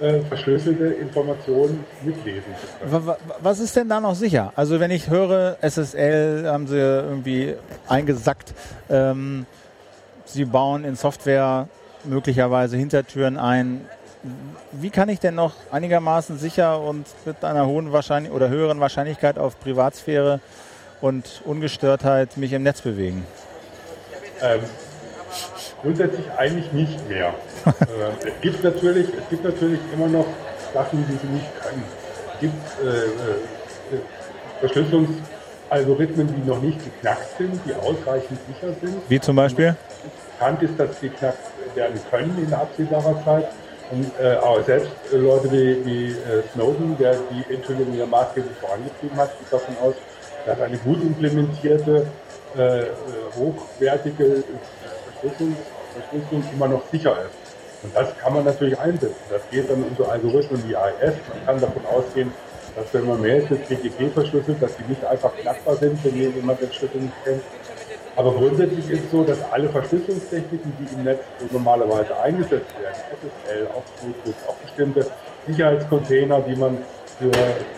äh, 0.00 0.20
verschlüsselte 0.20 0.86
Informationen 0.86 1.84
mitlesen 2.02 2.54
zu 2.58 2.96
können. 2.96 3.16
Was 3.40 3.60
ist 3.60 3.76
denn 3.76 3.90
da 3.90 4.00
noch 4.00 4.14
sicher? 4.14 4.54
Also 4.56 4.80
wenn 4.80 4.90
ich 4.90 5.10
höre, 5.10 5.58
SSL 5.60 6.46
haben 6.46 6.66
sie 6.66 6.78
irgendwie 6.78 7.56
eingesackt, 7.88 8.54
ähm, 8.88 9.44
sie 10.24 10.46
bauen 10.46 10.86
in 10.86 10.96
Software 10.96 11.68
möglicherweise 12.04 12.76
Hintertüren 12.76 13.36
ein. 13.36 13.86
Wie 14.72 14.90
kann 14.90 15.08
ich 15.08 15.20
denn 15.20 15.34
noch 15.34 15.54
einigermaßen 15.70 16.38
sicher 16.38 16.80
und 16.80 17.06
mit 17.26 17.44
einer 17.44 17.66
hohen 17.66 17.92
Wahrscheinlich 17.92 18.32
oder 18.32 18.48
höheren 18.48 18.80
Wahrscheinlichkeit 18.80 19.38
auf 19.38 19.60
Privatsphäre 19.60 20.40
und 21.00 21.42
Ungestörtheit 21.44 22.36
mich 22.36 22.52
im 22.52 22.62
Netz 22.62 22.80
bewegen? 22.80 23.26
Ähm, 24.40 24.60
grundsätzlich 25.82 26.26
eigentlich 26.36 26.72
nicht 26.72 27.08
mehr. 27.08 27.34
äh, 27.66 27.72
es, 28.28 28.40
gibt 28.40 28.64
natürlich, 28.64 29.08
es 29.08 29.28
gibt 29.28 29.44
natürlich 29.44 29.80
immer 29.92 30.08
noch 30.08 30.26
Sachen, 30.72 31.06
die 31.06 31.16
sie 31.16 31.32
nicht 31.32 31.46
können. 31.62 31.84
Es 32.32 32.40
gibt 32.40 32.54
äh, 32.82 32.86
äh, 32.86 34.00
Verschlüsselungsalgorithmen, 34.60 36.34
die 36.34 36.48
noch 36.48 36.60
nicht 36.60 36.82
geknackt 36.82 37.36
sind, 37.38 37.60
die 37.66 37.74
ausreichend 37.74 38.38
sicher 38.48 38.72
sind. 38.80 38.96
Wie 39.08 39.20
zum 39.20 39.36
Beispiel? 39.36 39.76
Bekannt 40.38 40.62
ist, 40.62 40.78
dass 40.78 41.00
sie 41.00 41.10
geknackt 41.74 41.76
werden 41.76 42.00
können 42.10 42.46
in 42.46 42.52
absehbarer 42.52 43.22
Zeit. 43.24 43.48
Und 43.90 44.10
äh, 44.18 44.36
auch 44.36 44.64
selbst 44.64 44.90
äh, 45.12 45.16
Leute 45.16 45.52
wie, 45.52 45.84
wie 45.84 46.08
äh, 46.08 46.42
Snowden, 46.54 46.96
der 46.98 47.16
die 47.30 47.54
Enthüllung 47.54 47.94
ja 47.96 48.06
maßgeblich 48.06 48.56
vorangetrieben 48.56 49.16
hat, 49.16 49.38
geht 49.38 49.52
davon 49.52 49.76
aus, 49.82 49.94
dass 50.46 50.60
eine 50.60 50.78
gut 50.78 51.02
implementierte, 51.02 52.06
äh, 52.56 52.80
äh 52.80 52.86
hochwertige 53.36 54.42
Verschlüsselung, 55.20 55.56
Verschlüsselung 55.92 56.44
immer 56.54 56.68
noch 56.68 56.82
sicher 56.90 57.12
ist. 57.12 57.84
Und 57.84 57.94
das 57.94 58.16
kann 58.18 58.32
man 58.32 58.44
natürlich 58.44 58.78
einsetzen. 58.78 59.14
Das 59.28 59.42
geht 59.50 59.68
dann 59.68 59.82
unter 59.82 60.10
Algorithmen 60.10 60.66
wie 60.66 60.74
AES. 60.74 61.14
Man 61.28 61.46
kann 61.46 61.60
davon 61.60 61.84
ausgehen, 61.84 62.32
dass 62.74 62.86
wenn 62.94 63.06
man 63.06 63.20
mehr 63.20 63.42
mit 63.48 63.68
PGP 63.68 64.12
verschlüsselt, 64.14 64.62
dass 64.62 64.74
die 64.76 64.84
nicht 64.88 65.04
einfach 65.04 65.36
knackbar 65.36 65.76
sind, 65.76 66.02
wenn 66.02 66.16
jemand 66.16 66.62
den 66.62 66.72
Schlüssel 66.72 67.02
nicht 67.02 67.24
kennt, 67.24 67.42
aber 68.16 68.32
grundsätzlich 68.32 68.88
ist 68.90 69.04
es 69.04 69.10
so, 69.10 69.24
dass 69.24 69.38
alle 69.50 69.68
Verschlüsselungstechniken, 69.68 70.72
die 70.78 70.94
im 70.94 71.04
Netz 71.04 71.20
normalerweise 71.50 72.16
eingesetzt 72.20 72.70
werden, 72.80 72.94
SSL, 72.94 73.66
auch 73.68 73.82
Bluetooth, 74.00 74.48
auch 74.48 74.54
bestimmte 74.56 75.06
Sicherheitscontainer, 75.46 76.40
die 76.40 76.56
man 76.56 76.78
für 77.18 77.30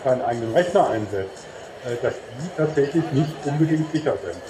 seinen 0.03 0.21
eigenen 0.21 0.53
Rechner 0.53 0.89
einsetzt, 0.89 1.45
äh, 1.85 1.95
dass 2.01 2.13
die 2.13 2.49
tatsächlich 2.57 3.03
nicht 3.13 3.33
unbedingt 3.45 3.91
sicher 3.91 4.13
sind. 4.23 4.41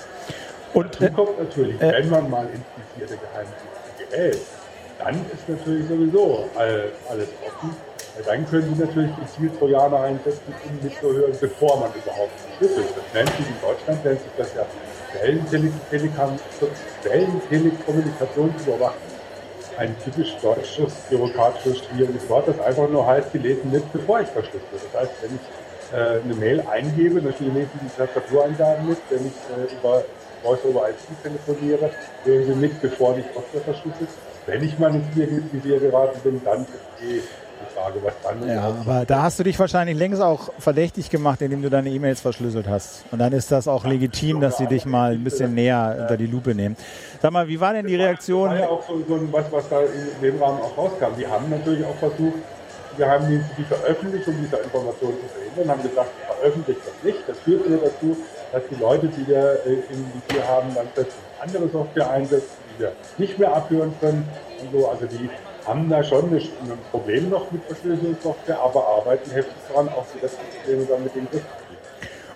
Und 0.74 0.94
Dazu 0.96 1.06
äh, 1.06 1.10
kommt 1.12 1.40
natürlich, 1.40 1.82
äh, 1.82 1.94
wenn 1.94 2.10
man 2.10 2.30
mal 2.30 2.46
infizierte 2.46 3.18
Geheimdienste 3.24 4.10
gerät, 4.10 4.40
dann 5.00 5.16
ist 5.32 5.48
natürlich 5.48 5.88
sowieso 5.88 6.50
alles 6.56 7.30
offen. 7.46 7.76
Dann 8.26 8.50
können 8.50 8.76
Sie 8.76 8.84
natürlich 8.84 9.12
gezielt 9.16 9.60
Trojaner 9.60 10.02
einsetzen, 10.02 10.56
um 10.66 10.80
mitzuhören, 10.84 11.34
bevor 11.40 11.80
man 11.80 11.92
überhaupt 11.94 12.32
verschlüsselt. 12.40 12.88
Das 12.96 13.14
nennt 13.14 13.30
sich 13.38 13.46
in 13.46 13.62
Deutschland, 13.62 14.04
nennt 14.04 14.22
sich 14.22 14.32
das 14.36 14.56
ja 14.56 14.66
Quellentelekommunikationsüberwachung. 17.02 19.12
Ein 19.78 19.96
typisch 20.04 20.36
deutsches, 20.42 20.94
bürokratisches, 21.10 21.86
schwieriges 21.86 22.28
Wort, 22.30 22.48
das 22.48 22.60
einfach 22.60 22.90
nur 22.90 23.06
heißt, 23.06 23.28
die 23.34 23.38
lesen 23.38 23.72
mit, 23.72 23.92
bevor 23.94 24.22
ich 24.22 24.28
verschlüssel. 24.28 24.80
Das 24.92 25.02
heißt, 25.02 25.12
wenn 25.22 25.36
ich 25.36 25.42
äh, 25.94 26.20
eine 26.20 26.34
Mail 26.34 26.62
eingebe, 26.62 27.22
natürlich 27.22 27.54
lesen 27.54 27.80
die 27.82 27.90
Tastatureingaben 27.96 28.88
mit, 28.88 28.98
wenn 29.10 29.28
ich 29.28 29.34
äh, 29.50 29.76
über 29.76 30.04
Voice 30.42 30.66
over 30.66 30.90
IP 30.90 31.22
telefoniere, 31.22 31.92
lesen 32.26 32.54
sie 32.54 32.60
mit, 32.60 32.82
bevor 32.82 33.16
die 33.16 33.24
Software 33.34 33.62
verschlüsselt. 33.62 34.10
Wenn 34.46 34.64
ich 34.64 34.80
mal 34.80 34.96
ins 34.96 35.16
Visier 35.16 35.80
geraten 35.80 36.20
bin, 36.24 36.44
dann 36.44 36.66
die 37.00 37.22
Frage, 37.78 38.00
dann. 38.24 38.48
Ja, 38.48 38.64
aber 38.64 39.06
da 39.06 39.22
hast 39.22 39.40
du 39.40 39.44
dich 39.44 39.58
wahrscheinlich 39.60 39.98
längst 39.98 40.22
auch 40.22 40.50
verdächtig 40.58 41.10
gemacht, 41.10 41.42
indem 41.42 41.62
du 41.62 41.70
deine 41.70 41.90
E-Mails 41.90 42.22
verschlüsselt 42.22 42.68
hast. 42.68 43.06
Und 43.12 43.20
dann 43.20 43.34
ist 43.34 43.52
das 43.52 43.68
auch 43.68 43.86
legitim, 43.86 44.42
dass 44.42 44.58
sie 44.58 44.66
dich 44.66 44.86
mal 44.86 45.14
ein 45.14 45.24
bisschen 45.24 45.54
näher 45.54 45.98
unter 46.02 46.18
die 46.18 46.26
Lupe 46.26 46.56
nehmen. 46.56 46.76
Sag 47.22 47.32
mal, 47.32 47.48
wie 47.48 47.60
war 47.60 47.74
denn 47.74 47.86
die 47.86 47.96
Reaktion? 47.96 48.50
Das 48.50 48.60
war 48.60 48.66
ja 48.66 48.72
auch 48.72 48.88
so, 48.88 49.04
so 49.08 49.32
was, 49.32 49.52
was 49.52 49.70
da 49.70 49.82
in 49.82 50.22
dem 50.22 50.42
Rahmen 50.42 50.60
auch 50.62 50.78
rauskam. 50.78 51.16
Die 51.18 51.28
haben 51.28 51.50
natürlich 51.50 51.86
auch 51.86 51.96
versucht, 51.96 52.40
wir 52.98 53.08
haben 53.08 53.28
die, 53.28 53.42
die 53.58 53.64
Veröffentlichung 53.64 54.36
dieser 54.44 54.64
Informationen 54.64 55.18
zu 55.22 55.28
verhindern, 55.28 55.78
haben 55.78 55.88
gesagt, 55.88 56.10
veröffentlicht 56.26 56.82
das 56.84 57.04
nicht. 57.04 57.20
Das 57.28 57.38
führt 57.40 57.70
nur 57.70 57.80
dazu, 57.80 58.18
dass 58.52 58.64
die 58.72 58.82
Leute, 58.82 59.08
die 59.08 59.28
wir 59.28 59.60
äh, 59.66 59.94
im 59.94 60.06
Visier 60.14 60.48
haben, 60.48 60.74
dann 60.74 60.88
plötzlich 60.96 61.22
andere 61.40 61.70
Software 61.70 62.10
einsetzen, 62.10 62.58
die 62.74 62.82
wir 62.82 62.94
nicht 63.20 63.38
mehr 63.38 63.56
abhören 63.56 63.94
können 64.00 64.28
und 64.62 64.72
so. 64.72 64.88
Also 64.88 65.06
die 65.06 65.30
haben 65.68 65.90
da 65.90 66.04
schon 66.04 66.34
ein 66.34 66.42
Problem 66.92 67.30
noch 67.30 67.52
mit 67.52 67.64
Verschlüsselungssoftware, 67.66 68.60
aber 68.60 68.88
arbeiten 68.88 69.30
heftig 69.32 69.54
daran, 69.70 69.90
auch 69.90 70.06
die 70.16 70.20
restlichen 70.20 70.52
Probleme 70.62 70.86
dann 70.86 71.04
mit 71.04 71.16
dem 71.16 71.30
Griff 71.30 71.44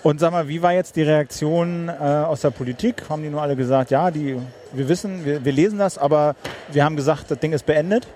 und 0.04 0.20
sag 0.20 0.32
mal, 0.32 0.48
wie 0.48 0.62
war 0.62 0.74
jetzt 0.74 0.96
die 0.96 1.04
Reaktion 1.04 1.88
äh, 1.88 1.92
aus 1.92 2.42
der 2.42 2.50
Politik? 2.50 3.04
Haben 3.08 3.22
die 3.22 3.30
nur 3.30 3.42
alle 3.42 3.56
gesagt, 3.56 3.92
ja, 3.92 4.10
die, 4.10 4.36
wir 4.74 4.90
wissen, 4.90 5.24
wir, 5.26 5.46
wir 5.46 5.52
lesen 5.52 5.78
das, 5.78 5.98
aber 5.98 6.36
wir 6.72 6.84
haben 6.84 6.96
gesagt, 6.96 7.30
das 7.30 7.40
Ding 7.40 7.54
ist 7.54 7.66
beendet? 7.66 8.08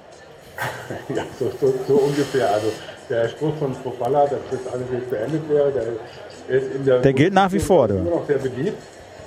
ja, 1.15 1.23
so, 1.37 1.51
so, 1.61 1.73
so, 1.87 1.93
ungefähr. 1.95 2.51
Also 2.51 2.71
der 3.09 3.29
Spruch 3.29 3.55
von 3.57 3.73
Profalla, 3.75 4.25
dass 4.25 4.39
das 4.49 4.73
alles 4.73 4.87
jetzt 4.91 5.09
beendet 5.11 5.47
wäre, 5.47 5.71
der 5.71 6.57
ist 6.57 6.75
in 6.75 6.85
der... 6.85 7.01
Der 7.01 7.13
gilt 7.13 7.33
nach 7.33 7.51
wie 7.51 7.59
vor, 7.59 7.83
oder? 7.83 7.97
Immer 7.97 8.09
noch 8.09 8.25
sehr 8.25 8.39
beliebt. 8.39 8.81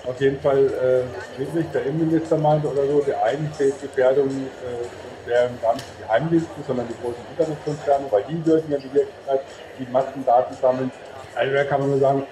Auf 0.08 0.18
jeden 0.22 0.40
Fall, 0.40 0.66
äh, 0.66 1.36
Friedrich, 1.36 1.66
der 1.74 1.84
Innenminister 1.84 2.38
meinte 2.38 2.66
oder 2.66 2.86
so, 2.86 3.00
der 3.00 3.22
eigentlich 3.22 3.74
Gefährdung 3.78 4.28
äh, 4.28 5.28
wären 5.28 5.50
gar 5.60 5.74
nicht 5.74 5.84
die 5.98 6.02
Geheimdienste, 6.02 6.50
sondern 6.66 6.88
die 6.88 6.94
großen 7.02 7.20
Internetkonzerne, 7.30 8.06
weil 8.10 8.24
die 8.24 8.46
würden 8.46 8.72
ja 8.72 8.78
die 8.78 8.94
Wirklichkeit 8.94 9.40
die 9.78 9.86
Massendaten 9.92 10.56
sammeln. 10.56 10.90
Also 11.34 11.54
da 11.54 11.64
kann 11.64 11.80
man 11.80 11.90
nur 11.90 12.00
sagen, 12.00 12.22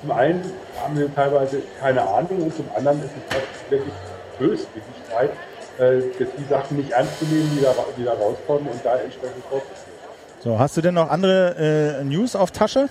zum 0.00 0.10
einen 0.12 0.52
haben 0.82 0.98
wir 0.98 1.14
teilweise 1.14 1.60
keine 1.78 2.00
Ahnung 2.00 2.44
und 2.44 2.56
zum 2.56 2.64
anderen 2.74 3.02
ist 3.02 3.10
es 3.10 3.70
wirklich 3.70 3.94
Böswilligkeit, 4.38 5.30
äh, 5.78 6.24
die 6.38 6.48
Sachen 6.48 6.78
nicht 6.78 6.92
ernst 6.92 7.18
zu 7.18 7.26
nehmen, 7.26 7.50
die 7.54 7.64
da, 7.64 7.74
die 7.98 8.04
da 8.04 8.12
rauskommen 8.14 8.66
und 8.66 8.80
da 8.82 8.96
entsprechend 8.96 9.44
vorzuführen. 9.50 9.98
So, 10.40 10.58
hast 10.58 10.74
du 10.78 10.80
denn 10.80 10.94
noch 10.94 11.10
andere 11.10 11.98
äh, 12.00 12.04
News 12.04 12.34
auf 12.34 12.50
Tasche? 12.50 12.88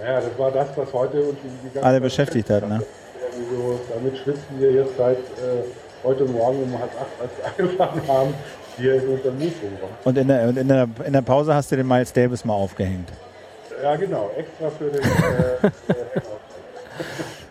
Ja, 0.00 0.20
das 0.20 0.38
war 0.38 0.52
das, 0.52 0.68
was 0.76 0.92
heute 0.92 1.20
uns 1.20 1.38
die, 1.42 1.68
die 1.70 1.82
Alle 1.82 2.00
beschäftigt 2.00 2.48
hat, 2.50 2.68
ne? 2.68 2.80
So, 3.50 3.80
damit 3.94 4.18
schwitzen 4.18 4.58
wir 4.58 4.72
jetzt 4.72 4.96
seit 4.96 5.16
äh, 5.16 5.62
heute 6.04 6.24
Morgen 6.24 6.62
um 6.64 6.78
halb 6.78 6.90
acht, 7.00 7.20
als 7.20 7.30
wir 7.36 7.46
angefangen 7.66 8.08
haben, 8.08 8.34
hier 8.76 9.02
in 9.02 9.08
unserem 9.08 9.38
Newsroom. 9.38 9.72
Und 10.04 10.18
in 10.18 10.28
der, 10.28 10.48
in, 10.48 10.68
der, 10.68 10.88
in 11.04 11.12
der 11.12 11.22
Pause 11.22 11.54
hast 11.54 11.72
du 11.72 11.76
den 11.76 11.86
Miles 11.86 12.12
Davis 12.12 12.44
mal 12.44 12.54
aufgehängt. 12.54 13.08
Ja, 13.82 13.96
genau, 13.96 14.30
extra 14.36 14.70
für 14.70 14.90
den 14.90 15.02
äh, 15.02 15.66
äh 15.66 16.20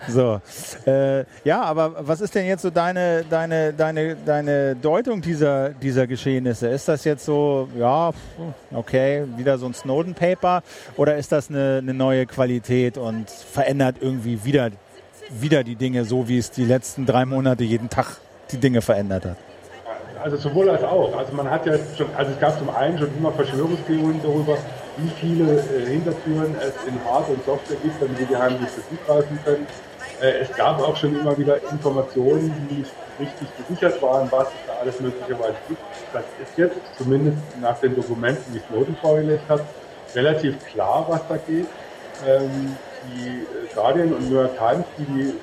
So, 0.09 0.39
äh, 0.85 1.25
ja, 1.43 1.61
aber 1.63 1.95
was 1.99 2.21
ist 2.21 2.33
denn 2.33 2.45
jetzt 2.45 2.61
so 2.61 2.69
deine, 2.69 3.25
deine, 3.29 3.73
deine, 3.73 4.15
deine 4.15 4.75
Deutung 4.75 5.21
dieser, 5.21 5.69
dieser 5.69 6.07
Geschehnisse? 6.07 6.67
Ist 6.67 6.87
das 6.87 7.03
jetzt 7.03 7.25
so, 7.25 7.67
ja, 7.77 8.11
okay, 8.73 9.25
wieder 9.35 9.57
so 9.57 9.65
ein 9.65 9.73
Snowden-Paper 9.73 10.63
oder 10.95 11.17
ist 11.17 11.31
das 11.31 11.49
eine, 11.49 11.79
eine 11.81 11.93
neue 11.93 12.25
Qualität 12.25 12.97
und 12.97 13.29
verändert 13.29 13.97
irgendwie 13.99 14.45
wieder, 14.45 14.69
wieder 15.29 15.63
die 15.63 15.75
Dinge 15.75 16.05
so, 16.05 16.27
wie 16.27 16.37
es 16.37 16.51
die 16.51 16.65
letzten 16.65 17.05
drei 17.05 17.25
Monate 17.25 17.63
jeden 17.63 17.89
Tag 17.89 18.17
die 18.51 18.57
Dinge 18.57 18.81
verändert 18.81 19.25
hat? 19.25 19.37
Also 20.23 20.37
sowohl 20.37 20.69
als 20.69 20.83
auch. 20.83 21.15
Also 21.17 21.33
man 21.33 21.49
hat 21.49 21.65
ja 21.65 21.77
schon, 21.95 22.07
also 22.15 22.31
es 22.31 22.39
gab 22.39 22.57
zum 22.57 22.69
einen 22.69 22.97
schon 22.97 23.09
immer 23.17 23.31
Verschwörungstheorien 23.31 24.19
darüber, 24.21 24.57
wie 24.97 25.09
viele 25.21 25.59
äh, 25.59 25.85
Hintertüren 25.85 26.55
es 26.59 26.73
in 26.87 26.99
Hard- 27.05 27.29
und 27.29 27.43
Software 27.45 27.77
gibt, 27.83 28.01
damit 28.01 28.19
die 28.19 28.25
Geheimdienste 28.25 28.81
zugreifen 28.89 29.39
können. 29.45 29.67
Äh, 30.21 30.39
es 30.41 30.53
gab 30.55 30.81
auch 30.81 30.95
schon 30.97 31.17
immer 31.19 31.37
wieder 31.37 31.61
Informationen, 31.71 32.51
die 32.69 32.79
nicht 32.79 32.91
richtig 33.19 33.47
gesichert 33.57 34.01
waren, 34.01 34.31
was 34.31 34.47
es 34.47 34.53
da 34.65 34.73
alles 34.81 34.99
möglicherweise 34.99 35.55
gibt. 35.67 35.81
Das 36.13 36.23
ist 36.41 36.57
jetzt, 36.57 36.77
zumindest 36.97 37.37
nach 37.61 37.79
den 37.79 37.95
Dokumenten, 37.95 38.53
die 38.53 38.61
Snowden 38.67 38.95
vorgelegt 38.99 39.47
hat, 39.47 39.61
relativ 40.15 40.63
klar, 40.65 41.05
was 41.07 41.21
da 41.27 41.37
geht. 41.37 41.67
Ähm, 42.27 42.75
die 43.15 43.45
Guardian 43.73 44.13
und 44.13 44.29
New 44.29 44.39
York 44.39 44.57
Times, 44.57 44.85
die 44.97 45.05
die 45.05 45.33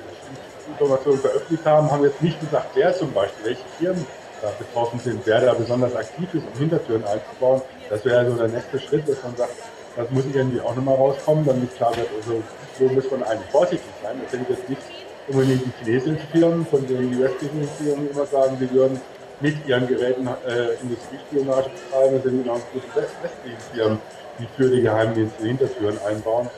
Informationen 0.67 1.19
veröffentlicht 1.19 1.65
haben, 1.65 1.91
haben 1.91 2.03
jetzt 2.03 2.21
nicht 2.21 2.39
gesagt, 2.39 2.67
wer 2.73 2.93
zum 2.93 3.11
Beispiel, 3.13 3.45
welche 3.45 3.63
Firmen 3.77 4.05
da 4.41 4.49
betroffen 4.57 4.99
sind, 4.99 5.21
wer 5.25 5.41
da 5.41 5.53
besonders 5.53 5.95
aktiv 5.95 6.27
ist, 6.33 6.43
um 6.53 6.59
Hintertüren 6.59 7.03
einzubauen. 7.05 7.61
Das 7.89 8.03
wäre 8.03 8.29
so 8.29 8.35
der 8.35 8.47
nächste 8.47 8.79
Schritt, 8.79 9.07
dass 9.07 9.21
man 9.23 9.35
sagt, 9.35 9.53
das 9.95 10.09
muss 10.11 10.25
irgendwie 10.33 10.59
auch 10.59 10.75
nochmal 10.75 10.95
rauskommen, 10.95 11.45
damit 11.45 11.73
klar 11.75 11.95
wird, 11.95 12.07
also 12.17 12.43
wo 12.79 12.93
muss 12.93 13.09
man 13.09 13.23
eigentlich 13.23 13.49
vorsichtig 13.51 13.91
sein. 14.03 14.19
Das 14.21 14.31
sind 14.31 14.49
jetzt 14.49 14.67
nicht 14.69 14.81
unbedingt 15.27 15.61
die 15.65 15.71
chinesischen 15.83 16.19
Firmen, 16.31 16.65
von 16.65 16.85
denen 16.85 17.11
die 17.11 17.19
westlichen 17.19 17.67
Firmen 17.77 18.09
immer 18.09 18.25
sagen, 18.25 18.57
sie 18.59 18.69
würden 18.71 18.99
mit 19.41 19.67
ihren 19.67 19.87
Geräten 19.87 20.27
äh, 20.27 20.73
Industriespionage 20.81 21.69
betreiben, 21.69 22.15
das 22.15 22.23
sind 22.23 22.43
genau 22.43 22.59
die 22.73 22.81
westlichen 22.95 23.73
Firmen, 23.73 23.99
die 24.39 24.47
für 24.55 24.69
die 24.69 24.81
Geheimdienste 24.81 25.43
Hintertüren 25.43 25.97
einbauen. 26.05 26.49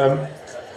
Ähm, 0.00 0.18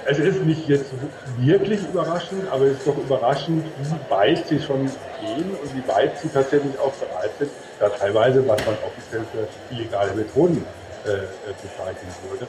es 0.06 0.20
ist 0.20 0.42
nicht 0.44 0.68
jetzt 0.68 0.92
wirklich 1.38 1.80
überraschend, 1.88 2.44
aber 2.52 2.66
es 2.66 2.80
ist 2.80 2.88
doch 2.88 2.98
überraschend, 2.98 3.64
wie 3.78 4.12
weit 4.12 4.46
sie 4.48 4.60
schon 4.60 4.90
gehen 5.22 5.50
und 5.56 5.74
wie 5.74 5.88
weit 5.88 6.18
sie 6.18 6.28
tatsächlich 6.28 6.78
auch 6.80 6.92
bereit 6.94 7.32
sind, 7.40 7.52
da 7.80 7.90
teilweise, 7.90 8.46
was 8.48 8.66
man 8.66 8.76
offiziell 8.86 9.24
für 9.32 9.48
illegale 9.74 10.14
Methoden 10.14 10.66
äh, 11.06 11.10
äh 11.10 11.24
bezeichnen 11.62 12.12
würde. 12.30 12.48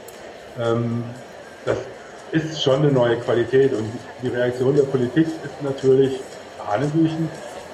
Ähm, 0.59 1.05
das 1.65 1.79
ist 2.33 2.61
schon 2.61 2.83
eine 2.83 2.91
neue 2.91 3.17
Qualität 3.19 3.73
und 3.73 3.87
die 4.21 4.29
Reaktion 4.29 4.75
der 4.75 4.83
Politik 4.83 5.27
ist 5.27 5.63
natürlich 5.63 6.21
hanebüchen 6.59 7.29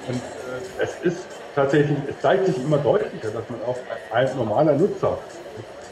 und 0.07 0.15
äh, 0.15 0.83
es 0.83 0.95
ist 1.01 1.25
tatsächlich, 1.55 1.97
es 2.07 2.21
zeigt 2.21 2.45
sich 2.45 2.57
immer 2.57 2.77
deutlicher, 2.77 3.31
dass 3.31 3.49
man 3.49 3.61
auch 3.63 3.77
als 4.11 4.35
normaler 4.35 4.73
Nutzer 4.77 5.17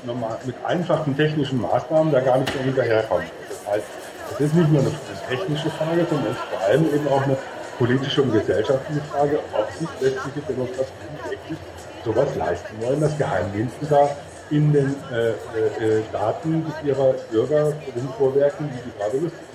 normal, 0.05 0.37
mit 0.45 0.55
einfachen 0.65 1.15
technischen 1.15 1.61
Maßnahmen 1.61 2.11
da 2.11 2.19
gar 2.21 2.37
nicht 2.37 2.53
mehr 2.55 2.63
hinterherkommt. 2.63 3.25
Das 3.49 3.73
heißt, 3.73 3.85
es 4.33 4.39
ist 4.41 4.55
nicht 4.55 4.71
nur 4.71 4.81
eine 4.81 4.91
technische 5.29 5.69
Frage, 5.71 6.05
sondern 6.09 6.31
es 6.31 6.37
ist 6.37 6.45
vor 6.51 6.61
allem 6.67 6.85
eben 6.93 7.07
auch 7.07 7.23
eine 7.23 7.37
politische 7.77 8.21
und 8.21 8.33
gesellschaftliche 8.33 9.01
Frage, 9.01 9.39
ob 9.53 9.71
sich 9.71 9.89
westliche 9.99 10.41
Demokratien 10.47 11.09
wirklich 11.23 11.57
sowas 12.05 12.35
leisten 12.35 12.81
wollen, 12.81 13.01
dass 13.01 13.17
Geheimdienste 13.17 13.85
da 13.89 14.09
in 14.51 14.73
den 14.73 14.95
äh, 15.11 15.29
äh, 15.29 16.03
Daten 16.11 16.65
ihrer 16.83 17.13
Bürger 17.31 17.73
rumvorwerken, 17.95 18.69
wie 18.69 18.77
sie 18.77 18.97
gerade 18.97 19.17
lustig 19.17 19.48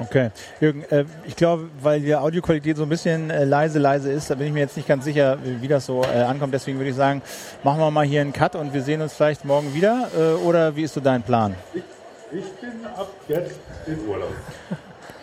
Okay. 0.00 0.30
Jürgen, 0.60 0.84
äh, 0.90 1.04
ich 1.26 1.34
glaube, 1.34 1.68
weil 1.80 2.00
die 2.00 2.14
Audioqualität 2.14 2.76
so 2.76 2.84
ein 2.84 2.88
bisschen 2.88 3.30
äh, 3.30 3.44
leise, 3.44 3.78
leise 3.78 4.12
ist, 4.12 4.30
da 4.30 4.36
bin 4.36 4.46
ich 4.46 4.52
mir 4.52 4.60
jetzt 4.60 4.76
nicht 4.76 4.86
ganz 4.86 5.04
sicher, 5.04 5.38
wie, 5.42 5.62
wie 5.62 5.68
das 5.68 5.86
so 5.86 6.02
äh, 6.02 6.22
ankommt. 6.22 6.54
Deswegen 6.54 6.78
würde 6.78 6.90
ich 6.90 6.96
sagen, 6.96 7.22
machen 7.64 7.80
wir 7.80 7.90
mal 7.90 8.04
hier 8.04 8.20
einen 8.20 8.32
Cut 8.32 8.54
und 8.54 8.72
wir 8.72 8.82
sehen 8.82 9.02
uns 9.02 9.14
vielleicht 9.14 9.44
morgen 9.44 9.74
wieder. 9.74 10.08
Oder 10.44 10.76
wie 10.76 10.82
ist 10.82 10.94
so 10.94 11.00
dein 11.00 11.22
Plan? 11.22 11.54
Ich, 11.74 11.82
ich 12.30 12.44
bin 12.60 12.70
ab 12.96 13.08
jetzt 13.28 13.58
in 13.86 14.08
Urlaub. 14.08 14.32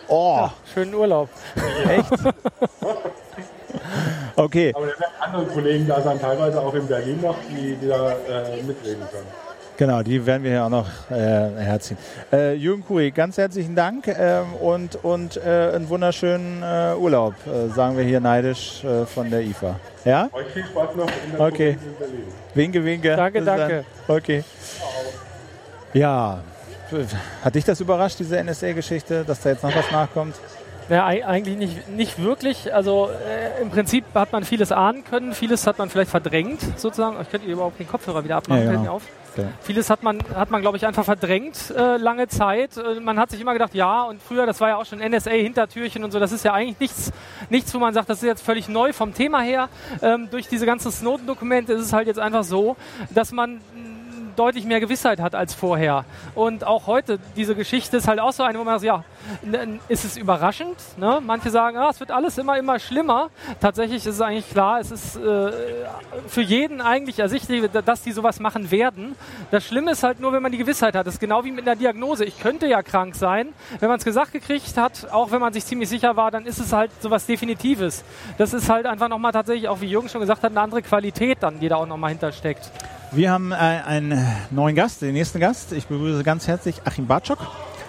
Oh, 0.08 0.36
ja, 0.38 0.54
schönen 0.72 0.94
Urlaub. 0.94 1.28
Echt? 1.88 2.12
okay. 4.36 4.72
Aber 4.72 4.86
da 4.86 5.00
werden 5.00 5.12
andere 5.18 5.46
Kollegen 5.46 5.88
da 5.88 6.00
sein, 6.00 6.20
teilweise 6.20 6.60
auch 6.60 6.72
in 6.74 6.86
Berlin 6.86 7.20
noch, 7.20 7.34
die, 7.50 7.74
die 7.74 7.88
da 7.88 8.12
äh, 8.12 8.62
mitreden 8.62 9.02
können. 9.10 9.26
Genau, 9.76 10.02
die 10.02 10.24
werden 10.24 10.42
wir 10.42 10.52
ja 10.52 10.66
auch 10.66 10.70
noch 10.70 10.88
äh, 11.10 11.14
herziehen. 11.14 11.98
Äh, 12.32 12.54
Jürgen 12.54 12.84
Kui, 12.84 13.10
ganz 13.10 13.36
herzlichen 13.36 13.74
Dank 13.74 14.08
äh, 14.08 14.40
und, 14.60 14.96
und 15.04 15.36
äh, 15.36 15.72
einen 15.74 15.88
wunderschönen 15.88 16.62
äh, 16.62 16.94
Urlaub, 16.96 17.34
äh, 17.46 17.68
sagen 17.74 17.96
wir 17.96 18.04
hier 18.04 18.20
neidisch 18.20 18.84
von 19.14 19.30
der 19.30 19.42
IFA. 19.42 19.78
Ja? 20.04 20.30
Euch 20.32 20.46
viel 20.46 20.64
Spaß 20.64 20.96
noch 20.96 21.08
in 21.24 21.32
der 21.32 21.40
okay. 21.40 21.70
in 21.70 21.98
Berlin. 21.98 22.22
Winke, 22.54 22.84
winke. 22.84 23.16
Danke, 23.16 23.38
Bis 23.40 23.46
danke. 23.46 23.84
Dann. 24.06 24.16
Okay. 24.16 24.44
Ja, 25.92 26.40
hat 27.42 27.54
dich 27.54 27.64
das 27.64 27.80
überrascht, 27.80 28.18
diese 28.18 28.42
NSA-Geschichte, 28.42 29.24
dass 29.24 29.40
da 29.40 29.50
jetzt 29.50 29.62
noch 29.62 29.74
was 29.74 29.90
nachkommt? 29.90 30.36
Ja, 30.88 31.06
eigentlich 31.06 31.56
nicht, 31.56 31.88
nicht 31.88 32.22
wirklich. 32.22 32.72
Also 32.72 33.10
äh, 33.10 33.60
im 33.60 33.70
Prinzip 33.70 34.04
hat 34.14 34.32
man 34.32 34.44
vieles 34.44 34.70
ahnen 34.70 35.04
können, 35.04 35.32
vieles 35.32 35.66
hat 35.66 35.78
man 35.78 35.90
vielleicht 35.90 36.10
verdrängt, 36.10 36.60
sozusagen. 36.76 37.16
Ich 37.20 37.30
könnte 37.30 37.46
überhaupt 37.46 37.78
den 37.78 37.88
Kopfhörer 37.88 38.22
wieder 38.24 38.36
abmachen, 38.36 38.64
ja, 38.64 38.72
genau. 38.72 38.92
auf. 38.94 39.02
Okay. 39.36 39.48
Vieles 39.60 39.90
hat 39.90 40.02
man, 40.02 40.18
hat 40.34 40.50
man 40.50 40.62
glaube 40.62 40.76
ich, 40.78 40.86
einfach 40.86 41.04
verdrängt 41.04 41.70
äh, 41.76 41.96
lange 41.96 42.28
Zeit. 42.28 42.76
Äh, 42.76 43.00
man 43.00 43.18
hat 43.18 43.30
sich 43.30 43.40
immer 43.40 43.52
gedacht, 43.52 43.74
ja, 43.74 44.04
und 44.04 44.22
früher, 44.22 44.46
das 44.46 44.60
war 44.60 44.68
ja 44.68 44.76
auch 44.76 44.86
schon 44.86 45.00
NSA-Hintertürchen 45.00 46.04
und 46.04 46.12
so, 46.12 46.20
das 46.20 46.32
ist 46.32 46.44
ja 46.44 46.54
eigentlich 46.54 46.80
nichts, 46.80 47.12
nichts, 47.50 47.74
wo 47.74 47.78
man 47.78 47.92
sagt, 47.92 48.08
das 48.08 48.18
ist 48.18 48.24
jetzt 48.24 48.42
völlig 48.42 48.68
neu 48.68 48.92
vom 48.92 49.12
Thema 49.12 49.40
her. 49.40 49.68
Ähm, 50.02 50.28
durch 50.30 50.48
diese 50.48 50.64
ganzen 50.66 50.90
Snowden-Dokumente 50.90 51.74
ist 51.74 51.82
es 51.82 51.92
halt 51.92 52.06
jetzt 52.06 52.18
einfach 52.18 52.44
so, 52.44 52.76
dass 53.10 53.32
man 53.32 53.60
deutlich 54.38 54.64
mehr 54.64 54.80
Gewissheit 54.80 55.20
hat 55.20 55.34
als 55.34 55.54
vorher. 55.54 56.04
Und 56.34 56.64
auch 56.64 56.86
heute, 56.86 57.18
diese 57.36 57.54
Geschichte 57.54 57.96
ist 57.96 58.08
halt 58.08 58.20
auch 58.20 58.32
so 58.32 58.42
eine, 58.42 58.58
wo 58.58 58.64
man 58.64 58.78
sagt, 58.78 58.84
ja, 58.84 59.04
ist 59.88 60.04
es 60.04 60.16
überraschend. 60.16 60.76
Ne? 60.96 61.20
Manche 61.24 61.50
sagen, 61.50 61.76
ah, 61.76 61.88
es 61.90 62.00
wird 62.00 62.10
alles 62.10 62.38
immer, 62.38 62.58
immer 62.58 62.78
schlimmer. 62.78 63.30
Tatsächlich 63.60 64.06
ist 64.06 64.14
es 64.14 64.20
eigentlich 64.20 64.48
klar, 64.50 64.80
es 64.80 64.90
ist 64.90 65.16
äh, 65.16 65.52
für 66.26 66.42
jeden 66.42 66.80
eigentlich 66.80 67.18
ersichtlich, 67.18 67.68
dass 67.70 68.02
die 68.02 68.12
sowas 68.12 68.40
machen 68.40 68.70
werden. 68.70 69.16
Das 69.50 69.64
Schlimme 69.64 69.92
ist 69.92 70.02
halt 70.02 70.20
nur, 70.20 70.32
wenn 70.32 70.42
man 70.42 70.52
die 70.52 70.58
Gewissheit 70.58 70.94
hat. 70.94 71.06
Das 71.06 71.14
ist 71.14 71.20
genau 71.20 71.44
wie 71.44 71.52
mit 71.52 71.66
einer 71.66 71.76
Diagnose. 71.76 72.24
Ich 72.24 72.38
könnte 72.40 72.66
ja 72.66 72.82
krank 72.82 73.14
sein. 73.14 73.48
Wenn 73.80 73.88
man 73.88 73.98
es 73.98 74.04
gesagt 74.04 74.32
gekriegt 74.32 74.76
hat, 74.76 75.10
auch 75.12 75.30
wenn 75.30 75.40
man 75.40 75.52
sich 75.52 75.64
ziemlich 75.64 75.88
sicher 75.88 76.16
war, 76.16 76.30
dann 76.30 76.46
ist 76.46 76.58
es 76.58 76.72
halt 76.72 76.90
sowas 77.00 77.26
Definitives. 77.26 78.04
Das 78.38 78.52
ist 78.52 78.68
halt 78.68 78.86
einfach 78.86 79.08
nochmal 79.08 79.32
tatsächlich, 79.32 79.68
auch 79.68 79.80
wie 79.80 79.86
Jürgen 79.86 80.08
schon 80.08 80.20
gesagt 80.20 80.42
hat, 80.42 80.50
eine 80.50 80.60
andere 80.60 80.82
Qualität 80.82 81.38
dann, 81.40 81.60
die 81.60 81.68
da 81.68 81.76
auch 81.76 81.86
nochmal 81.86 82.10
hintersteckt. 82.10 82.70
Wir 83.12 83.30
haben 83.30 83.52
äh, 83.52 83.54
einen 83.54 84.26
neuen 84.50 84.74
Gast, 84.74 85.00
den 85.00 85.12
nächsten 85.12 85.38
Gast. 85.38 85.72
Ich 85.72 85.86
begrüße 85.86 86.24
ganz 86.24 86.48
herzlich 86.48 86.82
Achim 86.84 87.06
Bartschok 87.06 87.38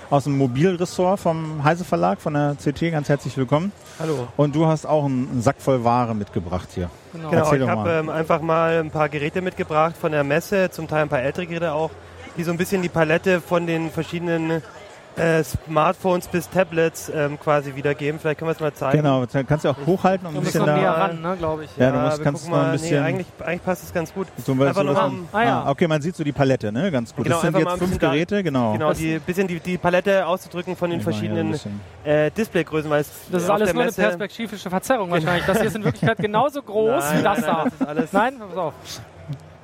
aus 0.10 0.26
dem 0.26 0.38
Mobilressort 0.38 1.20
vom 1.20 1.64
Heise 1.64 1.84
Verlag 1.84 2.22
von 2.22 2.34
der 2.34 2.56
CT. 2.56 2.92
Ganz 2.92 3.10
herzlich 3.10 3.36
willkommen. 3.36 3.72
Hallo. 4.00 4.28
Und 4.38 4.56
du 4.56 4.68
hast 4.68 4.86
auch 4.86 5.06
einen 5.06 5.42
Sack 5.42 5.60
voll 5.60 5.84
Ware 5.84 6.14
mitgebracht 6.14 6.70
hier. 6.74 6.90
Genau, 7.14 7.30
genau 7.30 7.54
ich 7.54 7.68
habe 7.68 7.90
ähm, 7.90 8.10
einfach 8.10 8.42
mal 8.42 8.80
ein 8.80 8.92
paar 8.92 9.10
Geräte 9.10 9.42
mitgebracht 9.42 9.96
von 10.00 10.12
der 10.12 10.24
Messe, 10.24 10.70
zum 10.70 10.88
Teil 10.88 11.04
ein 11.04 11.10
paar 11.10 11.22
ältere 11.22 11.48
Geräte 11.48 11.74
auch, 11.74 11.92
die 12.38 12.44
so 12.44 12.52
ein 12.52 12.58
bisschen 12.58 12.82
die 12.82 12.90
Palette 12.90 13.42
von 13.42 13.66
den 13.66 13.90
verschiedenen 13.92 14.62
äh, 15.18 15.44
Smartphones 15.44 16.28
bis 16.28 16.50
Tablets 16.50 17.12
ähm, 17.14 17.40
quasi 17.40 17.76
wiedergeben. 17.76 18.20
Vielleicht 18.20 18.40
können 18.40 18.50
wir 18.50 18.54
es 18.54 18.60
mal 18.60 18.74
zeigen. 18.74 18.98
Genau, 18.98 19.26
kannst 19.48 19.66
du 19.66 19.70
auch 19.70 19.78
hochhalten 19.86 20.28
und 20.28 20.36
ein 20.36 20.44
bisschen 20.44 20.66
da 20.66 20.76
näher 20.76 20.92
ran, 20.92 21.22
ne, 21.22 21.36
glaube 21.38 21.66
ich. 21.66 21.78
Ja, 21.78 21.86
ja, 21.86 21.92
du 21.92 22.00
musst, 22.00 22.24
kannst 22.24 22.50
mal 22.50 22.66
ein 22.66 22.72
bisschen. 22.74 23.02
Nee, 23.02 23.08
eigentlich, 23.08 23.28
eigentlich 23.44 23.64
passt 23.64 23.84
es 23.84 23.94
ganz 23.94 24.14
gut. 24.14 24.28
So, 24.46 24.54
einfach 24.54 24.76
so 24.76 24.84
mal, 24.84 25.12
ah, 25.32 25.44
ja. 25.44 25.70
Okay, 25.70 25.88
man 25.88 26.02
sieht 26.02 26.16
so 26.16 26.24
die 26.24 26.32
Palette, 26.32 26.72
ne, 26.72 26.92
ganz 26.92 27.14
gut. 27.16 27.26
Genau, 27.26 27.42
das 27.42 27.52
sind 27.52 27.58
jetzt 27.58 27.78
fünf 27.78 28.00
Geräte, 28.00 28.44
genau. 28.44 28.74
Genau, 28.74 28.90
ein 28.90 29.22
bisschen 29.26 29.48
die, 29.48 29.60
die 29.60 29.78
Palette 29.78 30.26
auszudrücken 30.26 30.76
von 30.76 30.90
den 30.90 31.02
verschiedenen 31.02 31.60
äh, 32.04 32.32
Displaygrößen, 32.32 32.90
weil 32.90 33.02
es 33.02 33.12
das 33.32 33.44
ist 33.44 33.50
alles 33.50 33.74
nur 33.74 33.84
eine 33.84 33.92
perspektivische 33.92 34.70
Verzerrung 34.70 35.12
wahrscheinlich. 35.12 35.46
Das 35.46 35.58
hier 35.58 35.68
ist 35.68 35.76
in 35.76 35.84
Wirklichkeit 35.84 36.18
genauso 36.18 36.62
groß 36.62 37.04
nein, 37.04 37.20
wie 37.20 37.24
das 37.24 37.42
nein, 37.42 37.72
da. 37.80 38.06
Nein, 38.12 38.36
pass 38.40 38.58
auf. 38.58 38.74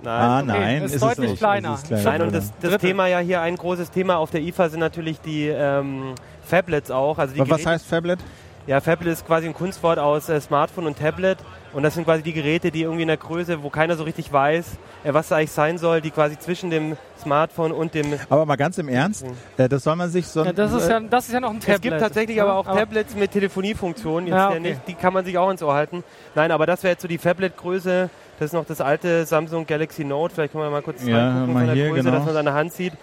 Nein, 0.04 0.22
ah, 0.22 0.40
okay. 0.40 0.48
nein, 0.48 0.84
ist, 0.84 0.96
ist 0.96 1.02
deutlich 1.02 1.32
es 1.32 1.38
kleiner. 1.40 1.76
Ist 1.76 1.88
kleiner. 1.88 2.04
Nein, 2.04 2.22
und 2.24 2.36
das, 2.36 2.52
das 2.62 2.78
Thema 2.78 3.08
ja 3.08 3.20
hier 3.20 3.42
ein 3.42 3.56
großes 3.56 3.92
Thema 3.92 4.18
auf 4.18 4.32
der 4.32 4.42
IFA 4.42 4.70
sind 4.70 4.82
natürlich 4.82 5.22
die 5.22 5.48
ähm, 5.48 6.16
Phablets 6.46 6.92
auch. 6.92 7.18
Also 7.18 7.38
was 7.38 7.48
Geräte, 7.48 7.70
heißt 7.70 7.86
Phablet? 7.86 8.20
Ja, 8.68 8.82
Phablet 8.82 9.14
ist 9.14 9.26
quasi 9.26 9.48
ein 9.48 9.54
Kunstwort 9.54 10.00
aus 10.00 10.30
äh, 10.30 10.40
Smartphone 10.42 10.88
und 10.88 10.98
Tablet. 10.98 11.38
Und 11.74 11.82
das 11.82 11.96
sind 11.96 12.06
quasi 12.06 12.22
die 12.22 12.34
Geräte, 12.34 12.70
die 12.70 12.84
irgendwie 12.84 13.02
in 13.02 13.08
der 13.08 13.18
Größe, 13.18 13.64
wo 13.64 13.70
keiner 13.70 13.96
so 13.96 14.04
richtig 14.04 14.32
weiß, 14.32 14.78
äh, 15.04 15.14
was 15.14 15.30
da 15.30 15.38
eigentlich 15.38 15.52
sein 15.52 15.78
soll, 15.78 16.02
die 16.02 16.12
quasi 16.12 16.38
zwischen 16.38 16.70
dem 16.70 16.98
Smartphone 17.20 17.72
und 17.72 17.94
dem. 17.94 18.14
Aber 18.30 18.46
mal 18.46 18.56
ganz 18.56 18.78
im 18.78 18.88
Ernst, 18.88 19.26
mhm. 19.26 19.34
äh, 19.58 19.68
das 19.68 19.84
soll 19.84 19.96
man 19.96 20.10
sich 20.10 20.28
so. 20.28 20.46
Ja, 20.46 20.54
das, 20.54 20.72
ist 20.72 20.88
ja, 20.88 21.00
das 21.00 21.28
ist 21.28 21.34
ja 21.34 21.40
noch 21.40 21.50
ein 21.50 21.60
Tablet. 21.60 21.76
Es 21.76 21.82
gibt 21.82 22.00
tatsächlich 22.00 22.42
aber 22.42 22.56
auch 22.56 22.68
aber 22.68 22.80
Tablets 22.80 23.16
mit 23.16 23.32
Telefoniefunktionen, 23.32 24.30
ja, 24.30 24.50
okay. 24.50 24.60
nicht, 24.60 24.82
die 24.88 24.94
kann 24.94 25.14
man 25.14 25.26
sich 25.26 25.38
auch 25.38 25.50
ins 25.50 25.64
Ohr 25.64 25.74
halten. 25.74 26.04
Nein, 26.36 26.52
aber 26.52 26.66
das 26.66 26.84
wäre 26.84 26.92
jetzt 26.92 27.02
so 27.02 27.08
die 27.08 27.18
Phablet-Größe 27.18 28.10
das 28.40 28.48
ist 28.48 28.54
noch 28.54 28.66
das 28.66 28.82
alte 28.82 29.26
Samsung 29.26 29.66
Galaxy 29.66 30.04
Note. 30.04 30.34
Vielleicht 30.34 30.54
können 30.54 30.64
wir 30.64 30.72
mal 30.72 30.82
kurz 30.82 31.06
ja, 31.06 31.18
reingucken 31.18 31.54
von 31.54 31.66
der 31.66 31.76
hier, 31.76 31.90
Größe, 31.90 32.04
genau. 32.04 32.16
dass 32.18 32.26
man 32.26 32.34
seine 32.34 32.54
Hand 32.54 32.74
sieht. 32.74 32.94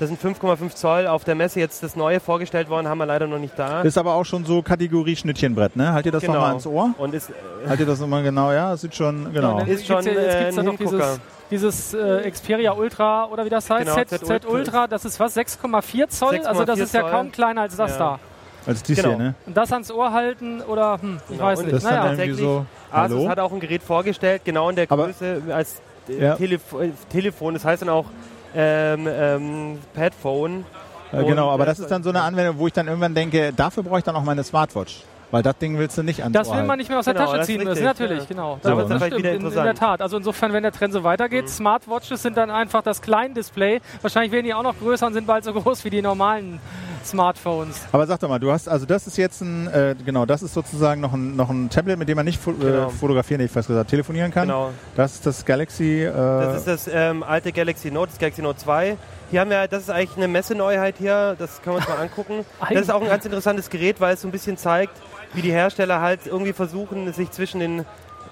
Das 0.00 0.08
sind 0.08 0.18
5,5 0.18 0.74
Zoll 0.74 1.06
auf 1.06 1.24
der 1.24 1.34
Messe 1.34 1.60
jetzt 1.60 1.82
das 1.82 1.94
neue 1.94 2.20
vorgestellt 2.20 2.70
worden, 2.70 2.88
haben 2.88 2.96
wir 2.96 3.04
leider 3.04 3.26
noch 3.26 3.38
nicht 3.38 3.58
da. 3.58 3.82
Ist 3.82 3.98
aber 3.98 4.14
auch 4.14 4.24
schon 4.24 4.46
so 4.46 4.62
Kategorie 4.62 5.14
Schnittchenbrett, 5.14 5.76
ne? 5.76 5.92
Halt 5.92 6.06
ihr 6.06 6.12
das 6.12 6.22
genau. 6.22 6.34
nochmal 6.34 6.54
ins 6.54 6.66
Ohr? 6.66 6.94
Und 6.96 7.12
ist, 7.12 7.28
äh 7.28 7.68
halt 7.68 7.80
ihr 7.80 7.86
das 7.86 8.00
nochmal 8.00 8.22
genau, 8.22 8.50
ja? 8.50 8.70
Das 8.70 8.80
sieht 8.80 8.94
schon, 8.94 9.30
genau. 9.30 9.58
Ja, 9.58 9.66
ist 9.66 9.86
schon, 9.86 10.02
jetzt 10.02 10.06
gibt 10.06 10.24
es 10.24 10.56
äh, 10.56 10.62
noch 10.62 10.76
dieses, 10.76 11.20
dieses 11.50 11.92
äh, 11.92 12.30
Xperia 12.30 12.72
Ultra 12.72 13.26
oder 13.26 13.44
wie 13.44 13.50
das 13.50 13.68
heißt, 13.68 13.84
genau, 13.84 13.94
Z, 13.94 14.08
Z, 14.08 14.24
Z 14.24 14.46
Ultra, 14.46 14.86
das 14.86 15.04
ist 15.04 15.20
was, 15.20 15.36
6,4 15.36 16.08
Zoll? 16.08 16.30
6, 16.30 16.46
also 16.46 16.64
das 16.64 16.78
ist 16.78 16.94
ja 16.94 17.02
kaum 17.02 17.30
kleiner 17.30 17.60
als 17.60 17.76
das 17.76 17.90
ja. 17.90 17.98
da. 17.98 18.20
Als 18.66 18.82
dies 18.82 18.96
genau. 18.96 19.10
hier, 19.10 19.18
ne? 19.18 19.34
Und 19.44 19.54
das 19.54 19.70
ans 19.70 19.90
Ohr 19.90 20.12
halten 20.14 20.62
oder, 20.62 20.98
hm, 21.00 21.18
ich 21.28 21.36
genau. 21.36 21.44
weiß 21.44 21.60
nicht. 21.60 21.72
Das 21.74 21.82
naja. 21.82 22.04
tatsächlich, 22.04 22.38
so, 22.38 22.64
Asus 22.92 23.28
hat 23.28 23.38
auch 23.38 23.52
ein 23.52 23.60
Gerät 23.60 23.82
vorgestellt, 23.82 24.42
genau 24.44 24.70
in 24.70 24.76
der 24.76 24.86
Größe 24.86 25.42
Aber, 25.44 25.54
als 25.54 25.80
ja. 26.08 26.36
Telef 26.36 26.72
äh, 26.72 26.90
Telefon. 27.10 27.54
Das 27.54 27.64
heißt 27.64 27.82
dann 27.82 27.88
auch 27.88 28.06
ähm, 28.54 29.08
ähm, 29.08 29.78
Padphone. 29.94 30.64
Äh, 31.12 31.24
genau, 31.24 31.50
aber 31.50 31.66
das 31.66 31.78
ist 31.78 31.90
dann 31.90 32.02
so 32.02 32.10
eine 32.10 32.22
Anwendung, 32.22 32.58
wo 32.58 32.66
ich 32.66 32.72
dann 32.72 32.86
irgendwann 32.86 33.14
denke, 33.14 33.52
dafür 33.52 33.82
brauche 33.82 33.98
ich 33.98 34.04
dann 34.04 34.16
auch 34.16 34.24
meine 34.24 34.44
Smartwatch. 34.44 35.02
Weil 35.30 35.44
das 35.44 35.58
Ding 35.58 35.78
willst 35.78 35.96
du 35.96 36.02
nicht 36.02 36.24
an. 36.24 36.32
Das 36.32 36.52
will 36.52 36.64
man 36.64 36.76
nicht 36.76 36.88
mehr 36.88 36.98
aus 36.98 37.04
der 37.04 37.14
genau, 37.14 37.32
Tasche 37.32 37.44
ziehen 37.44 37.62
müssen, 37.62 37.84
natürlich, 37.84 38.18
ja. 38.18 38.24
genau. 38.24 38.58
So, 38.62 38.74
das, 38.74 38.88
das 38.88 39.06
stimmt, 39.06 39.24
in, 39.24 39.46
in, 39.46 39.50
der 39.50 39.74
Tat. 39.74 40.02
Also 40.02 40.16
insofern, 40.16 40.52
wenn 40.52 40.64
der 40.64 40.72
Trend 40.72 40.92
so 40.92 41.04
weitergeht, 41.04 41.44
mhm. 41.44 41.48
Smartwatches 41.48 42.22
sind 42.22 42.36
dann 42.36 42.50
einfach 42.50 42.82
das 42.82 43.00
Kleindisplay. 43.00 43.80
Wahrscheinlich 44.02 44.32
werden 44.32 44.46
die 44.46 44.54
auch 44.54 44.64
noch 44.64 44.76
größer 44.76 45.06
und 45.06 45.12
sind 45.12 45.28
bald 45.28 45.44
so 45.44 45.52
groß 45.52 45.84
wie 45.84 45.90
die 45.90 46.02
normalen 46.02 46.58
Smartphones. 47.04 47.80
Aber 47.92 48.06
sag 48.06 48.20
doch 48.20 48.28
mal, 48.28 48.38
du 48.38 48.50
hast, 48.50 48.68
also 48.68 48.86
das 48.86 49.06
ist 49.06 49.16
jetzt 49.16 49.40
ein, 49.40 49.66
äh, 49.68 49.94
genau, 50.04 50.26
das 50.26 50.42
ist 50.42 50.54
sozusagen 50.54 51.00
noch 51.00 51.12
ein, 51.12 51.36
noch 51.36 51.50
ein 51.50 51.70
Tablet, 51.70 51.98
mit 51.98 52.08
dem 52.08 52.16
man 52.16 52.24
nicht 52.24 52.40
fo 52.40 52.52
genau. 52.52 52.88
äh, 52.88 52.90
fotografieren, 52.90 53.40
ich 53.40 53.50
fast 53.50 53.68
gesagt, 53.68 53.90
telefonieren 53.90 54.30
kann. 54.30 54.48
Genau. 54.48 54.70
Das 54.96 55.14
ist 55.14 55.26
das 55.26 55.44
Galaxy. 55.44 56.04
Äh 56.04 56.12
das 56.12 56.58
ist 56.58 56.66
das 56.66 56.90
ähm, 56.92 57.22
alte 57.22 57.52
Galaxy 57.52 57.90
Note, 57.90 58.10
das 58.10 58.18
Galaxy 58.18 58.42
Note 58.42 58.58
2. 58.58 58.96
Hier 59.30 59.40
haben 59.40 59.50
wir, 59.50 59.68
das 59.68 59.84
ist 59.84 59.90
eigentlich 59.90 60.16
eine 60.16 60.28
Messeneuheit 60.28 60.96
hier, 60.98 61.36
das 61.38 61.62
können 61.62 61.76
wir 61.76 61.80
uns 61.80 61.88
mal 61.88 61.98
angucken. 62.00 62.44
Das 62.60 62.82
ist 62.82 62.90
auch 62.90 63.00
ein 63.00 63.08
ganz 63.08 63.24
interessantes 63.24 63.70
Gerät, 63.70 64.00
weil 64.00 64.14
es 64.14 64.22
so 64.22 64.28
ein 64.28 64.32
bisschen 64.32 64.56
zeigt, 64.56 64.94
wie 65.34 65.42
die 65.42 65.52
Hersteller 65.52 66.00
halt 66.00 66.26
irgendwie 66.26 66.52
versuchen, 66.52 67.12
sich 67.12 67.30
zwischen 67.30 67.60
den 67.60 67.84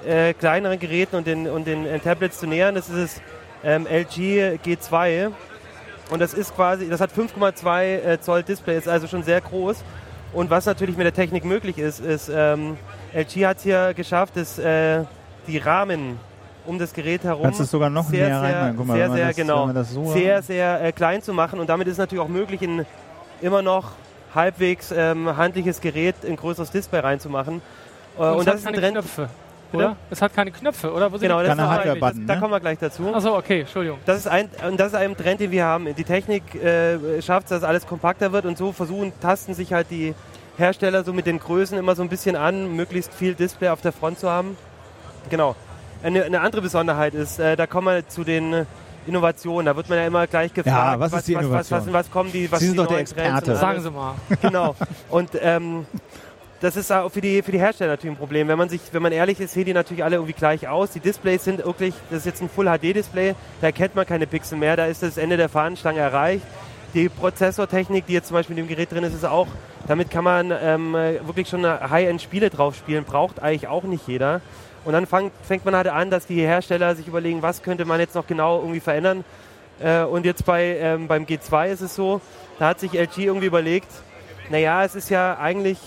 äh, 0.07 0.35
kleineren 0.35 0.79
Geräten 0.79 1.17
und 1.17 1.27
den, 1.27 1.49
und 1.49 1.67
den 1.67 1.87
äh, 1.87 1.99
Tablets 2.01 2.39
zu 2.39 2.47
nähern. 2.47 2.75
Das 2.75 2.89
ist 2.89 2.99
das 2.99 3.23
ähm, 3.65 3.87
LG 3.87 4.59
G2 4.65 5.33
und 6.11 6.21
das 6.21 6.35
ist 6.35 6.55
quasi, 6.55 6.89
das 6.89 7.01
hat 7.01 7.11
5,2 7.13 7.83
äh, 7.83 8.21
Zoll 8.21 8.43
Display, 8.43 8.79
ist 8.79 8.89
also 8.89 9.07
schon 9.07 9.23
sehr 9.23 9.41
groß. 9.41 9.85
Und 10.33 10.51
was 10.51 10.67
natürlich 10.67 10.97
mit 10.97 11.07
der 11.07 11.15
Technik 11.15 11.45
möglich 11.45 11.79
ist, 11.79 12.01
ist, 12.01 12.31
ähm, 12.33 12.77
LG 13.15 13.47
hat 13.47 13.57
es 13.59 13.63
hier 13.63 13.95
geschafft, 13.95 14.37
dass 14.37 14.59
äh, 14.59 15.05
die 15.47 15.59
Rahmen 15.59 16.19
um 16.67 16.79
das 16.79 16.93
Gerät 16.93 17.25
herum 17.25 17.45
Kannst 17.45 17.61
es 17.61 17.71
sogar 17.71 17.89
noch 17.89 18.05
sehr, 18.05 18.29
näher 18.29 18.41
sehr, 18.41 18.75
Guck 18.77 18.87
mal, 18.87 18.95
sehr, 18.95 19.11
sehr, 19.11 19.27
das, 19.29 19.37
genau, 19.37 19.73
so 19.83 20.13
sehr, 20.13 20.43
sehr 20.43 20.85
äh, 20.85 20.93
klein 20.93 21.23
zu 21.23 21.33
machen. 21.33 21.61
Und 21.61 21.69
damit 21.69 21.87
ist 21.87 21.93
es 21.93 21.99
natürlich 21.99 22.23
auch 22.23 22.29
möglich, 22.29 22.61
in 22.61 22.85
immer 23.41 23.63
noch 23.63 23.93
halbwegs 24.35 24.93
ähm, 24.95 25.35
handliches 25.37 25.81
Gerät 25.81 26.17
ein 26.27 26.37
größeres 26.37 26.71
Display 26.71 27.01
reinzumachen. 27.01 27.63
Äh, 28.19 28.23
und, 28.23 28.39
und 28.41 28.47
das 28.47 28.57
ist 28.57 28.67
ein 28.67 28.75
Trend. 28.75 28.93
Knöpfe. 28.93 29.29
Oder? 29.73 29.97
Es 30.11 30.23
hat 30.23 30.35
keine 30.35 30.51
Knöpfe, 30.51 30.93
oder? 30.93 31.13
Wo 31.13 31.19
genau, 31.19 31.43
das 31.43 31.55
ist 31.55 31.61
Hardware-Button. 31.61 32.27
Da 32.27 32.35
ne? 32.35 32.41
kommen 32.41 32.53
wir 32.53 32.61
gleich 32.61 32.79
dazu. 32.79 33.15
Achso, 33.15 33.37
okay, 33.37 33.61
Entschuldigung. 33.61 33.99
Das 34.07 34.19
ist 34.19 34.27
ein, 34.27 34.49
das 34.77 34.89
ist 34.89 34.95
ein 34.95 35.17
Trend, 35.17 35.41
den 35.41 35.51
wir 35.51 35.65
haben. 35.65 35.95
Die 35.95 36.05
Technik 36.05 36.55
äh, 36.55 37.21
schafft 37.21 37.47
es, 37.47 37.51
dass 37.51 37.65
alles 37.65 37.87
kompakter 37.87 38.33
wird 38.33 38.47
und 38.47 38.57
so 38.57 38.73
versuchen, 38.73 39.13
tasten 39.21 39.55
sich 39.55 39.73
halt 39.73 39.91
die 39.91 40.15
Hersteller 40.57 41.05
so 41.05 41.13
mit 41.13 41.27
den 41.27 41.39
Größen 41.39 41.79
immer 41.79 41.95
so 41.95 42.03
ein 42.03 42.09
bisschen 42.09 42.35
an, 42.35 42.75
möglichst 42.75 43.13
viel 43.13 43.35
Display 43.35 43.69
auf 43.69 43.81
der 43.81 43.93
Front 43.93 44.19
zu 44.19 44.31
haben. 44.31 44.57
Genau. 45.31 45.55
Eine, 46.03 46.25
eine 46.25 46.41
andere 46.41 46.63
Besonderheit 46.63 47.15
ist, 47.15 47.39
äh, 47.39 47.57
da 47.57 47.67
kommen 47.67 47.89
wir 47.89 48.09
zu 48.09 48.25
den 48.25 48.67
Innovationen. 49.07 49.67
Da 49.67 49.77
wird 49.77 49.89
man 49.89 49.99
ja 49.99 50.07
immer 50.07 50.27
gleich 50.27 50.55
gefragt, 50.55 50.95
ja, 50.95 51.01
was, 51.01 51.13
was, 51.13 51.21
ist 51.21 51.29
die 51.29 51.33
Innovation? 51.33 51.81
Was, 51.81 51.87
was, 51.87 51.93
was, 51.93 52.11
kommen 52.11 52.33
die, 52.33 52.51
was 52.51 52.61
Sie 52.61 52.67
sind 52.67 52.75
die 52.75 52.79
doch 52.79 52.87
der 52.87 52.99
Experte. 52.99 53.57
Sagen 53.57 53.81
Sie 53.81 53.91
mal. 53.91 54.15
Genau. 54.41 54.77
Und 55.09 55.31
ähm, 55.41 55.87
das 56.61 56.77
ist 56.77 56.91
auch 56.91 57.11
für 57.11 57.21
die, 57.21 57.43
für 57.43 57.53
die 57.53 57.61
Hersteller 57.61 57.93
natürlich 57.93 58.17
ein 58.17 58.19
Problem. 58.19 58.49
Wenn 58.49 58.59
man 58.59 58.69
sich, 58.69 58.81
wenn 58.93 59.03
man 59.03 59.13
ehrlich 59.13 59.39
ist, 59.39 59.55
sehen 59.55 59.67
die 59.67 59.73
natürlich 59.73 60.03
alle 60.03 60.17
irgendwie 60.17 60.33
gleich 60.33 60.67
aus. 60.67 60.91
Die 60.91 61.01
Displays 61.01 61.45
sind 61.45 61.65
wirklich, 61.65 61.95
das 62.11 62.21
ist 62.21 62.27
jetzt 62.27 62.43
ein 62.43 62.49
Full 62.49 62.67
HD 62.67 62.95
Display, 62.95 63.35
da 63.61 63.69
erkennt 63.69 63.95
man 63.95 64.07
keine 64.07 64.27
Pixel 64.27 64.59
mehr, 64.59 64.77
da 64.77 64.87
ist 64.87 65.03
das 65.03 65.19
Ende 65.19 65.37
der 65.37 65.49
Fahnenstange 65.49 66.01
erreicht. 66.01 66.45
Die 66.95 67.09
Prozessortechnik, 67.09 68.07
die 68.07 68.15
jetzt 68.15 68.29
zum 68.29 68.35
Beispiel 68.35 68.59
in 68.59 68.65
dem 68.65 68.69
Gerät 68.69 68.91
drin 68.91 69.05
ist, 69.05 69.15
ist 69.15 69.25
auch, 69.25 69.47
damit 69.87 70.11
kann 70.11 70.25
man 70.25 70.51
ähm, 70.51 70.95
wirklich 70.95 71.49
schon 71.49 71.65
High-End-Spiele 71.65 72.51
drauf 72.51 72.75
spielen, 72.75 73.05
braucht 73.05 73.41
eigentlich 73.41 73.69
auch 73.69 73.85
nicht 73.85 74.09
jeder. 74.09 74.41
Und 74.85 74.95
dann 74.95 75.07
fang, 75.07 75.31
fängt 75.43 75.65
man 75.65 75.77
halt 75.77 75.89
an, 75.89 76.11
dass 76.11 76.27
die 76.27 76.41
Hersteller 76.41 76.95
sich 76.97 77.07
überlegen, 77.07 77.43
was 77.43 77.63
könnte 77.63 77.85
man 77.85 78.01
jetzt 78.01 78.15
noch 78.15 78.27
genau 78.27 78.61
irgendwie 78.61 78.81
verändern. 78.81 79.25
Äh, 79.81 80.03
und 80.03 80.25
jetzt 80.25 80.45
bei, 80.45 80.77
ähm, 80.79 81.07
beim 81.09 81.25
G2 81.25 81.69
ist 81.69 81.83
es 81.83 81.95
so, 81.95 82.21
da 82.59 82.69
hat 82.69 82.81
sich 82.81 82.95
LG 82.95 83.19
irgendwie 83.19 83.47
überlegt, 83.47 83.89
naja, 84.51 84.83
es 84.83 84.95
ist 84.95 85.11
ja 85.11 85.39
eigentlich 85.39 85.79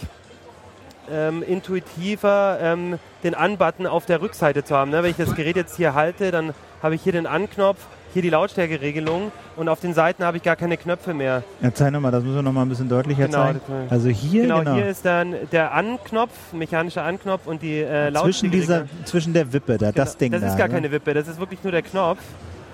ähm, 1.12 1.44
intuitiver, 1.44 2.58
ähm, 2.62 3.00
den 3.24 3.36
An-Button 3.36 3.86
auf 3.88 4.06
der 4.06 4.22
Rückseite 4.22 4.64
zu 4.64 4.76
haben. 4.76 4.92
Ne? 4.92 5.04
Wenn 5.04 5.12
ich 5.12 5.18
das 5.18 5.36
Gerät 5.36 5.56
jetzt 5.56 5.76
hier 5.78 5.94
halte, 5.94 6.32
dann 6.32 6.54
habe 6.82 6.96
ich 6.96 7.02
hier 7.04 7.14
den 7.14 7.28
An-Knopf, 7.28 7.80
hier 8.14 8.22
die 8.22 8.30
Lautstärkeregelung 8.30 9.32
und 9.56 9.70
auf 9.70 9.80
den 9.80 9.94
Seiten 9.94 10.24
habe 10.24 10.38
ich 10.38 10.44
gar 10.44 10.56
keine 10.56 10.76
Knöpfe 10.76 11.14
mehr. 11.14 11.44
Ja, 11.62 11.74
zeig 11.74 11.94
nochmal, 11.94 12.12
das 12.12 12.24
müssen 12.24 12.36
wir 12.36 12.42
nochmal 12.42 12.66
ein 12.66 12.70
bisschen 12.70 12.90
deutlicher 12.90 13.28
genau, 13.28 13.46
zeigen. 13.46 13.62
Also 13.90 14.10
hier 14.10 14.44
genau, 14.44 14.60
genau, 14.60 14.74
hier 14.74 14.90
ist 14.90 15.06
dann 15.06 15.36
der 15.52 15.74
An-Knopf, 15.74 16.32
mechanischer 16.54 17.04
An-Knopf 17.04 17.46
und 17.46 17.62
die 17.62 17.80
äh, 17.80 18.10
Lautstärke. 18.10 18.32
Zwischen, 18.32 18.52
dieser, 18.52 18.86
zwischen 19.06 19.34
der 19.34 19.54
Wippe, 19.54 19.78
da, 19.78 19.92
genau, 19.92 20.04
das 20.04 20.18
Ding 20.18 20.32
Das 20.32 20.42
da, 20.42 20.48
ist 20.48 20.58
gar 20.58 20.68
ne? 20.68 20.74
keine 20.74 20.92
Wippe, 20.92 21.14
das 21.14 21.28
ist 21.28 21.40
wirklich 21.40 21.64
nur 21.64 21.72
der 21.72 21.84
Knopf. 21.84 22.20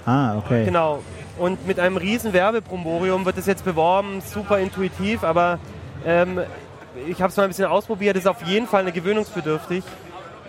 Ah, 0.06 0.38
okay. 0.38 0.64
Genau. 0.66 1.04
Und 1.38 1.68
mit 1.68 1.80
einem 1.80 1.98
riesen 1.98 2.34
Werbebromborium 2.34 3.26
wird 3.26 3.38
das 3.38 3.46
jetzt 3.46 3.64
beworben, 3.66 4.22
super 4.22 4.58
intuitiv, 4.58 5.24
aber 5.24 5.60
ähm, 6.06 6.40
ich 7.08 7.22
habe 7.22 7.30
es 7.30 7.38
mal 7.38 7.44
ein 7.44 7.50
bisschen 7.50 7.66
ausprobiert, 7.66 8.18
ist 8.18 8.28
auf 8.28 8.42
jeden 8.44 8.68
Fall 8.68 8.82
eine 8.82 8.92
gewöhnungsbedürftig. 8.92 9.84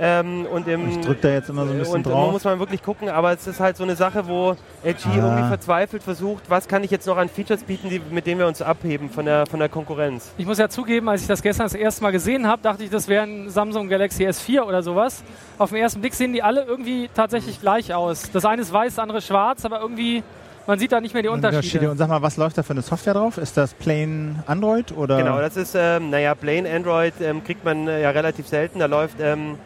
Ähm, 0.00 0.46
und 0.46 0.68
im, 0.68 0.88
ich 0.88 1.00
drücke 1.00 1.22
da 1.22 1.28
jetzt 1.30 1.48
immer 1.48 1.66
so 1.66 1.72
ein 1.72 1.78
bisschen 1.78 1.94
und 1.96 2.06
drauf. 2.06 2.26
Und 2.26 2.32
muss 2.32 2.44
man 2.44 2.58
wirklich 2.60 2.82
gucken, 2.82 3.08
aber 3.08 3.32
es 3.32 3.46
ist 3.46 3.58
halt 3.58 3.76
so 3.76 3.82
eine 3.82 3.96
Sache, 3.96 4.28
wo 4.28 4.52
LG 4.84 5.06
ah. 5.06 5.16
irgendwie 5.16 5.48
verzweifelt 5.48 6.02
versucht, 6.04 6.44
was 6.48 6.68
kann 6.68 6.84
ich 6.84 6.90
jetzt 6.90 7.06
noch 7.06 7.16
an 7.16 7.28
Features 7.28 7.64
bieten, 7.64 7.88
die, 7.90 8.00
mit 8.10 8.26
denen 8.26 8.38
wir 8.38 8.46
uns 8.46 8.62
abheben 8.62 9.10
von 9.10 9.24
der, 9.24 9.46
von 9.46 9.58
der 9.58 9.68
Konkurrenz. 9.68 10.32
Ich 10.38 10.46
muss 10.46 10.58
ja 10.58 10.68
zugeben, 10.68 11.08
als 11.08 11.22
ich 11.22 11.26
das 11.26 11.42
gestern 11.42 11.66
das 11.66 11.74
erste 11.74 12.04
Mal 12.04 12.12
gesehen 12.12 12.46
habe, 12.46 12.62
dachte 12.62 12.84
ich, 12.84 12.90
das 12.90 13.08
wäre 13.08 13.24
ein 13.24 13.50
Samsung 13.50 13.88
Galaxy 13.88 14.24
S4 14.24 14.62
oder 14.62 14.82
sowas. 14.82 15.24
Auf 15.58 15.70
den 15.70 15.80
ersten 15.80 16.00
Blick 16.00 16.14
sehen 16.14 16.32
die 16.32 16.42
alle 16.42 16.62
irgendwie 16.62 17.10
tatsächlich 17.12 17.60
gleich 17.60 17.92
aus. 17.92 18.30
Das 18.30 18.44
eine 18.44 18.62
ist 18.62 18.72
weiß, 18.72 18.94
das 18.94 19.02
andere 19.02 19.20
schwarz, 19.20 19.64
aber 19.64 19.80
irgendwie 19.80 20.22
man 20.68 20.78
sieht 20.78 20.92
da 20.92 21.00
nicht 21.00 21.14
mehr 21.14 21.22
die 21.22 21.30
Unterschiede. 21.30 21.90
Und 21.90 21.96
sag 21.96 22.08
mal, 22.08 22.20
was 22.20 22.36
läuft 22.36 22.58
da 22.58 22.62
für 22.62 22.74
eine 22.74 22.82
Software 22.82 23.14
drauf? 23.14 23.38
Ist 23.38 23.56
das 23.56 23.72
Plain 23.72 24.42
Android 24.46 24.92
oder? 24.92 25.16
Genau, 25.16 25.40
das 25.40 25.56
ist, 25.56 25.74
ähm, 25.74 26.10
naja, 26.10 26.34
Plain 26.34 26.66
Android 26.66 27.14
ähm, 27.22 27.42
kriegt 27.42 27.64
man 27.64 27.88
äh, 27.88 28.02
ja 28.02 28.10
relativ 28.10 28.46
selten. 28.46 28.78
Da 28.78 28.84
läuft 28.84 29.16
ähm, 29.18 29.56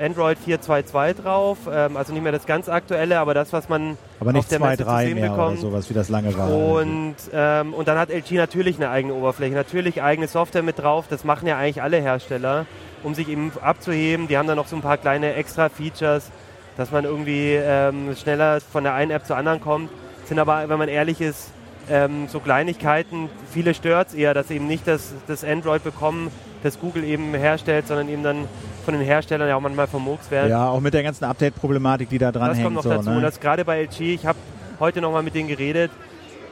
Android 0.00 0.36
4.2.2 0.44 1.22
drauf, 1.22 1.58
ähm, 1.72 1.96
also 1.96 2.12
nicht 2.12 2.22
mehr 2.22 2.32
das 2.32 2.44
ganz 2.44 2.68
aktuelle, 2.68 3.20
aber 3.20 3.34
das, 3.34 3.52
was 3.52 3.68
man 3.68 3.96
aber 4.18 4.32
nicht 4.32 4.50
2.3 4.50 5.14
mehr 5.14 5.30
bekommt. 5.30 5.58
oder 5.58 5.70
sowas, 5.70 5.90
wie 5.90 5.94
das 5.94 6.08
lange 6.08 6.36
war. 6.36 6.52
Und, 6.52 7.14
ähm, 7.32 7.72
und 7.72 7.86
dann 7.86 7.96
hat 7.96 8.10
LG 8.10 8.32
natürlich 8.32 8.76
eine 8.76 8.90
eigene 8.90 9.14
Oberfläche, 9.14 9.54
natürlich 9.54 10.02
eigene 10.02 10.26
Software 10.26 10.64
mit 10.64 10.80
drauf. 10.80 11.06
Das 11.08 11.22
machen 11.22 11.46
ja 11.46 11.56
eigentlich 11.56 11.82
alle 11.82 11.98
Hersteller, 11.98 12.66
um 13.04 13.14
sich 13.14 13.28
eben 13.28 13.52
abzuheben. 13.62 14.26
Die 14.26 14.36
haben 14.36 14.48
dann 14.48 14.56
noch 14.56 14.66
so 14.66 14.74
ein 14.74 14.82
paar 14.82 14.96
kleine 14.96 15.34
extra 15.34 15.68
Features, 15.68 16.32
dass 16.76 16.90
man 16.90 17.04
irgendwie 17.04 17.52
ähm, 17.54 18.16
schneller 18.16 18.60
von 18.60 18.82
der 18.82 18.94
einen 18.94 19.12
App 19.12 19.24
zur 19.24 19.36
anderen 19.36 19.60
kommt 19.60 19.88
sind 20.28 20.38
aber, 20.38 20.68
wenn 20.68 20.78
man 20.78 20.88
ehrlich 20.88 21.20
ist, 21.20 21.50
ähm, 21.90 22.28
so 22.28 22.40
Kleinigkeiten. 22.40 23.28
Viele 23.50 23.74
stört 23.74 24.08
es 24.08 24.14
eher, 24.14 24.34
dass 24.34 24.50
eben 24.50 24.66
nicht 24.66 24.86
das, 24.86 25.14
das 25.26 25.44
Android 25.44 25.82
bekommen, 25.82 26.30
das 26.62 26.78
Google 26.78 27.04
eben 27.04 27.34
herstellt, 27.34 27.86
sondern 27.86 28.08
eben 28.08 28.22
dann 28.22 28.44
von 28.84 28.94
den 28.94 29.02
Herstellern 29.02 29.48
ja 29.48 29.56
auch 29.56 29.60
manchmal 29.60 29.86
vermurks 29.86 30.30
werden. 30.30 30.50
Ja, 30.50 30.68
auch 30.68 30.80
mit 30.80 30.94
der 30.94 31.02
ganzen 31.02 31.24
Update-Problematik, 31.24 32.08
die 32.08 32.18
da 32.18 32.32
dran 32.32 32.48
das 32.48 32.58
hängt. 32.58 32.66
Das 32.66 32.74
kommt 32.74 32.76
noch 32.76 32.82
so, 32.82 32.90
dazu. 32.90 33.10
Ne? 33.10 33.16
Und 33.16 33.22
das 33.22 33.40
gerade 33.40 33.64
bei 33.64 33.82
LG, 33.82 34.00
ich 34.00 34.26
habe 34.26 34.38
heute 34.80 35.00
nochmal 35.00 35.22
mit 35.22 35.34
denen 35.34 35.48
geredet. 35.48 35.90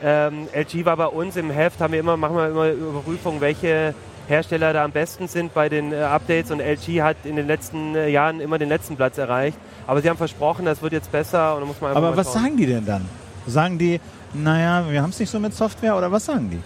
Ähm, 0.03 0.49
LG 0.55 0.85
war 0.85 0.97
bei 0.97 1.07
uns 1.07 1.37
im 1.37 1.51
Heft, 1.51 1.81
haben 1.81 1.93
wir 1.93 2.01
immer, 2.01 2.17
machen 2.17 2.37
wir 2.37 2.49
immer 2.49 2.71
Überprüfungen, 2.71 3.41
welche 3.41 3.95
Hersteller 4.29 4.73
da 4.73 4.85
am 4.85 4.93
besten 4.93 5.29
sind 5.29 5.55
bei 5.55 5.69
den 5.69 5.93
äh, 5.93 5.97
Updates 5.97 6.51
und 6.51 6.61
LG 6.61 7.01
hat 7.03 7.17
in 7.25 7.37
den 7.37 7.47
letzten 7.47 7.95
äh, 7.95 8.09
Jahren 8.09 8.41
immer 8.41 8.59
den 8.59 8.69
letzten 8.69 8.97
Platz 8.97 9.19
erreicht. 9.19 9.57
Aber 9.87 10.03
sie 10.03 10.11
haben 10.11 10.17
versprochen, 10.17 10.65
das 10.65 10.83
wird 10.83 10.93
jetzt 10.93 11.13
besser 11.13 11.55
und 11.55 11.61
da 11.61 11.67
muss 11.67 11.81
man 11.81 11.97
Aber 11.97 12.17
was 12.17 12.33
schauen. 12.33 12.43
sagen 12.43 12.57
die 12.57 12.67
denn 12.67 12.85
dann? 12.85 13.09
Sagen 13.47 13.79
die, 13.79 14.01
naja, 14.33 14.85
wir 14.89 15.03
haben 15.03 15.11
es 15.11 15.19
nicht 15.19 15.31
so 15.31 15.39
mit 15.39 15.55
Software 15.55 15.97
oder 15.97 16.11
was 16.11 16.25
sagen 16.25 16.51
die? 16.51 16.61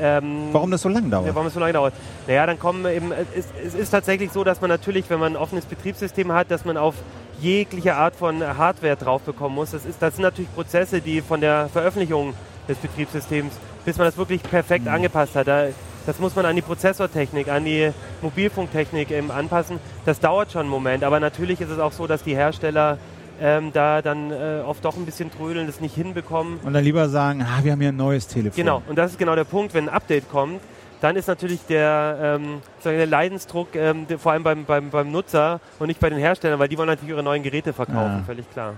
Ähm, 0.00 0.48
warum 0.52 0.70
das 0.70 0.82
so 0.82 0.88
lange 0.88 1.08
dauert? 1.08 1.26
Ja, 1.26 1.34
warum 1.34 1.48
es 1.48 1.54
so 1.54 1.60
lange 1.60 1.72
dauert. 1.72 1.94
Naja, 2.26 2.46
dann 2.46 2.58
kommen 2.58 2.86
eben, 2.86 3.12
es, 3.34 3.46
es, 3.64 3.74
ist 3.74 3.90
tatsächlich 3.90 4.32
so, 4.32 4.44
dass 4.44 4.60
man 4.60 4.70
natürlich, 4.70 5.08
wenn 5.10 5.20
man 5.20 5.32
ein 5.32 5.36
offenes 5.36 5.64
Betriebssystem 5.64 6.32
hat, 6.32 6.50
dass 6.50 6.64
man 6.64 6.76
auf 6.76 6.94
jegliche 7.40 7.94
Art 7.94 8.14
von 8.16 8.42
Hardware 8.42 8.96
drauf 8.96 9.22
bekommen 9.22 9.54
muss. 9.54 9.72
Das, 9.72 9.84
ist, 9.84 10.00
das 10.00 10.16
sind 10.16 10.22
natürlich 10.22 10.52
Prozesse, 10.54 11.00
die 11.00 11.20
von 11.20 11.40
der 11.40 11.68
Veröffentlichung 11.72 12.34
des 12.68 12.78
Betriebssystems, 12.78 13.54
bis 13.84 13.98
man 13.98 14.06
das 14.06 14.16
wirklich 14.16 14.42
perfekt 14.42 14.86
mhm. 14.86 14.92
angepasst 14.92 15.34
hat. 15.34 15.48
Da, 15.48 15.66
das 16.06 16.18
muss 16.18 16.34
man 16.34 16.46
an 16.46 16.56
die 16.56 16.62
Prozessortechnik, 16.62 17.48
an 17.48 17.64
die 17.64 17.90
Mobilfunktechnik 18.22 19.10
eben 19.10 19.30
anpassen. 19.30 19.78
Das 20.04 20.20
dauert 20.20 20.52
schon 20.52 20.62
einen 20.62 20.70
Moment, 20.70 21.04
aber 21.04 21.20
natürlich 21.20 21.60
ist 21.60 21.70
es 21.70 21.78
auch 21.78 21.92
so, 21.92 22.06
dass 22.06 22.22
die 22.22 22.34
Hersteller 22.34 22.98
ähm, 23.40 23.72
da 23.72 24.02
dann 24.02 24.30
äh, 24.30 24.62
oft 24.64 24.84
doch 24.84 24.96
ein 24.96 25.04
bisschen 25.04 25.30
trödeln, 25.30 25.66
das 25.66 25.80
nicht 25.80 25.94
hinbekommen. 25.94 26.58
Und 26.62 26.72
dann 26.72 26.84
lieber 26.84 27.08
sagen, 27.08 27.42
ah, 27.42 27.62
wir 27.62 27.72
haben 27.72 27.80
hier 27.80 27.90
ein 27.90 27.96
neues 27.96 28.26
Telefon. 28.26 28.56
Genau, 28.56 28.82
und 28.88 28.96
das 28.96 29.12
ist 29.12 29.18
genau 29.18 29.34
der 29.34 29.44
Punkt, 29.44 29.74
wenn 29.74 29.88
ein 29.88 29.94
Update 29.94 30.30
kommt, 30.30 30.60
dann 31.00 31.16
ist 31.16 31.26
natürlich 31.26 31.60
der, 31.68 32.38
ähm, 32.40 32.60
der 32.84 33.06
Leidensdruck 33.06 33.74
ähm, 33.74 34.06
der, 34.06 34.18
vor 34.20 34.32
allem 34.32 34.44
beim, 34.44 34.64
beim, 34.64 34.90
beim 34.90 35.10
Nutzer 35.10 35.60
und 35.80 35.88
nicht 35.88 35.98
bei 35.98 36.08
den 36.08 36.18
Herstellern, 36.18 36.60
weil 36.60 36.68
die 36.68 36.78
wollen 36.78 36.88
natürlich 36.88 37.10
ihre 37.10 37.24
neuen 37.24 37.42
Geräte 37.42 37.72
verkaufen, 37.72 38.18
ja. 38.18 38.22
völlig 38.24 38.48
klar. 38.52 38.74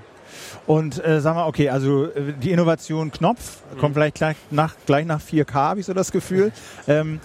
Und 0.67 1.05
äh, 1.05 1.21
sagen 1.21 1.37
wir, 1.37 1.47
okay, 1.47 1.69
also 1.69 2.07
äh, 2.07 2.33
die 2.33 2.51
Innovation 2.53 3.11
Knopf 3.13 3.59
mhm. 3.75 3.79
kommt 3.79 3.95
vielleicht 3.95 4.15
gleich 4.15 4.37
nach, 4.51 4.75
gleich 4.87 5.05
nach 5.05 5.21
4K, 5.21 5.53
habe 5.53 5.81
ich 5.81 5.87
so 5.87 5.93
das 5.93 6.13
Gefühl. 6.13 6.53
ähm, 6.89 7.21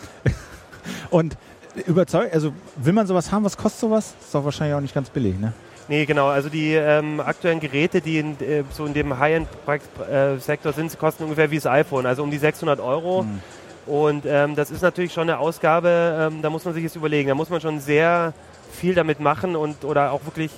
und 1.09 1.37
überzeugt, 1.85 2.33
also 2.33 2.53
will 2.75 2.93
man 2.93 3.07
sowas 3.07 3.31
haben, 3.31 3.45
was 3.45 3.55
kostet 3.55 3.79
sowas? 3.79 4.13
Ist 4.19 4.35
doch 4.35 4.43
wahrscheinlich 4.43 4.75
auch 4.75 4.81
nicht 4.81 4.93
ganz 4.93 5.09
billig, 5.09 5.39
ne? 5.39 5.53
Nee, 5.89 6.05
genau. 6.05 6.27
Also 6.27 6.49
die 6.49 6.75
ähm, 6.75 7.19
aktuellen 7.19 7.59
Geräte, 7.59 7.99
die 7.99 8.19
in, 8.19 8.39
äh, 8.41 8.63
so 8.71 8.85
in 8.85 8.93
dem 8.93 9.17
High-End-Sektor 9.17 10.71
sind, 10.71 10.97
kosten 10.99 11.23
ungefähr 11.23 11.49
wie 11.49 11.55
das 11.55 11.65
iPhone, 11.65 12.05
also 12.05 12.21
um 12.21 12.29
die 12.29 12.37
600 12.37 12.79
Euro. 12.79 13.23
Mhm. 13.23 13.41
Und 13.87 14.25
ähm, 14.27 14.55
das 14.55 14.69
ist 14.69 14.83
natürlich 14.83 15.11
schon 15.11 15.23
eine 15.23 15.39
Ausgabe, 15.39 16.29
ähm, 16.31 16.43
da 16.43 16.51
muss 16.51 16.63
man 16.63 16.75
sich 16.75 16.83
jetzt 16.83 16.95
überlegen. 16.95 17.29
Da 17.29 17.33
muss 17.33 17.49
man 17.49 17.59
schon 17.59 17.79
sehr 17.79 18.33
viel 18.71 18.93
damit 18.93 19.19
machen 19.19 19.55
und 19.55 19.83
oder 19.83 20.11
auch 20.11 20.23
wirklich 20.25 20.51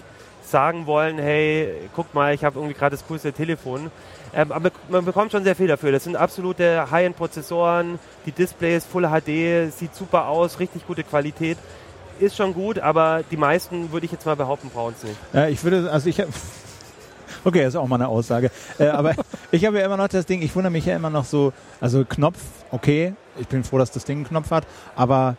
sagen 0.43 0.85
wollen, 0.85 1.17
hey, 1.17 1.75
guck 1.95 2.13
mal, 2.13 2.33
ich 2.33 2.43
habe 2.43 2.59
irgendwie 2.59 2.77
gerade 2.77 2.97
das 2.97 3.07
coolste 3.07 3.31
Telefon. 3.31 3.89
Ähm, 4.33 4.51
aber 4.51 4.71
man 4.89 5.05
bekommt 5.05 5.31
schon 5.31 5.45
sehr 5.45 5.55
viel 5.55 5.67
dafür. 5.67 5.93
Das 5.93 6.03
sind 6.03 6.17
absolute 6.17 6.91
High-End-Prozessoren, 6.91 7.99
die 8.25 8.33
Displays 8.33 8.85
Full 8.85 9.07
HD, 9.07 9.71
sieht 9.71 9.95
super 9.95 10.27
aus, 10.27 10.59
richtig 10.59 10.85
gute 10.85 11.05
Qualität. 11.05 11.57
Ist 12.21 12.37
schon 12.37 12.53
gut, 12.53 12.77
aber 12.77 13.23
die 13.31 13.37
meisten, 13.37 13.91
würde 13.91 14.05
ich 14.05 14.11
jetzt 14.11 14.25
mal 14.25 14.35
behaupten, 14.35 14.69
brauchen 14.69 14.93
es 14.95 15.03
nicht. 15.03 15.17
Ja, 15.33 15.47
ich 15.47 15.63
würde, 15.63 15.91
also 15.91 16.07
ich 16.07 16.23
Okay, 17.43 17.63
das 17.63 17.69
ist 17.69 17.75
auch 17.75 17.87
mal 17.87 17.95
eine 17.95 18.07
Aussage. 18.07 18.51
Äh, 18.77 18.87
aber 18.89 19.15
ich 19.51 19.65
habe 19.65 19.79
ja 19.79 19.85
immer 19.85 19.97
noch 19.97 20.07
das 20.07 20.25
Ding, 20.27 20.41
ich 20.41 20.55
wundere 20.55 20.71
mich 20.71 20.85
ja 20.85 20.95
immer 20.95 21.09
noch 21.09 21.25
so, 21.25 21.53
also 21.79 22.05
Knopf, 22.05 22.37
okay, 22.69 23.15
ich 23.39 23.47
bin 23.47 23.63
froh, 23.63 23.79
dass 23.79 23.91
das 23.91 24.05
Ding 24.05 24.17
einen 24.17 24.27
Knopf 24.27 24.51
hat, 24.51 24.65
aber 24.95 25.35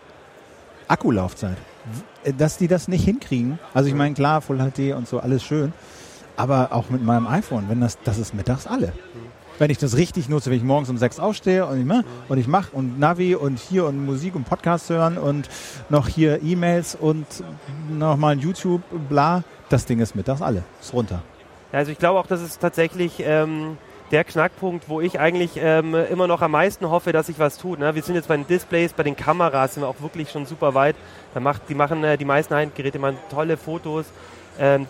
Akkulaufzeit, 0.88 1.56
dass 2.36 2.58
die 2.58 2.66
das 2.66 2.88
nicht 2.88 3.04
hinkriegen. 3.04 3.60
Also 3.72 3.88
ich 3.88 3.94
meine, 3.94 4.14
klar, 4.14 4.40
Full 4.40 4.58
HD 4.58 4.94
und 4.94 5.06
so, 5.06 5.20
alles 5.20 5.44
schön, 5.44 5.72
aber 6.36 6.72
auch 6.72 6.90
mit 6.90 7.04
meinem 7.04 7.28
iPhone, 7.28 7.68
wenn 7.68 7.80
das, 7.80 7.98
das 8.02 8.18
ist 8.18 8.34
mittags 8.34 8.66
alle. 8.66 8.92
Wenn 9.62 9.70
ich 9.70 9.78
das 9.78 9.96
richtig 9.96 10.28
nutze, 10.28 10.50
wenn 10.50 10.56
ich 10.56 10.64
morgens 10.64 10.90
um 10.90 10.98
sechs 10.98 11.20
aufstehe 11.20 11.64
und 11.64 11.78
ich, 11.78 11.86
mach, 11.86 12.02
und 12.28 12.36
ich 12.36 12.48
mache 12.48 12.74
und 12.74 12.98
Navi 12.98 13.36
und 13.36 13.60
hier 13.60 13.86
und 13.86 14.04
Musik 14.04 14.34
und 14.34 14.42
Podcast 14.42 14.90
hören 14.90 15.18
und 15.18 15.48
noch 15.88 16.08
hier 16.08 16.42
E-Mails 16.42 16.96
und 16.96 17.24
nochmal 17.88 18.36
YouTube, 18.40 18.82
bla, 19.08 19.44
das 19.68 19.86
Ding 19.86 20.00
ist 20.00 20.16
mittags 20.16 20.42
alle. 20.42 20.64
Ist 20.80 20.92
runter. 20.92 21.22
Also 21.70 21.92
ich 21.92 21.98
glaube 21.98 22.18
auch, 22.18 22.26
das 22.26 22.42
ist 22.42 22.60
tatsächlich 22.60 23.22
ähm, 23.24 23.78
der 24.10 24.24
Knackpunkt, 24.24 24.88
wo 24.88 25.00
ich 25.00 25.20
eigentlich 25.20 25.52
ähm, 25.54 25.94
immer 25.94 26.26
noch 26.26 26.42
am 26.42 26.50
meisten 26.50 26.90
hoffe, 26.90 27.12
dass 27.12 27.28
sich 27.28 27.38
was 27.38 27.56
tut. 27.56 27.78
Ne? 27.78 27.94
Wir 27.94 28.02
sind 28.02 28.16
jetzt 28.16 28.26
bei 28.26 28.36
den 28.36 28.48
Displays, 28.48 28.92
bei 28.92 29.04
den 29.04 29.14
Kameras 29.14 29.74
sind 29.74 29.84
wir 29.84 29.88
auch 29.88 30.00
wirklich 30.00 30.32
schon 30.32 30.44
super 30.44 30.74
weit. 30.74 30.96
Da 31.34 31.38
macht, 31.38 31.68
die 31.68 31.76
machen 31.76 32.02
äh, 32.02 32.18
die 32.18 32.24
meisten 32.24 32.52
Geräte 32.74 32.98
machen 32.98 33.16
tolle 33.30 33.56
Fotos. 33.56 34.06
Ähm, 34.58 34.86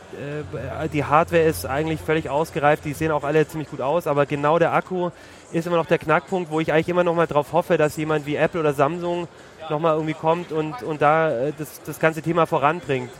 äh, 0.82 0.88
die 0.88 1.04
Hardware 1.04 1.42
ist 1.42 1.66
eigentlich 1.66 2.00
völlig 2.00 2.28
ausgereift, 2.28 2.84
die 2.84 2.94
sehen 2.94 3.12
auch 3.12 3.24
alle 3.24 3.46
ziemlich 3.46 3.70
gut 3.70 3.80
aus, 3.80 4.06
aber 4.06 4.26
genau 4.26 4.58
der 4.58 4.72
Akku 4.72 5.10
ist 5.52 5.66
immer 5.66 5.76
noch 5.76 5.86
der 5.86 5.98
Knackpunkt, 5.98 6.50
wo 6.50 6.60
ich 6.60 6.72
eigentlich 6.72 6.88
immer 6.88 7.04
noch 7.04 7.14
mal 7.14 7.26
darauf 7.26 7.52
hoffe, 7.52 7.76
dass 7.76 7.96
jemand 7.96 8.26
wie 8.26 8.36
Apple 8.36 8.60
oder 8.60 8.72
Samsung 8.72 9.28
noch 9.70 9.78
mal 9.78 9.94
irgendwie 9.94 10.14
kommt 10.14 10.50
und, 10.50 10.82
und 10.82 11.00
da 11.00 11.30
äh, 11.30 11.52
das, 11.56 11.80
das 11.84 12.00
ganze 12.00 12.22
Thema 12.22 12.46
voranbringt. 12.46 13.10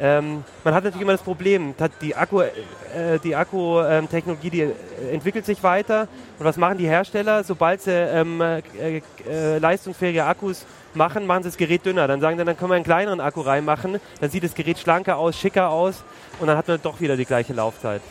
Ähm, 0.00 0.42
man 0.64 0.74
hat 0.74 0.82
natürlich 0.82 1.02
immer 1.02 1.12
das 1.12 1.22
Problem, 1.22 1.74
die 2.02 2.16
Akku-Technologie, 2.16 3.14
äh, 3.14 3.18
die, 3.20 3.36
Akku, 3.36 3.80
ähm, 3.80 4.08
die 4.42 4.60
äh, 4.60 4.72
entwickelt 5.12 5.46
sich 5.46 5.62
weiter. 5.62 6.08
Und 6.38 6.44
was 6.44 6.56
machen 6.56 6.78
die 6.78 6.88
Hersteller? 6.88 7.44
Sobald 7.44 7.82
sie 7.82 7.92
ähm, 7.92 8.40
äh, 8.40 9.02
äh, 9.28 9.58
leistungsfähige 9.58 10.24
Akkus 10.24 10.66
machen, 10.94 11.26
machen 11.26 11.44
sie 11.44 11.50
das 11.50 11.56
Gerät 11.56 11.86
dünner. 11.86 12.08
Dann 12.08 12.20
sagen 12.20 12.36
sie, 12.38 12.44
dann 12.44 12.56
können 12.56 12.70
wir 12.70 12.76
einen 12.76 12.84
kleineren 12.84 13.20
Akku 13.20 13.40
reinmachen. 13.40 14.00
Dann 14.20 14.30
sieht 14.30 14.42
das 14.42 14.54
Gerät 14.54 14.78
schlanker 14.78 15.16
aus, 15.16 15.38
schicker 15.38 15.70
aus 15.70 16.02
und 16.40 16.48
dann 16.48 16.56
hat 16.56 16.66
man 16.66 16.82
doch 16.82 17.00
wieder 17.00 17.16
die 17.16 17.24
gleiche 17.24 17.52
Laufzeit. 17.52 18.02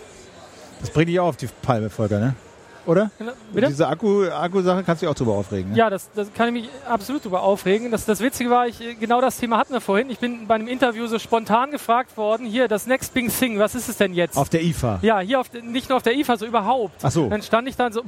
Das 0.80 0.90
bringt 0.90 1.10
dich 1.10 1.20
auch 1.20 1.28
auf 1.28 1.38
die 1.38 1.48
Palme, 1.62 1.90
Volker, 1.90 2.20
ne? 2.20 2.36
Oder? 2.86 3.12
Bitte? 3.54 3.68
Diese 3.68 3.88
Akku-Sache 3.88 4.36
Akku 4.36 4.62
kannst 4.64 5.02
du 5.02 5.06
dich 5.06 5.08
auch 5.08 5.16
drüber 5.16 5.34
aufregen. 5.34 5.72
Ne? 5.72 5.78
Ja, 5.78 5.90
das, 5.90 6.10
das 6.14 6.34
kann 6.34 6.48
ich 6.50 6.64
mich 6.64 6.70
absolut 6.88 7.24
drüber 7.24 7.42
aufregen. 7.42 7.92
Das, 7.92 8.06
das 8.06 8.20
Witzige 8.20 8.50
war, 8.50 8.68
ich, 8.68 8.80
genau 9.00 9.22
das 9.22 9.38
Thema 9.38 9.58
hatten 9.58 9.74
wir 9.74 9.82
vorhin. 9.82 10.10
Ich 10.10 10.20
bin 10.20 10.48
bei 10.48 10.56
einem 10.56 10.68
Interview 10.68 11.08
so 11.08 11.20
spontan 11.20 11.72
gefragt 11.72 12.18
worden, 12.18 12.46
hier, 12.46 12.68
das 12.68 12.88
Next 12.88 13.14
Big 13.14 13.32
Thing, 13.38 13.60
was 13.60 13.76
ist 13.76 13.90
es 13.90 13.98
denn 13.98 14.14
jetzt? 14.14 14.38
Auf 14.38 14.50
der 14.50 14.64
IFA? 14.64 15.00
Ja, 15.02 15.20
hier 15.20 15.40
auf, 15.40 15.52
nicht 15.54 15.90
nur 15.90 15.98
auf 15.98 16.04
der 16.04 16.16
IFA, 16.16 16.38
so 16.38 16.46
überhaupt. 16.46 16.96
Ach 17.04 17.12
so. 17.12 17.30
Dann 17.30 17.42
stand 17.42 17.68
ich 17.68 17.76
dann 17.76 17.94
so, 17.94 18.02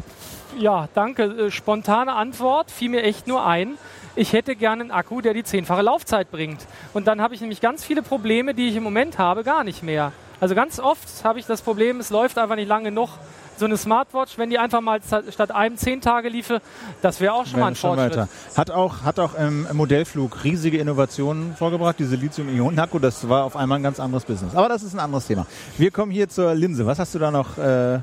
ja, 0.57 0.89
danke, 0.93 1.23
äh, 1.23 1.51
spontane 1.51 2.13
Antwort, 2.13 2.71
fiel 2.71 2.89
mir 2.89 3.03
echt 3.03 3.28
nur 3.28 3.45
ein. 3.45 3.78
Ich 4.17 4.32
hätte 4.34 4.55
gerne 4.55 4.84
einen 4.84 4.91
Akku, 4.91 5.21
der 5.21 5.34
die 5.34 5.43
zehnfache 5.43 5.82
Laufzeit 5.82 6.32
bringt. 6.32 6.65
Und 6.93 7.05
dann 7.07 7.21
habe 7.21 7.34
ich 7.34 7.41
nämlich 7.41 7.59
ganz 7.59 7.84
viele 7.84 8.01
Probleme, 8.01 8.53
die 8.53 8.69
ich 8.69 8.76
im 8.78 8.84
Moment 8.84 9.17
habe, 9.17 9.43
gar 9.43 9.63
nicht 9.63 9.84
mehr. 9.84 10.13
Also 10.39 10.55
ganz 10.55 10.80
oft 10.80 11.07
habe 11.23 11.39
ich 11.39 11.45
das 11.45 11.61
Problem, 11.61 11.99
es 11.99 12.09
läuft 12.09 12.38
einfach 12.38 12.55
nicht 12.55 12.67
lange 12.67 12.89
genug 12.89 13.09
so 13.58 13.66
eine 13.66 13.78
Smartwatch, 13.78 14.38
wenn 14.38 14.49
die 14.49 14.60
einfach 14.60 14.82
mal 14.82 14.99
statt 15.30 15.51
einem 15.51 15.78
zehn 15.78 16.01
Tage 16.01 16.30
liefe, 16.30 16.62
das 17.01 17.22
wäre 17.22 17.34
auch 17.34 17.45
schon 17.45 17.60
mal 17.60 17.68
ein 17.68 17.76
Fortschritt. 17.76 18.12
Weiter. 18.12 18.30
Hat 18.56 18.72
auch, 18.72 19.03
hat 19.03 19.20
auch 19.20 19.36
im 19.36 19.68
Modellflug 19.74 20.43
riesige 20.43 20.78
Innovationen 20.78 21.56
vorgebracht, 21.56 21.97
diese 21.99 22.16
Lithium-Ionen-Akku, 22.16 22.99
das 22.99 23.28
war 23.28 23.43
auf 23.43 23.56
einmal 23.56 23.80
ein 23.80 23.84
ganz 23.84 23.99
anderes 23.99 24.26
Business. 24.26 24.56
Aber 24.56 24.70
das 24.70 24.84
ist 24.84 24.93
ein 24.93 24.99
anderes 24.99 25.28
Thema. 25.28 25.45
Wir 25.78 25.91
kommen 25.91 26.12
hier 26.12 26.30
zur 26.30 26.53
Linse. 26.53 26.86
Was 26.86 26.99
hast 26.99 27.16
du 27.16 27.20
da 27.20 27.32
noch 27.32 27.58
äh, 27.58 27.95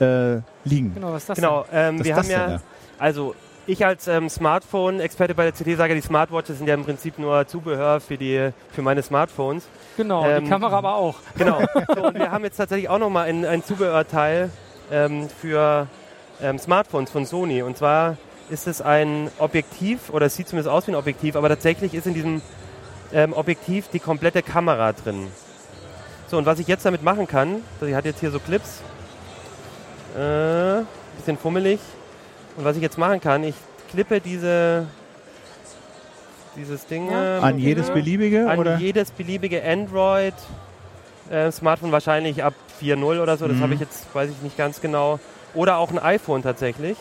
äh, 0.00 0.40
liegen? 0.64 0.94
Genau, 0.94 1.12
was 1.12 1.22
ist 1.22 1.30
das 1.30 1.36
Genau, 1.36 1.64
ähm, 1.72 2.04
wir 2.04 2.16
haben 2.16 2.30
ja, 2.30 2.60
also 2.98 3.34
ich 3.68 3.84
als 3.84 4.08
ähm, 4.08 4.28
Smartphone-Experte 4.30 5.34
bei 5.34 5.50
der 5.50 5.52
CT 5.52 5.76
sage, 5.76 5.94
die 5.94 6.00
Smartwatches 6.00 6.58
sind 6.58 6.66
ja 6.66 6.74
im 6.74 6.84
Prinzip 6.84 7.18
nur 7.18 7.46
Zubehör 7.46 8.00
für, 8.00 8.16
die, 8.16 8.50
für 8.72 8.82
meine 8.82 9.02
Smartphones. 9.02 9.68
Genau, 9.96 10.26
ähm, 10.26 10.44
die 10.44 10.50
Kamera 10.50 10.78
aber 10.78 10.94
auch. 10.94 11.16
Genau. 11.36 11.60
So, 11.94 12.06
und 12.06 12.14
wir 12.14 12.30
haben 12.30 12.44
jetzt 12.44 12.56
tatsächlich 12.56 12.88
auch 12.88 12.98
nochmal 12.98 13.28
ein, 13.28 13.44
ein 13.44 13.62
Zubehörteil 13.64 14.50
ähm, 14.90 15.28
für 15.28 15.86
ähm, 16.42 16.58
Smartphones 16.58 17.10
von 17.10 17.26
Sony. 17.26 17.62
Und 17.62 17.76
zwar 17.76 18.16
ist 18.50 18.66
es 18.66 18.80
ein 18.80 19.30
Objektiv, 19.38 20.10
oder 20.10 20.26
es 20.26 20.36
sieht 20.36 20.48
zumindest 20.48 20.70
aus 20.70 20.86
wie 20.86 20.92
ein 20.92 20.96
Objektiv, 20.96 21.36
aber 21.36 21.48
tatsächlich 21.48 21.94
ist 21.94 22.06
in 22.06 22.14
diesem 22.14 22.42
ähm, 23.12 23.32
Objektiv 23.32 23.88
die 23.88 24.00
komplette 24.00 24.42
Kamera 24.42 24.92
drin. 24.92 25.28
So, 26.30 26.36
und 26.36 26.46
was 26.46 26.58
ich 26.58 26.66
jetzt 26.66 26.84
damit 26.84 27.02
machen 27.02 27.26
kann, 27.26 27.62
sie 27.80 27.96
hat 27.96 28.04
jetzt 28.04 28.20
hier 28.20 28.30
so 28.30 28.38
Clips, 28.38 28.82
äh, 30.14 30.82
bisschen 31.16 31.38
fummelig. 31.38 31.80
Und 32.56 32.64
was 32.64 32.76
ich 32.76 32.82
jetzt 32.82 32.98
machen 32.98 33.20
kann, 33.20 33.44
ich 33.44 33.54
klippe 33.90 34.20
diese 34.20 34.86
dieses 36.56 36.86
Ding 36.86 37.10
ja, 37.10 37.38
an 37.38 37.58
jedes 37.58 37.88
beliebige 37.90 38.50
an 38.50 38.58
oder? 38.58 38.78
jedes 38.78 39.12
beliebige 39.12 39.62
Android 39.62 40.34
äh, 41.30 41.52
Smartphone 41.52 41.92
wahrscheinlich 41.92 42.42
ab 42.42 42.54
4.0 42.80 43.22
oder 43.22 43.36
so, 43.36 43.46
das 43.48 43.56
mhm. 43.58 43.62
habe 43.62 43.74
ich 43.74 43.80
jetzt, 43.80 44.14
weiß 44.14 44.30
ich 44.30 44.42
nicht 44.42 44.56
ganz 44.56 44.80
genau. 44.80 45.20
Oder 45.54 45.78
auch 45.78 45.90
ein 45.90 45.98
iPhone 45.98 46.42
tatsächlich. 46.42 46.96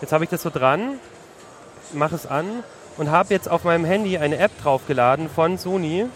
Jetzt 0.00 0.12
habe 0.12 0.24
ich 0.24 0.30
das 0.30 0.42
so 0.42 0.50
dran, 0.50 0.98
mache 1.92 2.14
es 2.14 2.26
an 2.26 2.46
und 2.96 3.10
habe 3.10 3.32
jetzt 3.32 3.50
auf 3.50 3.64
meinem 3.64 3.84
Handy 3.84 4.18
eine 4.18 4.38
App 4.38 4.50
draufgeladen 4.62 5.28
von 5.28 5.58
Sony. 5.58 6.06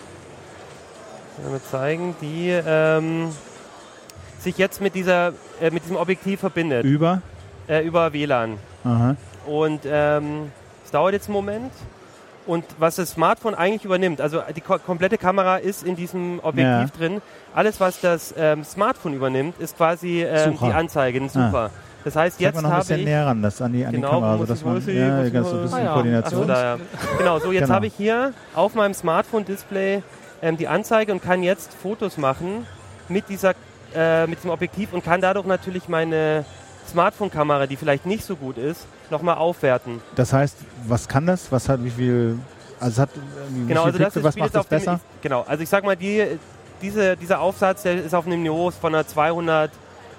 Mal 1.48 1.60
zeigen, 1.70 2.16
die 2.20 2.50
ähm, 2.50 3.30
sich 4.40 4.58
jetzt 4.58 4.80
mit, 4.80 4.94
dieser, 4.94 5.32
äh, 5.60 5.70
mit 5.70 5.84
diesem 5.84 5.96
Objektiv 5.96 6.40
verbindet. 6.40 6.84
Über? 6.84 7.22
Äh, 7.68 7.84
über 7.84 8.12
WLAN. 8.12 8.58
Aha. 8.84 9.16
Und 9.46 9.82
ähm, 9.84 10.50
es 10.84 10.90
dauert 10.90 11.12
jetzt 11.12 11.28
einen 11.28 11.34
Moment. 11.34 11.72
Und 12.48 12.64
was 12.78 12.96
das 12.96 13.10
Smartphone 13.10 13.54
eigentlich 13.54 13.84
übernimmt, 13.84 14.22
also 14.22 14.40
die 14.56 14.62
ko 14.62 14.78
komplette 14.78 15.18
Kamera 15.18 15.58
ist 15.58 15.86
in 15.86 15.96
diesem 15.96 16.40
Objektiv 16.42 16.64
ja. 16.64 16.86
drin. 16.96 17.22
Alles, 17.54 17.78
was 17.78 18.00
das 18.00 18.34
ähm, 18.38 18.64
Smartphone 18.64 19.12
übernimmt, 19.12 19.60
ist 19.60 19.76
quasi 19.76 20.22
ähm, 20.22 20.58
die 20.58 20.72
Anzeige, 20.72 21.20
ein 21.20 21.28
Super. 21.28 21.70
Ah. 21.70 21.80
Das 22.04 22.16
heißt, 22.16 22.40
jetzt 22.40 22.56
habe 22.56 22.66
ich... 22.66 22.72
ein 22.72 22.78
bisschen 22.78 23.04
näher 23.04 23.26
ran, 23.26 23.42
das 23.42 23.60
an 23.60 23.74
die, 23.74 23.84
an 23.84 23.92
genau, 23.92 24.06
die 24.06 24.14
Kamera, 24.14 24.32
also 24.32 24.46
dass 24.46 24.64
man, 24.64 24.82
ja, 24.86 25.28
ganz 25.28 25.50
so 25.50 25.56
ein 25.56 25.62
bisschen 25.62 25.78
ah, 25.78 25.84
ja. 25.84 25.92
Koordination. 25.92 26.40
So, 26.40 26.46
da, 26.46 26.62
ja. 26.62 26.78
Genau, 27.18 27.38
so 27.38 27.52
jetzt 27.52 27.64
genau. 27.64 27.74
habe 27.74 27.86
ich 27.86 27.94
hier 27.94 28.32
auf 28.54 28.74
meinem 28.74 28.94
Smartphone-Display 28.94 30.02
ähm, 30.40 30.56
die 30.56 30.68
Anzeige 30.68 31.12
und 31.12 31.22
kann 31.22 31.42
jetzt 31.42 31.74
Fotos 31.74 32.16
machen 32.16 32.66
mit 33.10 33.28
dieser 33.28 33.52
äh, 33.94 34.26
mit 34.26 34.42
dem 34.42 34.48
Objektiv 34.50 34.94
und 34.94 35.04
kann 35.04 35.20
dadurch 35.20 35.44
natürlich 35.44 35.88
meine 35.88 36.46
Smartphone-Kamera, 36.88 37.66
die 37.66 37.76
vielleicht 37.76 38.06
nicht 38.06 38.24
so 38.24 38.36
gut 38.36 38.56
ist, 38.56 38.86
nochmal 39.10 39.36
aufwerten. 39.36 40.00
Das 40.16 40.32
heißt, 40.32 40.56
was 40.86 41.08
kann 41.08 41.26
das? 41.26 41.50
Was 41.50 41.68
hat, 41.68 41.82
wie 41.84 41.90
viel, 41.90 42.38
also 42.80 43.02
hat, 43.02 43.10
wie 43.50 43.66
genau, 43.66 43.84
also 43.84 43.98
Pixel, 43.98 44.22
das 44.22 44.24
was 44.24 44.36
macht 44.36 44.54
das 44.54 44.66
besser? 44.66 44.92
Dem, 44.92 45.00
ich, 45.16 45.22
genau, 45.22 45.44
also 45.46 45.62
ich 45.62 45.68
sag 45.68 45.84
mal, 45.84 45.96
die, 45.96 46.38
diese, 46.82 47.16
dieser 47.16 47.40
Aufsatz, 47.40 47.82
der 47.82 48.04
ist 48.04 48.14
auf 48.14 48.26
einem 48.26 48.42
Niveau 48.42 48.70
von 48.70 48.94
einer 48.94 49.06
200 49.06 49.70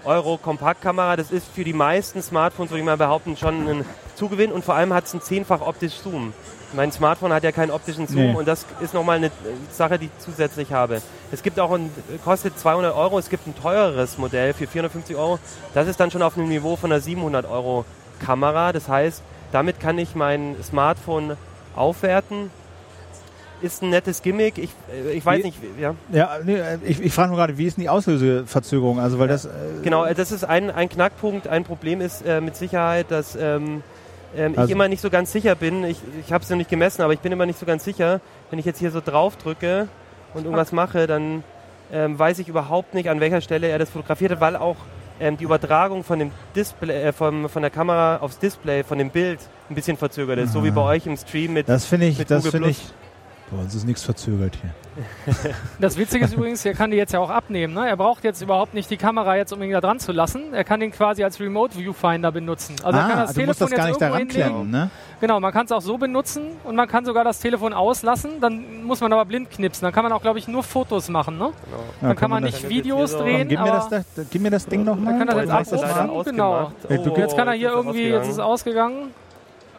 Euro 0.05 0.37
Kompaktkamera. 0.37 1.15
Das 1.15 1.31
ist 1.31 1.47
für 1.53 1.63
die 1.63 1.73
meisten 1.73 2.21
Smartphones, 2.21 2.71
würde 2.71 2.79
ich 2.79 2.85
mal 2.85 2.97
behaupten, 2.97 3.37
schon 3.37 3.67
ein 3.67 3.85
Zugewinn 4.15 4.51
und 4.51 4.63
vor 4.63 4.75
allem 4.75 4.93
hat 4.93 5.05
es 5.05 5.13
einen 5.13 5.21
zehnfach 5.21 5.61
optisch 5.61 5.93
Zoom. 5.93 6.33
Mein 6.73 6.91
Smartphone 6.91 7.33
hat 7.33 7.43
ja 7.43 7.51
keinen 7.51 7.71
optischen 7.71 8.07
Zoom 8.07 8.31
nee. 8.31 8.35
und 8.35 8.47
das 8.47 8.65
ist 8.79 8.93
nochmal 8.93 9.17
eine 9.17 9.31
Sache, 9.71 9.97
die 9.97 10.05
ich 10.05 10.11
zusätzlich 10.19 10.71
habe. 10.71 11.01
Es 11.31 11.41
gibt 11.41 11.59
auch 11.59 11.71
ein, 11.71 11.89
kostet 12.23 12.59
200 12.59 12.95
Euro, 12.95 13.17
es 13.17 13.29
gibt 13.29 13.47
ein 13.47 13.55
teureres 13.55 14.17
Modell 14.19 14.53
für 14.53 14.67
450 14.67 15.15
Euro. 15.15 15.39
Das 15.73 15.87
ist 15.87 15.99
dann 15.99 16.11
schon 16.11 16.21
auf 16.21 16.37
einem 16.37 16.47
Niveau 16.47 16.75
von 16.75 16.91
einer 16.91 17.01
700 17.01 17.49
Euro 17.49 17.85
Kamera. 18.19 18.71
Das 18.71 18.87
heißt, 18.87 19.23
damit 19.51 19.79
kann 19.79 19.97
ich 19.97 20.15
mein 20.15 20.55
Smartphone 20.63 21.37
aufwerten. 21.75 22.51
Ist 23.61 23.83
ein 23.83 23.89
nettes 23.89 24.21
Gimmick. 24.21 24.57
Ich, 24.57 24.69
äh, 24.91 25.11
ich 25.11 25.25
weiß 25.25 25.39
wie, 25.39 25.43
nicht, 25.47 25.57
ja. 25.79 25.95
Ja, 26.11 26.37
nee, 26.43 26.61
ich, 26.85 27.01
ich 27.01 27.13
frage 27.13 27.29
nur 27.29 27.37
gerade, 27.37 27.57
wie 27.57 27.65
ist 27.65 27.75
denn 27.75 27.81
die 27.81 27.89
Auslöseverzögerung? 27.89 28.99
Also, 28.99 29.19
weil 29.19 29.27
das. 29.27 29.45
Äh 29.45 29.49
genau, 29.83 30.05
äh, 30.05 30.15
das 30.15 30.31
ist 30.31 30.45
ein, 30.45 30.71
ein 30.71 30.87
Knackpunkt. 30.87 31.47
Ein 31.47 31.65
Problem 31.65 31.99
ist 31.99 32.25
äh, 32.25 32.39
mit 32.39 32.55
Sicherheit, 32.55 33.11
dass 33.11 33.35
ähm, 33.35 33.83
ähm, 34.35 34.53
also 34.55 34.65
ich 34.65 34.71
immer 34.71 34.87
nicht 34.87 35.01
so 35.01 35.09
ganz 35.09 35.31
sicher 35.31 35.55
bin. 35.55 35.83
Ich, 35.83 35.99
ich 36.25 36.31
habe 36.31 36.43
es 36.43 36.49
noch 36.49 36.57
nicht 36.57 36.69
gemessen, 36.69 37.01
aber 37.01 37.13
ich 37.13 37.19
bin 37.19 37.31
immer 37.31 37.45
nicht 37.45 37.59
so 37.59 37.65
ganz 37.65 37.83
sicher. 37.83 38.21
Wenn 38.49 38.59
ich 38.59 38.65
jetzt 38.65 38.79
hier 38.79 38.91
so 38.91 39.01
drauf 39.03 39.35
drücke 39.37 39.87
und 40.33 40.45
irgendwas 40.45 40.71
mache, 40.71 41.07
dann 41.07 41.43
ähm, 41.91 42.17
weiß 42.17 42.39
ich 42.39 42.47
überhaupt 42.47 42.93
nicht, 42.93 43.09
an 43.09 43.19
welcher 43.19 43.41
Stelle 43.41 43.67
er 43.67 43.79
das 43.79 43.89
fotografiert 43.89 44.31
hat, 44.31 44.41
weil 44.41 44.55
auch 44.55 44.77
ähm, 45.19 45.37
die 45.37 45.43
Übertragung 45.43 46.03
von 46.03 46.19
dem 46.19 46.31
Display, 46.55 47.03
äh, 47.03 47.13
vom, 47.13 47.49
von 47.49 47.61
der 47.61 47.71
Kamera 47.71 48.17
aufs 48.17 48.39
Display, 48.39 48.83
von 48.83 48.97
dem 48.97 49.09
Bild 49.09 49.39
ein 49.69 49.75
bisschen 49.75 49.97
verzögert 49.97 50.39
ist, 50.39 50.49
Aha. 50.49 50.53
so 50.53 50.63
wie 50.63 50.71
bei 50.71 50.81
euch 50.81 51.05
im 51.05 51.17
Stream 51.17 51.53
mit 51.53 51.69
Das 51.69 51.85
finde 51.85 52.07
ich, 52.07 52.17
das 52.25 52.47
finde 52.47 52.69
ich, 52.69 52.93
bei 53.51 53.57
uns 53.57 53.73
ist 53.73 53.85
nichts 53.85 54.03
verzögert 54.03 54.57
hier. 54.61 54.71
Das 55.79 55.97
Witzige 55.97 56.25
ist 56.25 56.33
übrigens, 56.33 56.65
er 56.65 56.73
kann 56.73 56.91
die 56.91 56.97
jetzt 56.97 57.13
ja 57.13 57.19
auch 57.19 57.29
abnehmen. 57.29 57.73
Ne? 57.73 57.87
Er 57.87 57.95
braucht 57.95 58.23
jetzt 58.23 58.41
überhaupt 58.41 58.73
nicht 58.73 58.89
die 58.89 58.97
Kamera 58.97 59.37
jetzt, 59.37 59.53
um 59.53 59.61
ihn 59.61 59.71
da 59.71 59.81
dran 59.81 59.99
zu 59.99 60.11
lassen. 60.11 60.53
Er 60.53 60.63
kann 60.63 60.79
den 60.79 60.91
quasi 60.91 61.23
als 61.23 61.39
Remote 61.39 61.77
Viewfinder 61.77 62.31
benutzen. 62.31 62.75
Also 62.83 62.99
ah, 62.99 63.01
er 63.01 63.07
kann 63.07 63.19
das 63.19 63.33
Telefon 63.33 63.69
das 63.69 63.77
gar 63.77 63.87
jetzt 63.87 63.99
nicht 63.99 64.01
daran 64.01 64.27
klemmen, 64.27 64.69
ne? 64.69 64.89
Genau, 65.21 65.39
man 65.39 65.51
kann 65.51 65.65
es 65.65 65.71
auch 65.71 65.81
so 65.81 65.97
benutzen 65.97 66.43
und 66.63 66.75
man 66.75 66.87
kann 66.87 67.05
sogar 67.05 67.23
das 67.23 67.39
Telefon 67.39 67.73
auslassen. 67.73 68.39
Dann 68.39 68.83
muss 68.83 69.01
man 69.01 69.11
aber 69.11 69.25
blind 69.25 69.49
knipsen. 69.49 69.85
Dann 69.85 69.93
kann 69.93 70.03
man 70.03 70.11
auch, 70.11 70.21
glaube 70.21 70.39
ich, 70.39 70.47
nur 70.47 70.63
Fotos 70.63 71.09
machen. 71.09 71.37
Ne? 71.37 71.45
Genau. 71.45 71.83
Dann 72.01 72.09
ja, 72.09 72.15
kann, 72.15 72.29
man, 72.29 72.43
man 72.43 72.51
nicht 72.51 72.67
Videos 72.69 73.17
drehen. 73.17 73.47
Gib 73.47 73.59
mir, 73.59 73.71
das, 73.71 74.05
gib 74.29 74.41
mir 74.41 74.51
das 74.51 74.65
Ding 74.65 74.83
nochmal. 74.83 75.17
Dann 75.17 75.27
kann 75.27 75.47
das 75.47 75.71
jetzt 75.71 75.83
abrufen. 75.83 76.31
Genau. 76.31 76.71
Oh, 76.87 77.17
jetzt 77.17 77.35
kann 77.35 77.47
er 77.47 77.53
hier 77.53 77.71
irgendwie, 77.71 78.09
jetzt 78.09 78.27
ist 78.27 78.33
es 78.33 78.39
ausgegangen. 78.39 79.11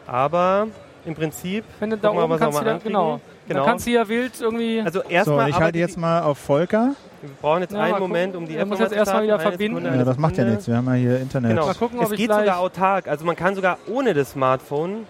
Aber 0.07 0.67
im 1.05 1.15
Prinzip. 1.15 1.63
Wenn 1.79 1.89
du 1.89 1.97
da 1.97 2.11
oben 2.11 2.37
kannst 2.37 2.59
du 2.59 2.63
da, 2.63 2.77
genau. 2.77 3.19
Genau. 3.53 3.65
Dann 3.65 3.71
kannst 3.71 3.87
du 3.87 3.91
ja 3.91 4.07
wild 4.07 4.33
irgendwie. 4.39 4.81
Also 4.81 5.01
erstmal. 5.01 5.45
So, 5.45 5.57
ich 5.57 5.59
halte 5.59 5.77
jetzt 5.79 5.97
mal 5.97 6.21
auf 6.21 6.37
Volker. 6.37 6.95
Wir 7.21 7.29
brauchen 7.41 7.61
jetzt 7.61 7.73
ja, 7.73 7.81
einen 7.81 7.99
Moment, 7.99 8.35
um 8.35 8.47
die 8.47 8.55
App 8.55 8.73
zu 8.73 8.81
jetzt 8.81 8.93
erstmal 8.93 9.23
wieder 9.23 9.39
verbinden. 9.39 9.85
Ja, 9.85 10.03
das 10.03 10.17
macht 10.17 10.37
ja 10.37 10.43
nichts. 10.43 10.67
Wir 10.67 10.77
haben 10.77 10.87
ja 10.87 10.93
hier 10.93 11.19
Internet. 11.19 11.51
Genau. 11.51 11.67
Mal 11.67 11.75
gucken, 11.75 11.99
es 12.01 12.11
geht 12.11 12.31
sogar 12.31 12.59
autark. 12.59 13.07
Also 13.07 13.25
man 13.25 13.35
kann 13.35 13.55
sogar 13.55 13.77
ohne 13.87 14.13
das 14.13 14.31
Smartphone 14.31 15.05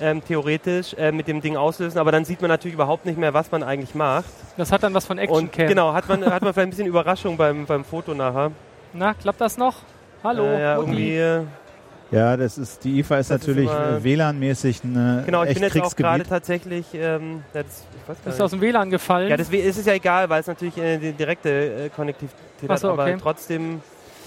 ähm, 0.00 0.22
theoretisch 0.24 0.94
äh, 0.94 1.12
mit 1.12 1.28
dem 1.28 1.40
Ding 1.40 1.56
auslösen, 1.56 1.98
aber 1.98 2.10
dann 2.10 2.24
sieht 2.24 2.40
man 2.40 2.48
natürlich 2.48 2.74
überhaupt 2.74 3.06
nicht 3.06 3.18
mehr, 3.18 3.34
was 3.34 3.52
man 3.52 3.62
eigentlich 3.62 3.94
macht. 3.94 4.24
Das 4.56 4.72
hat 4.72 4.82
dann 4.82 4.94
was 4.94 5.06
von 5.06 5.18
Action 5.18 5.50
Cam. 5.50 5.68
Genau, 5.68 5.92
hat 5.92 6.08
man, 6.08 6.24
hat 6.24 6.42
man 6.42 6.52
vielleicht 6.52 6.66
ein 6.66 6.70
bisschen 6.70 6.86
Überraschung 6.86 7.36
beim, 7.36 7.66
beim 7.66 7.84
Foto 7.84 8.14
nachher. 8.14 8.50
Na, 8.92 9.14
klappt 9.14 9.40
das 9.40 9.56
noch? 9.56 9.76
Hallo. 10.22 10.44
Äh, 10.44 10.60
ja, 10.60 10.76
irgendwie. 10.76 11.16
Äh, 11.16 11.42
ja, 12.10 12.36
das 12.36 12.58
ist, 12.58 12.84
die 12.84 12.98
IFA 13.00 13.18
ist 13.18 13.30
das 13.30 13.40
natürlich 13.40 13.68
WLAN-mäßig 13.68 14.84
ein 14.84 15.22
Genau, 15.26 15.44
ich 15.44 15.54
bin 15.54 15.62
jetzt 15.62 15.80
auch 15.80 15.96
gerade 15.96 16.24
tatsächlich, 16.24 16.86
ähm, 16.94 17.42
das, 17.52 17.84
ist 18.26 18.40
aus 18.40 18.50
dem 18.50 18.60
WLAN 18.60 18.90
gefallen. 18.90 19.30
Ja, 19.30 19.36
das 19.36 19.48
ist 19.48 19.78
es 19.78 19.86
ja 19.86 19.94
egal, 19.94 20.28
weil 20.28 20.40
es 20.40 20.46
natürlich 20.46 20.76
äh, 20.78 20.98
die 20.98 21.12
direkte 21.12 21.50
äh, 21.50 21.88
Konnektivität 21.88 22.38
so, 22.60 22.68
hat, 22.68 22.84
aber 22.84 23.02
okay. 23.04 23.16
trotzdem, 23.20 23.80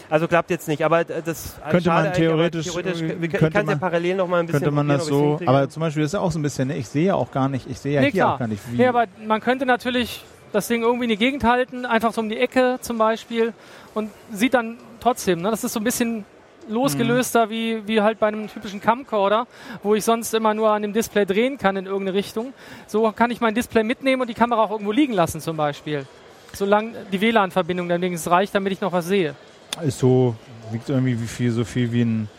also 0.10 0.28
klappt 0.28 0.50
jetzt 0.50 0.68
nicht, 0.68 0.84
aber 0.84 1.04
das 1.04 1.56
könnte 1.70 1.90
man 1.90 2.14
theoretisch, 2.14 2.66
theoretisch 2.66 3.02
wir, 3.02 3.30
könnte 3.30 3.64
man, 3.64 3.70
ja 3.70 3.76
parallel 3.76 4.16
noch 4.16 4.28
mal 4.28 4.40
ein 4.40 4.48
bisschen 4.48 4.62
könnte 4.62 4.76
man 4.76 4.88
das 4.88 5.06
so, 5.06 5.40
aber 5.46 5.70
zum 5.70 5.82
Beispiel 5.82 6.04
ist 6.04 6.14
ja 6.14 6.20
auch 6.20 6.32
so 6.32 6.40
ein 6.40 6.44
bisschen, 6.44 6.70
ne, 6.70 6.78
ich 6.78 6.88
sehe 6.88 7.08
ja 7.08 7.16
auch 7.16 7.32
gar 7.32 7.48
nicht, 7.50 7.70
ich 7.70 7.80
sehe 7.80 7.94
ja 7.94 8.02
nee, 8.02 8.12
hier 8.12 8.22
klar. 8.22 8.36
auch 8.36 8.40
gar 8.40 8.48
nicht 8.48 8.62
wie. 8.72 8.78
Nee, 8.78 8.88
aber 8.88 9.06
man 9.26 9.40
könnte 9.42 9.66
natürlich 9.66 10.24
das 10.52 10.68
Ding 10.68 10.82
irgendwie 10.82 11.06
in 11.06 11.10
die 11.10 11.18
Gegend 11.18 11.44
halten, 11.44 11.86
einfach 11.86 12.14
so 12.14 12.22
um 12.22 12.30
die 12.30 12.38
Ecke 12.38 12.78
zum 12.82 12.98
Beispiel 12.98 13.54
und 13.94 14.10
sieht 14.32 14.54
dann 14.54 14.78
trotzdem, 15.00 15.42
ne, 15.42 15.52
das 15.52 15.64
ist 15.64 15.74
so 15.74 15.80
ein 15.80 15.84
bisschen 15.84 16.26
losgelöster 16.68 17.48
mhm. 17.48 17.50
wie, 17.50 17.88
wie 17.88 18.02
halt 18.02 18.20
bei 18.20 18.28
einem 18.28 18.48
typischen 18.48 18.82
Camcorder, 18.82 19.48
wo 19.84 19.96
ich 19.96 20.04
sonst 20.04 20.34
immer 20.34 20.54
nur 20.54 20.72
an 20.72 20.82
dem 20.82 20.94
Display 20.94 21.26
drehen 21.26 21.58
kann 21.58 21.78
in 21.78 21.86
irgendeine 21.86 22.18
Richtung. 22.18 22.54
So 22.88 23.12
kann 23.12 23.32
ich 23.32 23.42
mein 23.42 23.56
Display 23.56 23.84
mitnehmen 23.84 24.22
und 24.22 24.30
die 24.30 24.34
Kamera 24.34 24.64
auch 24.64 24.72
irgendwo 24.72 24.92
liegen 24.92 25.14
lassen 25.14 25.42
zum 25.42 25.58
Beispiel. 25.58 26.06
Solange 26.54 26.94
die 27.12 27.22
WLAN-Verbindung 27.22 27.90
dann 27.90 28.02
wenigstens 28.02 28.32
reicht, 28.32 28.56
damit 28.56 28.74
ich 28.74 28.82
noch 28.82 28.92
was 28.92 29.06
sehe. 29.06 29.36
Ist 29.82 30.00
so, 30.00 30.36
wiegt 30.72 30.90
irgendwie 30.90 31.20
wie 31.20 31.28
viel, 31.28 31.52
so 31.52 31.64
viel 31.64 31.92
wie 31.92 32.04
ein, 32.04 32.30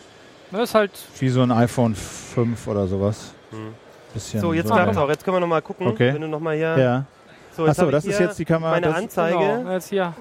das 0.51 0.69
ist 0.69 0.75
halt 0.75 0.91
wie 1.19 1.29
so 1.29 1.41
ein 1.41 1.51
iPhone 1.51 1.95
5 1.95 2.67
oder 2.67 2.87
sowas. 2.87 3.33
Mhm. 3.51 3.73
Bisschen 4.13 4.41
so, 4.41 4.53
jetzt 4.53 4.67
so 4.67 4.73
auch. 4.73 5.09
Jetzt 5.09 5.23
können 5.23 5.35
wir 5.35 5.41
noch 5.41 5.47
mal 5.47 5.61
gucken, 5.61 5.87
okay. 5.87 6.13
wenn 6.13 6.21
du 6.21 6.27
noch 6.27 6.39
mal 6.39 6.55
hier. 6.55 6.77
Ja. 6.77 7.05
So, 7.55 7.65
Achso, 7.65 7.91
das 7.91 8.05
ist 8.05 8.19
jetzt 8.19 8.39
die 8.39 8.45
Kamera. 8.45 8.71
Meine 8.71 8.95
Anzeige. 8.95 9.37
Genau, 9.37 9.71
jetzt 9.71 9.89
hier. 9.89 10.13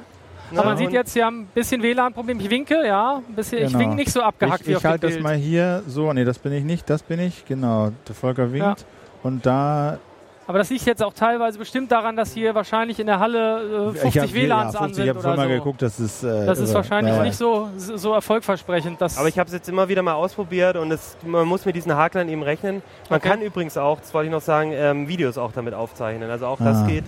Aber 0.53 0.65
man 0.65 0.77
sieht 0.77 0.93
jetzt, 0.93 1.13
Sie 1.13 1.23
haben 1.23 1.43
ein 1.43 1.47
bisschen 1.47 1.83
WLAN-Problem. 1.83 2.41
Ich 2.41 2.51
winke, 2.51 2.87
ja. 2.87 3.23
Ein 3.27 3.35
bisschen, 3.35 3.59
genau. 3.59 3.71
Ich 3.71 3.79
winke 3.79 3.97
nicht 3.97 4.13
so 4.13 4.21
abgehackt 4.21 4.63
ich, 4.63 4.67
wie 4.67 4.71
ich 4.73 4.77
auf 4.77 4.83
Ich 4.83 4.91
halte 4.91 5.09
das 5.09 5.21
mal 5.21 5.37
hier 5.37 5.83
so. 5.87 6.13
Nee, 6.13 6.25
das 6.25 6.39
bin 6.39 6.53
ich 6.53 6.65
nicht. 6.65 6.89
Das 6.89 7.03
bin 7.03 7.21
ich. 7.21 7.45
Genau. 7.47 7.91
Der 8.07 8.15
Volker 8.15 8.53
winkt. 8.53 8.81
Ja. 8.81 8.87
Und 9.23 9.45
da 9.47 9.99
aber 10.49 10.57
das 10.57 10.71
liegt 10.71 10.87
jetzt 10.87 11.03
auch 11.03 11.13
teilweise 11.13 11.59
bestimmt 11.59 11.93
daran, 11.93 12.17
dass 12.17 12.33
hier 12.33 12.55
wahrscheinlich 12.55 12.99
in 12.99 13.07
der 13.07 13.21
Halle 13.21 13.91
äh, 13.95 13.99
50 13.99 14.33
WLANs 14.33 14.73
ja, 14.73 14.81
50, 14.81 14.81
an 14.81 14.95
sind. 14.95 15.05
Ich 15.05 15.11
habe 15.11 15.21
vorhin 15.21 15.41
mal 15.41 15.49
geguckt, 15.49 15.83
das 15.83 16.01
ist. 16.01 16.23
Äh, 16.23 16.47
das 16.47 16.59
ist 16.59 16.73
wahrscheinlich 16.73 17.15
ja. 17.15 17.23
nicht 17.23 17.37
so, 17.37 17.69
so 17.77 18.15
erfolgversprechend. 18.15 19.03
Aber 19.03 19.29
ich 19.29 19.39
habe 19.39 19.49
es 19.49 19.53
jetzt 19.53 19.69
immer 19.69 19.91
wieder 19.91 20.01
mal 20.01 20.15
ausprobiert 20.15 20.79
und 20.79 20.91
es, 20.91 21.19
man 21.23 21.47
muss 21.47 21.67
mit 21.67 21.77
diesen 21.77 21.95
Haklern 21.95 22.31
eben 22.31 22.43
rechnen. 22.43 22.81
Man 23.11 23.19
okay. 23.19 23.29
kann 23.29 23.43
übrigens 23.43 23.77
auch, 23.77 24.01
das 24.01 24.15
wollte 24.15 24.29
ich 24.29 24.33
noch 24.33 24.41
sagen, 24.41 24.73
ähm, 24.73 25.07
Videos 25.07 25.37
auch 25.37 25.53
damit 25.53 25.75
aufzeichnen. 25.75 26.31
Also 26.31 26.47
auch 26.47 26.61
ah. 26.61 26.65
das 26.65 26.87
geht. 26.87 27.05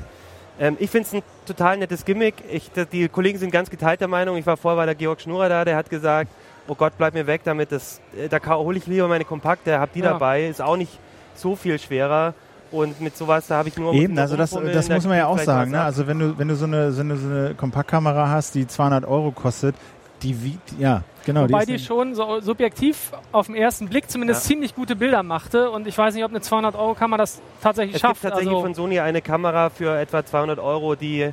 Ähm, 0.61 0.77
ich 0.79 0.91
finde 0.91 1.09
es 1.09 1.15
ein 1.15 1.23
total 1.47 1.79
nettes 1.79 2.05
Gimmick. 2.05 2.35
Ich, 2.53 2.71
die 2.93 3.09
Kollegen 3.09 3.39
sind 3.39 3.51
ganz 3.51 3.71
geteilter 3.71 4.07
Meinung. 4.07 4.37
Ich 4.37 4.47
war 4.47 4.59
vorher 4.59 4.77
bei 4.77 4.87
der 4.87 4.95
Georg 4.95 5.21
Schnurrer 5.21 5.49
da, 5.49 5.65
der 5.65 5.77
hat 5.77 5.89
gesagt, 5.89 6.31
oh 6.69 6.75
Gott, 6.75 6.93
bleib 6.99 7.15
mir 7.15 7.27
weg 7.27 7.41
damit. 7.45 7.73
Das, 7.73 8.01
äh, 8.17 8.29
da 8.29 8.39
hole 8.55 8.77
ich 8.77 8.87
lieber 8.87 9.09
meine 9.09 9.25
Kompakte, 9.25 9.81
hab 9.81 9.93
die 9.95 10.01
ja. 10.01 10.11
dabei. 10.11 10.47
Ist 10.47 10.61
auch 10.61 10.77
nicht 10.77 10.99
so 11.35 11.57
viel 11.57 11.79
schwerer. 11.79 12.35
Und 12.71 13.01
mit 13.01 13.17
sowas, 13.17 13.49
da 13.49 13.57
habe 13.57 13.69
ich 13.69 13.77
nur... 13.77 13.93
Eben, 13.95 14.17
also 14.17 14.37
das, 14.37 14.51
das 14.51 14.89
muss 14.89 15.05
man 15.05 15.17
ja 15.17 15.27
auch 15.27 15.39
sagen. 15.41 15.73
Ne? 15.73 15.81
Also 15.81 16.07
wenn 16.07 16.21
du, 16.21 16.39
wenn 16.39 16.47
du 16.47 16.55
so 16.55 16.67
eine, 16.67 16.93
so 16.93 17.01
eine, 17.01 17.17
so 17.17 17.29
eine 17.29 17.55
Kompaktkamera 17.55 18.29
hast, 18.29 18.55
die 18.55 18.65
200 18.65 19.05
Euro 19.07 19.33
kostet, 19.33 19.75
die 20.23 20.43
wiegt, 20.43 20.79
ja, 20.79 21.03
genau. 21.25 21.43
Wobei 21.43 21.65
die, 21.65 21.73
die 21.73 21.79
schon 21.79 22.15
so 22.15 22.41
subjektiv 22.41 23.13
auf 23.33 23.47
den 23.47 23.57
ersten 23.57 23.89
Blick 23.89 24.11
zumindest 24.11 24.45
ja. 24.45 24.49
ziemlich 24.49 24.75
gute 24.75 24.97
Bilder 24.97 25.23
machte 25.23 25.71
und 25.71 25.87
ich 25.87 25.97
weiß 25.97 26.15
nicht, 26.15 26.25
ob 26.25 26.31
eine 26.31 26.41
200 26.41 26.75
Euro 26.75 26.95
Kamera 26.95 27.19
das 27.19 27.41
tatsächlich 27.63 27.97
es 27.97 28.01
schafft. 28.01 28.17
Es 28.17 28.21
gibt 28.23 28.33
tatsächlich 28.33 28.55
also 28.55 28.67
von 28.67 28.75
Sony 28.75 29.01
eine 29.01 29.23
Kamera 29.23 29.71
für 29.71 29.99
etwa 29.99 30.25
200 30.25 30.59
Euro, 30.59 30.95
die 30.95 31.31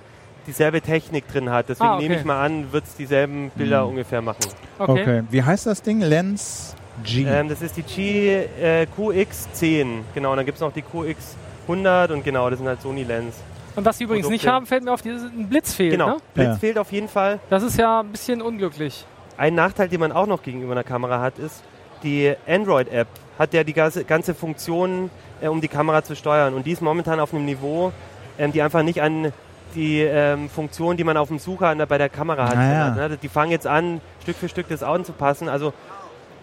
dieselbe 0.48 0.82
Technik 0.82 1.28
drin 1.28 1.50
hat. 1.50 1.70
Deswegen 1.70 1.90
ah, 1.90 1.96
okay. 1.96 2.04
nehme 2.04 2.20
ich 2.20 2.26
mal 2.26 2.44
an, 2.44 2.72
wird 2.72 2.86
es 2.86 2.96
dieselben 2.96 3.52
Bilder 3.56 3.84
mhm. 3.84 3.90
ungefähr 3.90 4.22
machen. 4.22 4.46
Okay. 4.80 5.02
okay. 5.02 5.24
Wie 5.30 5.44
heißt 5.44 5.66
das 5.66 5.82
Ding? 5.82 6.02
Lens 6.02 6.76
G? 7.04 7.26
Ähm, 7.26 7.50
das 7.50 7.62
ist 7.62 7.78
die 7.78 7.84
G 7.84 8.46
äh, 8.62 8.88
QX10. 8.98 10.04
Genau, 10.14 10.32
und 10.32 10.38
dann 10.38 10.46
gibt 10.46 10.56
es 10.56 10.62
noch 10.62 10.74
die 10.74 10.84
QX100 10.84 12.14
und 12.14 12.24
genau, 12.24 12.50
das 12.50 12.60
sind 12.60 12.68
halt 12.68 12.82
Sony 12.82 13.04
Lens. 13.04 13.36
Und 13.78 13.86
was 13.86 14.00
sie 14.00 14.06
übrigens 14.06 14.26
Produkte. 14.26 14.46
nicht 14.46 14.54
haben, 14.54 14.66
fällt 14.66 14.84
mir 14.84 14.92
auf, 14.92 15.06
ein 15.06 15.48
Blitz 15.50 15.74
fehlt. 15.74 15.92
Genau, 15.92 16.08
ne? 16.08 16.18
Blitz 16.34 16.48
ja. 16.48 16.56
fehlt 16.56 16.78
auf 16.80 16.92
jeden 16.92 17.08
Fall. 17.08 17.40
Das 17.50 17.62
ist 17.62 17.78
ja 17.78 18.02
ein 18.02 18.12
bisschen 18.12 18.42
unglücklich. 18.42 19.06
Ein 19.38 19.54
Nachteil, 19.54 19.88
den 19.88 20.00
man 20.00 20.12
auch 20.12 20.26
noch 20.26 20.42
gegenüber 20.42 20.72
einer 20.72 20.84
Kamera 20.84 21.22
hat, 21.22 21.38
ist, 21.38 21.64
die 22.02 22.34
Android-App 22.48 23.08
hat 23.38 23.54
ja 23.54 23.64
die 23.64 23.74
ganze 23.74 24.34
Funktion, 24.34 25.12
äh, 25.42 25.48
um 25.48 25.62
die 25.62 25.68
Kamera 25.68 26.04
zu 26.04 26.16
steuern. 26.16 26.56
Und 26.56 26.66
die 26.66 26.72
ist 26.72 26.82
momentan 26.82 27.20
auf 27.20 27.36
einem 27.36 27.46
Niveau, 27.46 27.94
ähm, 28.40 28.52
die 28.52 28.64
einfach 28.64 28.82
nicht 28.82 29.00
an 29.00 29.32
die 29.76 30.02
ähm, 30.02 30.50
Funktion, 30.50 30.98
die 30.98 31.04
man 31.04 31.16
auf 31.16 31.28
dem 31.28 31.38
Sucher 31.38 31.76
der, 31.76 31.86
bei 31.86 32.00
der 32.00 32.10
Kamera 32.10 32.50
hat. 32.50 32.58
Ah, 32.58 32.96
ja. 32.98 33.10
ne? 33.10 33.18
Die 33.22 33.30
fangen 33.30 33.52
jetzt 33.52 33.68
an, 33.68 34.02
Stück 34.24 34.38
für 34.38 34.50
Stück 34.50 34.70
das 34.70 34.82
anzupassen. 34.82 35.50
Also 35.50 35.72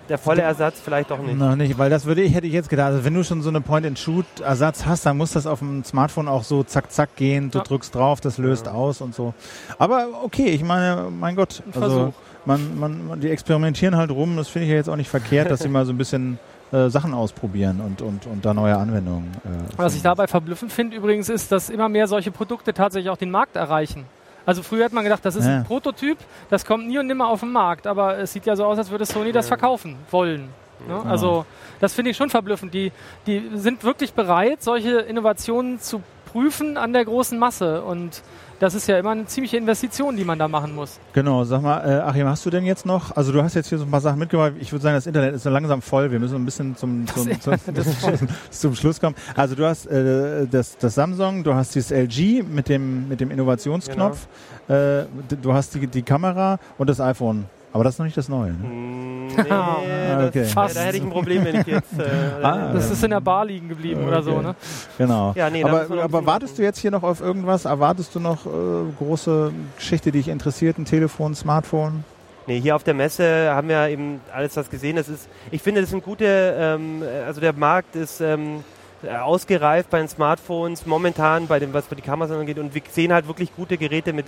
der 0.09 0.19
volle 0.19 0.43
Ersatz 0.43 0.81
vielleicht 0.81 1.11
doch 1.11 1.19
nicht. 1.19 1.39
Noch 1.39 1.57
nicht, 1.57 1.79
weil 1.79 1.91
das 1.91 2.05
würde 2.05 2.23
ich, 2.23 2.35
hätte 2.35 2.47
ich 2.47 2.53
jetzt 2.53 2.69
gedacht, 2.69 2.89
also 2.89 3.05
wenn 3.05 3.15
du 3.15 3.25
schon 3.25 3.43
so 3.43 3.49
eine 3.49 3.61
Point-and-Shoot-Ersatz 3.61 4.85
hast, 4.87 5.07
dann 5.07 5.17
muss 5.17 5.33
das 5.33 5.47
auf 5.47 5.61
dem 5.61 5.85
Smartphone 5.85 6.29
auch 6.29 6.45
so 6.45 6.63
zack, 6.63 6.91
zack 6.93 7.17
gehen, 7.17 7.51
du 7.51 7.59
ja. 7.59 7.65
drückst 7.65 7.95
drauf, 7.95 8.21
das 8.21 8.39
löst 8.39 8.67
ja. 8.67 8.73
aus 8.73 9.01
und 9.01 9.15
so. 9.15 9.35
Aber 9.79 10.09
okay, 10.23 10.47
ich 10.47 10.63
meine, 10.63 11.09
mein 11.11 11.37
Gott, 11.37 11.63
also 11.81 12.13
man, 12.45 12.79
man, 12.79 13.21
die 13.21 13.31
experimentieren 13.31 13.97
halt 13.97 14.11
rum, 14.11 14.37
das 14.37 14.49
finde 14.49 14.67
ich 14.67 14.71
ja 14.71 14.77
jetzt 14.77 14.89
auch 14.89 14.97
nicht 14.97 15.11
verkehrt, 15.11 15.51
dass 15.51 15.61
sie 15.61 15.69
mal 15.69 15.87
so 15.87 15.93
ein 15.93 15.99
bisschen 15.99 16.39
äh, 16.73 16.91
Sachen 16.91 17.15
ausprobieren 17.15 17.81
und, 17.81 18.03
und, 18.03 18.27
und 18.27 18.45
da 18.45 18.53
neue 18.53 18.77
Anwendungen. 18.77 19.31
Äh, 19.45 19.49
Was 19.77 19.95
ich 19.95 20.03
dabei 20.03 20.27
verblüffend 20.27 20.73
finde 20.73 20.97
übrigens 20.97 21.29
ist, 21.29 21.53
dass 21.53 21.71
immer 21.71 21.89
mehr 21.89 22.09
solche 22.09 22.31
Produkte 22.31 22.75
tatsächlich 22.75 23.11
auch 23.11 23.17
den 23.17 23.31
Markt 23.31 23.57
erreichen. 23.57 24.07
Also 24.47 24.63
früher 24.63 24.85
hat 24.85 24.93
man 24.93 25.05
gedacht, 25.05 25.25
das 25.25 25.37
ist 25.37 25.47
ja. 25.47 25.57
ein 25.57 25.65
Prototyp, 25.65 26.19
das 26.51 26.65
kommt 26.65 26.87
nie 26.87 26.99
und 26.99 27.07
nimmer 27.07 27.29
auf 27.29 27.41
den 27.41 27.53
Markt, 27.53 27.87
aber 27.87 28.19
es 28.19 28.33
sieht 28.33 28.47
ja 28.47 28.57
so 28.57 28.65
aus, 28.65 28.79
als 28.79 28.91
würde 28.91 29.07
Sony 29.07 29.33
das 29.33 29.49
verkaufen 29.49 29.97
wollen. 30.11 30.43
Ne? 30.87 30.99
Genau. 30.99 31.03
Also 31.03 31.47
das 31.81 31.95
finde 31.95 32.11
ich 32.11 32.17
schon 32.17 32.31
verblüffend. 32.31 32.75
Die, 32.75 32.93
die 33.27 33.51
sind 33.55 33.85
wirklich 33.85 34.13
bereit, 34.13 34.63
solche 34.63 35.01
Innovationen 35.01 35.81
zu 35.81 36.03
prüfen 36.27 36.77
an 36.77 36.93
der 36.93 37.05
großen 37.05 37.39
Masse 37.39 37.83
und 37.83 38.23
das 38.59 38.75
ist 38.75 38.87
ja 38.89 38.99
immer 38.99 39.11
eine 39.11 39.27
ziemliche 39.27 39.57
Investition, 39.57 40.17
die 40.17 40.25
man 40.25 40.39
da 40.39 40.49
machen 40.49 40.75
muss. 40.75 40.99
Genau, 41.13 41.45
sag 41.45 41.63
mal, 41.63 41.81
äh, 41.81 42.03
Achim, 42.03 42.27
hast 42.27 42.45
du 42.47 42.51
denn 42.51 42.65
jetzt 42.65 42.87
noch, 42.87 43.17
also 43.17 43.33
du 43.33 43.43
hast 43.43 43.55
jetzt 43.55 43.69
hier 43.69 43.79
so 43.79 43.85
ein 43.85 43.91
paar 43.91 44.01
Sachen 44.01 44.19
mitgebracht, 44.19 44.53
ich 44.59 44.73
würde 44.73 44.83
sagen, 44.83 44.95
das 44.95 45.07
Internet 45.07 45.35
ist 45.35 45.43
so 45.43 45.51
langsam 45.51 45.83
voll, 45.83 46.11
wir 46.11 46.21
müssen 46.21 46.37
ein 46.37 46.45
bisschen 46.45 46.77
zum, 46.77 47.07
zum, 47.07 47.41
zum, 47.41 47.55
zum 48.51 48.75
Schluss 48.75 49.01
kommen. 49.01 49.17
Also 49.37 49.55
du 49.55 49.67
hast 49.67 49.87
äh, 49.87 50.47
das, 50.47 50.77
das 50.79 50.95
Samsung, 50.95 51.45
du 51.45 51.55
hast 51.55 51.75
dieses 51.75 51.91
LG 51.91 52.43
mit 52.43 52.69
dem, 52.69 53.09
mit 53.09 53.21
dem 53.21 53.31
Innovationsknopf, 53.31 54.27
genau. 54.67 54.79
äh, 54.79 55.07
du 55.41 55.53
hast 55.53 55.75
die, 55.75 55.87
die 55.87 56.03
Kamera 56.03 56.59
und 56.79 56.89
das 56.89 57.01
iPhone. 57.01 57.47
Aber 57.75 57.83
das 57.83 57.95
ist 57.95 57.99
noch 57.99 58.07
nicht 58.07 58.17
das 58.17 58.29
Neue. 58.29 58.53
Ne? 58.53 58.95
Mm, 59.35 59.43
nee, 59.43 59.51
ah, 59.51 60.27
okay. 60.29 60.45
fast. 60.45 60.77
da 60.77 60.83
hätte 60.83 60.99
ich 60.99 61.03
ein 61.03 61.11
Problem, 61.11 61.45
wenn 61.45 61.57
ich 61.57 61.67
jetzt. 61.67 61.99
Äh, 61.99 62.05
ah, 62.41 62.73
das 62.73 62.89
ist 62.89 63.03
in 63.03 63.11
der 63.11 63.21
Bar 63.21 63.45
liegen 63.47 63.69
geblieben 63.69 64.03
okay. 64.03 64.09
oder 64.09 64.23
so, 64.23 64.41
ne? 64.41 64.55
Genau. 64.97 65.33
Ja, 65.35 65.51
nee, 65.51 65.65
aber 65.65 65.87
aber 66.05 66.25
wartest 66.25 66.57
du 66.57 66.63
jetzt 66.63 66.79
hier 66.79 66.93
noch 66.93 67.03
auf 67.03 67.21
irgendwas? 67.21 67.65
Erwartest 67.65 68.15
du 68.15 68.21
noch 68.21 68.47
äh, 68.47 68.51
große 68.99 69.53
Geschichte, 69.77 70.13
die 70.13 70.19
dich 70.19 70.29
interessiert? 70.29 70.79
Ein 70.79 70.85
Telefon, 70.85 71.35
Smartphone? 71.35 72.05
Nee, 72.47 72.61
hier 72.61 72.77
auf 72.77 72.85
der 72.85 72.95
Messe 72.95 73.51
haben 73.51 73.69
wir 73.69 73.89
eben 73.89 74.21
alles 74.33 74.55
das 74.55 74.71
gesehen. 74.71 74.95
Das 74.95 75.09
ist, 75.09 75.29
ich 75.51 75.63
finde, 75.63 75.81
das 75.81 75.91
sind 75.91 76.05
gute, 76.05 76.27
ähm, 76.57 77.03
also 77.27 77.41
der 77.41 77.55
Markt 77.55 77.97
ist 77.97 78.21
ähm, 78.21 78.63
ausgereift 79.09 79.91
bei 79.91 79.99
den 79.99 80.09
Smartphones, 80.09 80.87
momentan 80.87 81.49
bei 81.49 81.59
dem, 81.59 81.73
was 81.73 81.87
für 81.89 81.97
die 81.97 82.03
Kameras 82.03 82.31
angeht. 82.31 82.59
Und 82.59 82.73
wir 82.73 82.83
sehen 82.89 83.13
halt 83.13 83.27
wirklich 83.27 83.55
gute 83.57 83.79
Geräte 83.79 84.13
mit 84.13 84.27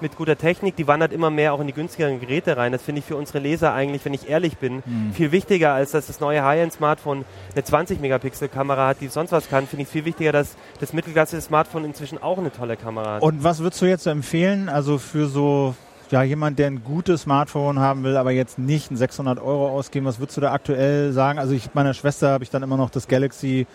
mit 0.00 0.16
guter 0.16 0.36
Technik, 0.36 0.76
die 0.76 0.86
wandert 0.86 1.12
immer 1.12 1.30
mehr 1.30 1.52
auch 1.52 1.60
in 1.60 1.66
die 1.66 1.72
günstigeren 1.72 2.20
Geräte 2.20 2.56
rein. 2.56 2.72
Das 2.72 2.82
finde 2.82 3.00
ich 3.00 3.04
für 3.04 3.16
unsere 3.16 3.38
Leser 3.38 3.72
eigentlich, 3.72 4.04
wenn 4.04 4.14
ich 4.14 4.28
ehrlich 4.28 4.58
bin, 4.58 4.82
mhm. 4.84 5.12
viel 5.12 5.32
wichtiger, 5.32 5.72
als 5.72 5.92
dass 5.92 6.06
das 6.06 6.20
neue 6.20 6.44
High-End-Smartphone 6.44 7.24
eine 7.52 7.62
20-Megapixel-Kamera 7.62 8.88
hat, 8.88 9.00
die 9.00 9.08
sonst 9.08 9.32
was 9.32 9.48
kann. 9.48 9.66
Finde 9.66 9.84
ich 9.84 9.88
viel 9.88 10.04
wichtiger, 10.04 10.32
dass 10.32 10.56
das 10.80 10.92
Mittelklasse-Smartphone 10.92 11.84
inzwischen 11.84 12.22
auch 12.22 12.38
eine 12.38 12.52
tolle 12.52 12.76
Kamera 12.76 13.14
hat. 13.14 13.22
Und 13.22 13.44
was 13.44 13.60
würdest 13.60 13.80
du 13.82 13.86
jetzt 13.86 14.06
empfehlen, 14.06 14.68
also 14.68 14.98
für 14.98 15.26
so 15.26 15.74
ja, 16.10 16.22
jemand, 16.22 16.58
der 16.58 16.68
ein 16.68 16.84
gutes 16.84 17.22
Smartphone 17.22 17.78
haben 17.78 18.04
will, 18.04 18.16
aber 18.16 18.30
jetzt 18.30 18.58
nicht 18.58 18.90
ein 18.90 18.96
600 18.96 19.38
Euro 19.38 19.68
ausgeben, 19.68 20.06
was 20.06 20.18
würdest 20.18 20.36
du 20.36 20.40
da 20.40 20.52
aktuell 20.52 21.12
sagen? 21.12 21.38
Also 21.38 21.54
ich 21.54 21.74
meiner 21.74 21.94
Schwester 21.94 22.30
habe 22.30 22.44
ich 22.44 22.50
dann 22.50 22.62
immer 22.62 22.76
noch 22.76 22.90
das 22.90 23.08
Galaxy 23.08 23.66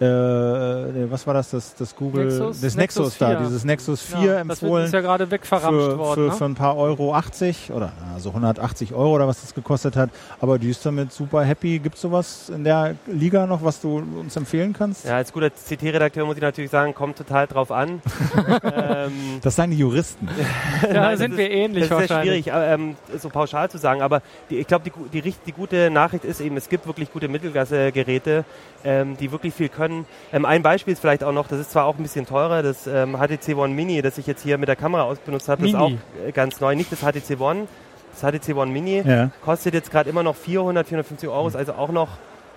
äh, 0.00 1.10
was 1.10 1.26
war 1.26 1.34
das, 1.34 1.50
das, 1.50 1.74
das 1.74 1.96
Google, 1.96 2.26
Nexus? 2.26 2.60
das 2.60 2.76
Nexus, 2.76 3.04
Nexus 3.06 3.18
da, 3.18 3.34
dieses 3.34 3.64
Nexus 3.64 4.02
4 4.02 4.20
ja, 4.20 4.38
empfohlen. 4.40 4.82
Das 4.82 4.86
ist 4.86 4.94
ja 4.94 5.00
gerade 5.00 5.28
wegverramscht 5.30 5.90
für, 5.90 5.98
worden. 5.98 6.14
Für, 6.14 6.28
ne? 6.28 6.36
für 6.36 6.44
ein 6.44 6.54
paar 6.54 6.76
Euro 6.76 7.14
80 7.14 7.72
oder 7.72 7.92
also 8.14 8.28
180 8.28 8.94
Euro 8.94 9.16
oder 9.16 9.26
was 9.26 9.40
das 9.40 9.54
gekostet 9.54 9.96
hat. 9.96 10.10
Aber 10.40 10.58
die 10.60 10.70
ist 10.70 10.86
damit 10.86 11.12
super 11.12 11.42
happy. 11.42 11.80
Gibt 11.80 11.96
es 11.96 12.02
sowas 12.02 12.48
in 12.48 12.62
der 12.62 12.94
Liga 13.06 13.46
noch, 13.46 13.64
was 13.64 13.80
du 13.80 13.98
uns 13.98 14.36
empfehlen 14.36 14.72
kannst? 14.72 15.04
Ja, 15.04 15.16
als 15.16 15.32
guter 15.32 15.50
CT-Redakteur 15.50 16.24
muss 16.24 16.36
ich 16.36 16.42
natürlich 16.42 16.70
sagen, 16.70 16.94
kommt 16.94 17.18
total 17.18 17.48
drauf 17.48 17.72
an. 17.72 18.00
ähm, 18.62 19.12
das 19.42 19.56
sagen 19.56 19.72
die 19.72 19.78
Juristen. 19.78 20.28
ja, 20.82 21.10
da 21.10 21.16
sind 21.16 21.36
wir 21.36 21.50
ähnlich 21.50 21.88
Das 21.88 22.02
ist 22.02 22.08
sehr 22.08 22.22
schwierig, 22.22 22.50
ähm, 22.54 22.94
so 23.18 23.30
pauschal 23.30 23.68
zu 23.68 23.78
sagen. 23.78 24.02
Aber 24.02 24.22
die, 24.48 24.58
ich 24.58 24.66
glaube, 24.68 24.88
die, 25.12 25.20
die, 25.22 25.34
die 25.44 25.52
gute 25.52 25.90
Nachricht 25.90 26.24
ist 26.24 26.40
eben, 26.40 26.56
es 26.56 26.68
gibt 26.68 26.86
wirklich 26.86 27.12
gute 27.12 27.26
Mittelklasse-Geräte, 27.26 28.44
ähm, 28.84 29.16
die 29.16 29.32
wirklich 29.32 29.54
viel 29.54 29.68
können. 29.68 30.06
Ähm, 30.32 30.44
ein 30.44 30.62
Beispiel 30.62 30.92
ist 30.92 31.00
vielleicht 31.00 31.24
auch 31.24 31.32
noch, 31.32 31.48
das 31.48 31.58
ist 31.58 31.72
zwar 31.72 31.84
auch 31.84 31.96
ein 31.96 32.02
bisschen 32.02 32.26
teurer, 32.26 32.62
das 32.62 32.86
ähm, 32.86 33.16
HTC 33.16 33.56
One 33.56 33.74
Mini, 33.74 34.02
das 34.02 34.18
ich 34.18 34.26
jetzt 34.26 34.42
hier 34.42 34.58
mit 34.58 34.68
der 34.68 34.76
Kamera 34.76 35.02
ausbenutzt 35.02 35.48
habe, 35.48 35.66
ist 35.66 35.74
auch 35.74 35.90
äh, 36.26 36.32
ganz 36.32 36.60
neu. 36.60 36.74
Nicht 36.74 36.92
das 36.92 37.00
HTC 37.00 37.40
One, 37.40 37.66
das 38.12 38.20
HTC 38.20 38.56
One 38.56 38.70
Mini 38.70 39.02
ja. 39.04 39.30
kostet 39.44 39.74
jetzt 39.74 39.90
gerade 39.90 40.08
immer 40.10 40.22
noch 40.22 40.36
400, 40.36 40.86
450 40.86 41.28
Euro, 41.28 41.48
ist 41.48 41.56
also 41.56 41.72
auch 41.74 41.90
noch 41.90 42.08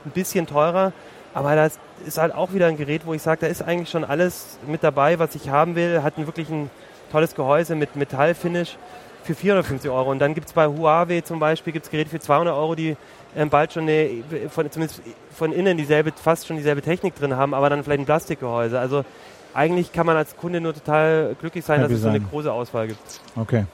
ein 0.06 0.12
bisschen 0.12 0.48
teurer. 0.48 0.94
Aber 1.34 1.56
das 1.56 1.80
ist 2.06 2.18
halt 2.18 2.34
auch 2.36 2.54
wieder 2.54 2.68
ein 2.68 2.78
Gerät, 2.78 3.06
wo 3.06 3.14
ich 3.14 3.22
sage, 3.22 3.42
da 3.42 3.48
ist 3.48 3.62
eigentlich 3.62 3.90
schon 3.90 4.04
alles 4.04 4.60
mit 4.68 4.84
dabei, 4.84 5.18
was 5.18 5.34
ich 5.36 5.50
haben 5.50 5.76
will. 5.76 6.04
Hat 6.04 6.18
ein 6.18 6.28
wirklich 6.28 6.50
ein 6.50 6.70
tolles 7.12 7.36
Gehäuse 7.36 7.76
mit 7.76 7.96
Metallfinish 7.96 8.78
für 9.24 9.36
450 9.36 9.90
Euro. 9.90 10.12
Und 10.12 10.20
dann 10.20 10.34
gibt 10.34 10.48
es 10.48 10.54
bei 10.54 10.68
Huawei 10.68 11.22
zum 11.22 11.40
Beispiel 11.40 11.74
gibt's 11.74 11.90
Geräte 11.90 12.10
für 12.10 12.20
200 12.20 12.54
Euro, 12.54 12.76
die 12.76 12.98
ähm, 13.36 13.50
bald 13.50 13.74
schon 13.74 13.84
eine, 13.84 14.24
von, 14.50 14.70
zumindest 14.72 15.02
von 15.34 15.52
innen 15.52 15.78
dieselbe, 15.78 16.12
fast 16.16 16.48
schon 16.48 16.58
dieselbe 16.58 16.82
Technik 16.82 17.16
drin 17.16 17.36
haben, 17.36 17.54
aber 17.54 17.70
dann 17.70 17.84
vielleicht 17.84 18.02
ein 18.02 18.06
Plastikgehäuse. 18.06 18.80
Also 18.80 19.06
eigentlich 19.54 19.92
kann 19.92 20.06
man 20.06 20.18
als 20.18 20.36
Kunde 20.38 20.62
nur 20.62 20.74
total 20.74 21.36
glücklich 21.40 21.66
sein, 21.66 21.80
Happy 21.80 21.94
dass 21.94 21.98
es 21.98 22.04
so 22.04 22.10
eine 22.10 22.22
große 22.22 22.52
Auswahl 22.52 22.88
gibt. 22.88 23.22
Okay. 23.36 23.66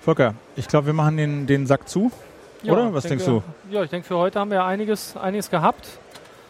Volker, 0.00 0.34
ich 0.56 0.66
glaube, 0.66 0.86
wir 0.86 0.92
machen 0.94 1.16
den, 1.16 1.46
den 1.46 1.66
Sack 1.66 1.88
zu. 1.88 2.10
Ja, 2.62 2.72
oder? 2.72 2.94
Was 2.94 3.04
denke, 3.04 3.24
denkst 3.24 3.42
du? 3.68 3.74
Ja, 3.74 3.82
ich 3.82 3.90
denke, 3.90 4.06
für 4.06 4.16
heute 4.16 4.38
haben 4.38 4.50
wir 4.50 4.64
einiges, 4.64 5.16
einiges 5.16 5.50
gehabt. 5.50 5.88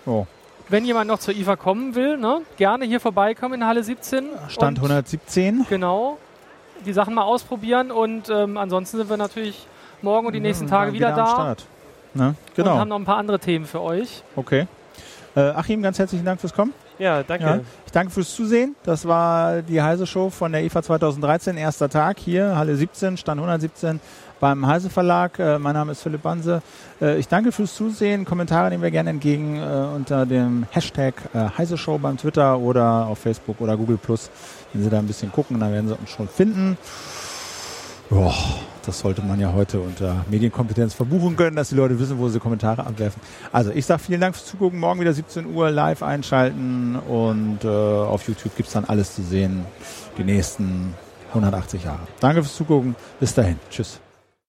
Oh. 0.06 0.26
Wenn 0.68 0.84
jemand 0.84 1.08
noch 1.08 1.18
zur 1.18 1.34
IFA 1.34 1.56
kommen 1.56 1.94
will, 1.96 2.16
ne, 2.16 2.42
gerne 2.56 2.84
hier 2.84 3.00
vorbeikommen 3.00 3.54
in 3.54 3.66
Halle 3.66 3.82
17. 3.82 4.26
Stand 4.48 4.78
117. 4.78 5.66
Genau. 5.68 6.18
Die 6.86 6.92
Sachen 6.92 7.14
mal 7.14 7.24
ausprobieren 7.24 7.90
und 7.90 8.30
ähm, 8.30 8.56
ansonsten 8.56 8.98
sind 8.98 9.10
wir 9.10 9.16
natürlich 9.16 9.66
morgen 10.00 10.28
und 10.28 10.32
die 10.32 10.40
nächsten 10.40 10.66
Tage 10.66 10.92
wieder, 10.92 11.08
wieder 11.08 11.16
da. 11.16 11.56
Ne? 12.14 12.34
Genau. 12.54 12.74
Und 12.74 12.80
haben 12.80 12.88
noch 12.88 12.98
ein 12.98 13.04
paar 13.04 13.18
andere 13.18 13.38
Themen 13.38 13.66
für 13.66 13.80
euch. 13.80 14.22
Okay. 14.36 14.66
Äh, 15.36 15.40
Achim, 15.40 15.82
ganz 15.82 15.98
herzlichen 15.98 16.24
Dank 16.24 16.40
fürs 16.40 16.52
Kommen. 16.52 16.74
Ja, 16.98 17.22
danke. 17.22 17.44
Ja, 17.44 17.60
ich 17.86 17.92
danke 17.92 18.12
fürs 18.12 18.34
Zusehen. 18.34 18.74
Das 18.82 19.06
war 19.06 19.62
die 19.62 19.80
Heise 19.80 20.06
Show 20.06 20.28
von 20.28 20.52
der 20.52 20.64
IFA 20.64 20.82
2013, 20.82 21.56
erster 21.56 21.88
Tag 21.88 22.18
hier, 22.18 22.56
Halle 22.56 22.76
17, 22.76 23.16
Stand 23.16 23.38
117 23.38 24.00
beim 24.40 24.66
Heise 24.66 24.90
Verlag. 24.90 25.38
Äh, 25.38 25.58
mein 25.58 25.74
Name 25.74 25.92
ist 25.92 26.02
Philipp 26.02 26.22
Banse. 26.22 26.62
Äh, 27.00 27.18
ich 27.18 27.28
danke 27.28 27.52
fürs 27.52 27.74
Zusehen. 27.74 28.24
Kommentare 28.24 28.70
nehmen 28.70 28.82
wir 28.82 28.90
gerne 28.90 29.10
entgegen 29.10 29.56
äh, 29.56 29.86
unter 29.94 30.26
dem 30.26 30.66
Hashtag 30.70 31.14
äh, 31.32 31.46
Heise 31.56 31.78
Show 31.78 31.96
beim 31.98 32.16
Twitter 32.16 32.58
oder 32.58 33.06
auf 33.06 33.18
Facebook 33.20 33.60
oder 33.60 33.76
Google 33.76 33.98
Plus. 33.98 34.30
Wenn 34.72 34.82
Sie 34.82 34.90
da 34.90 34.98
ein 34.98 35.06
bisschen 35.06 35.30
gucken, 35.30 35.60
dann 35.60 35.72
werden 35.72 35.88
Sie 35.88 35.96
uns 35.96 36.10
schon 36.10 36.28
finden. 36.28 36.76
Boah, 38.10 38.34
das 38.84 38.98
sollte 38.98 39.22
man 39.22 39.38
ja 39.38 39.52
heute 39.52 39.80
unter 39.80 40.24
Medienkompetenz 40.28 40.94
verbuchen 40.94 41.36
können, 41.36 41.54
dass 41.54 41.68
die 41.68 41.76
Leute 41.76 42.00
wissen, 42.00 42.18
wo 42.18 42.28
sie 42.28 42.40
Kommentare 42.40 42.84
abwerfen. 42.84 43.22
Also 43.52 43.70
ich 43.70 43.86
sage 43.86 44.02
vielen 44.02 44.20
Dank 44.20 44.34
fürs 44.34 44.46
Zugucken. 44.46 44.80
Morgen 44.80 44.98
wieder 45.00 45.12
17 45.12 45.46
Uhr 45.46 45.70
live 45.70 46.02
einschalten 46.02 46.96
und 46.96 47.60
äh, 47.62 47.68
auf 47.68 48.26
YouTube 48.26 48.56
gibt 48.56 48.66
es 48.66 48.72
dann 48.72 48.84
alles 48.84 49.14
zu 49.14 49.22
sehen. 49.22 49.64
Die 50.18 50.24
nächsten 50.24 50.94
180 51.28 51.84
Jahre. 51.84 52.00
Danke 52.18 52.42
fürs 52.42 52.56
Zugucken. 52.56 52.96
Bis 53.20 53.32
dahin. 53.32 53.60
Tschüss. 53.70 54.00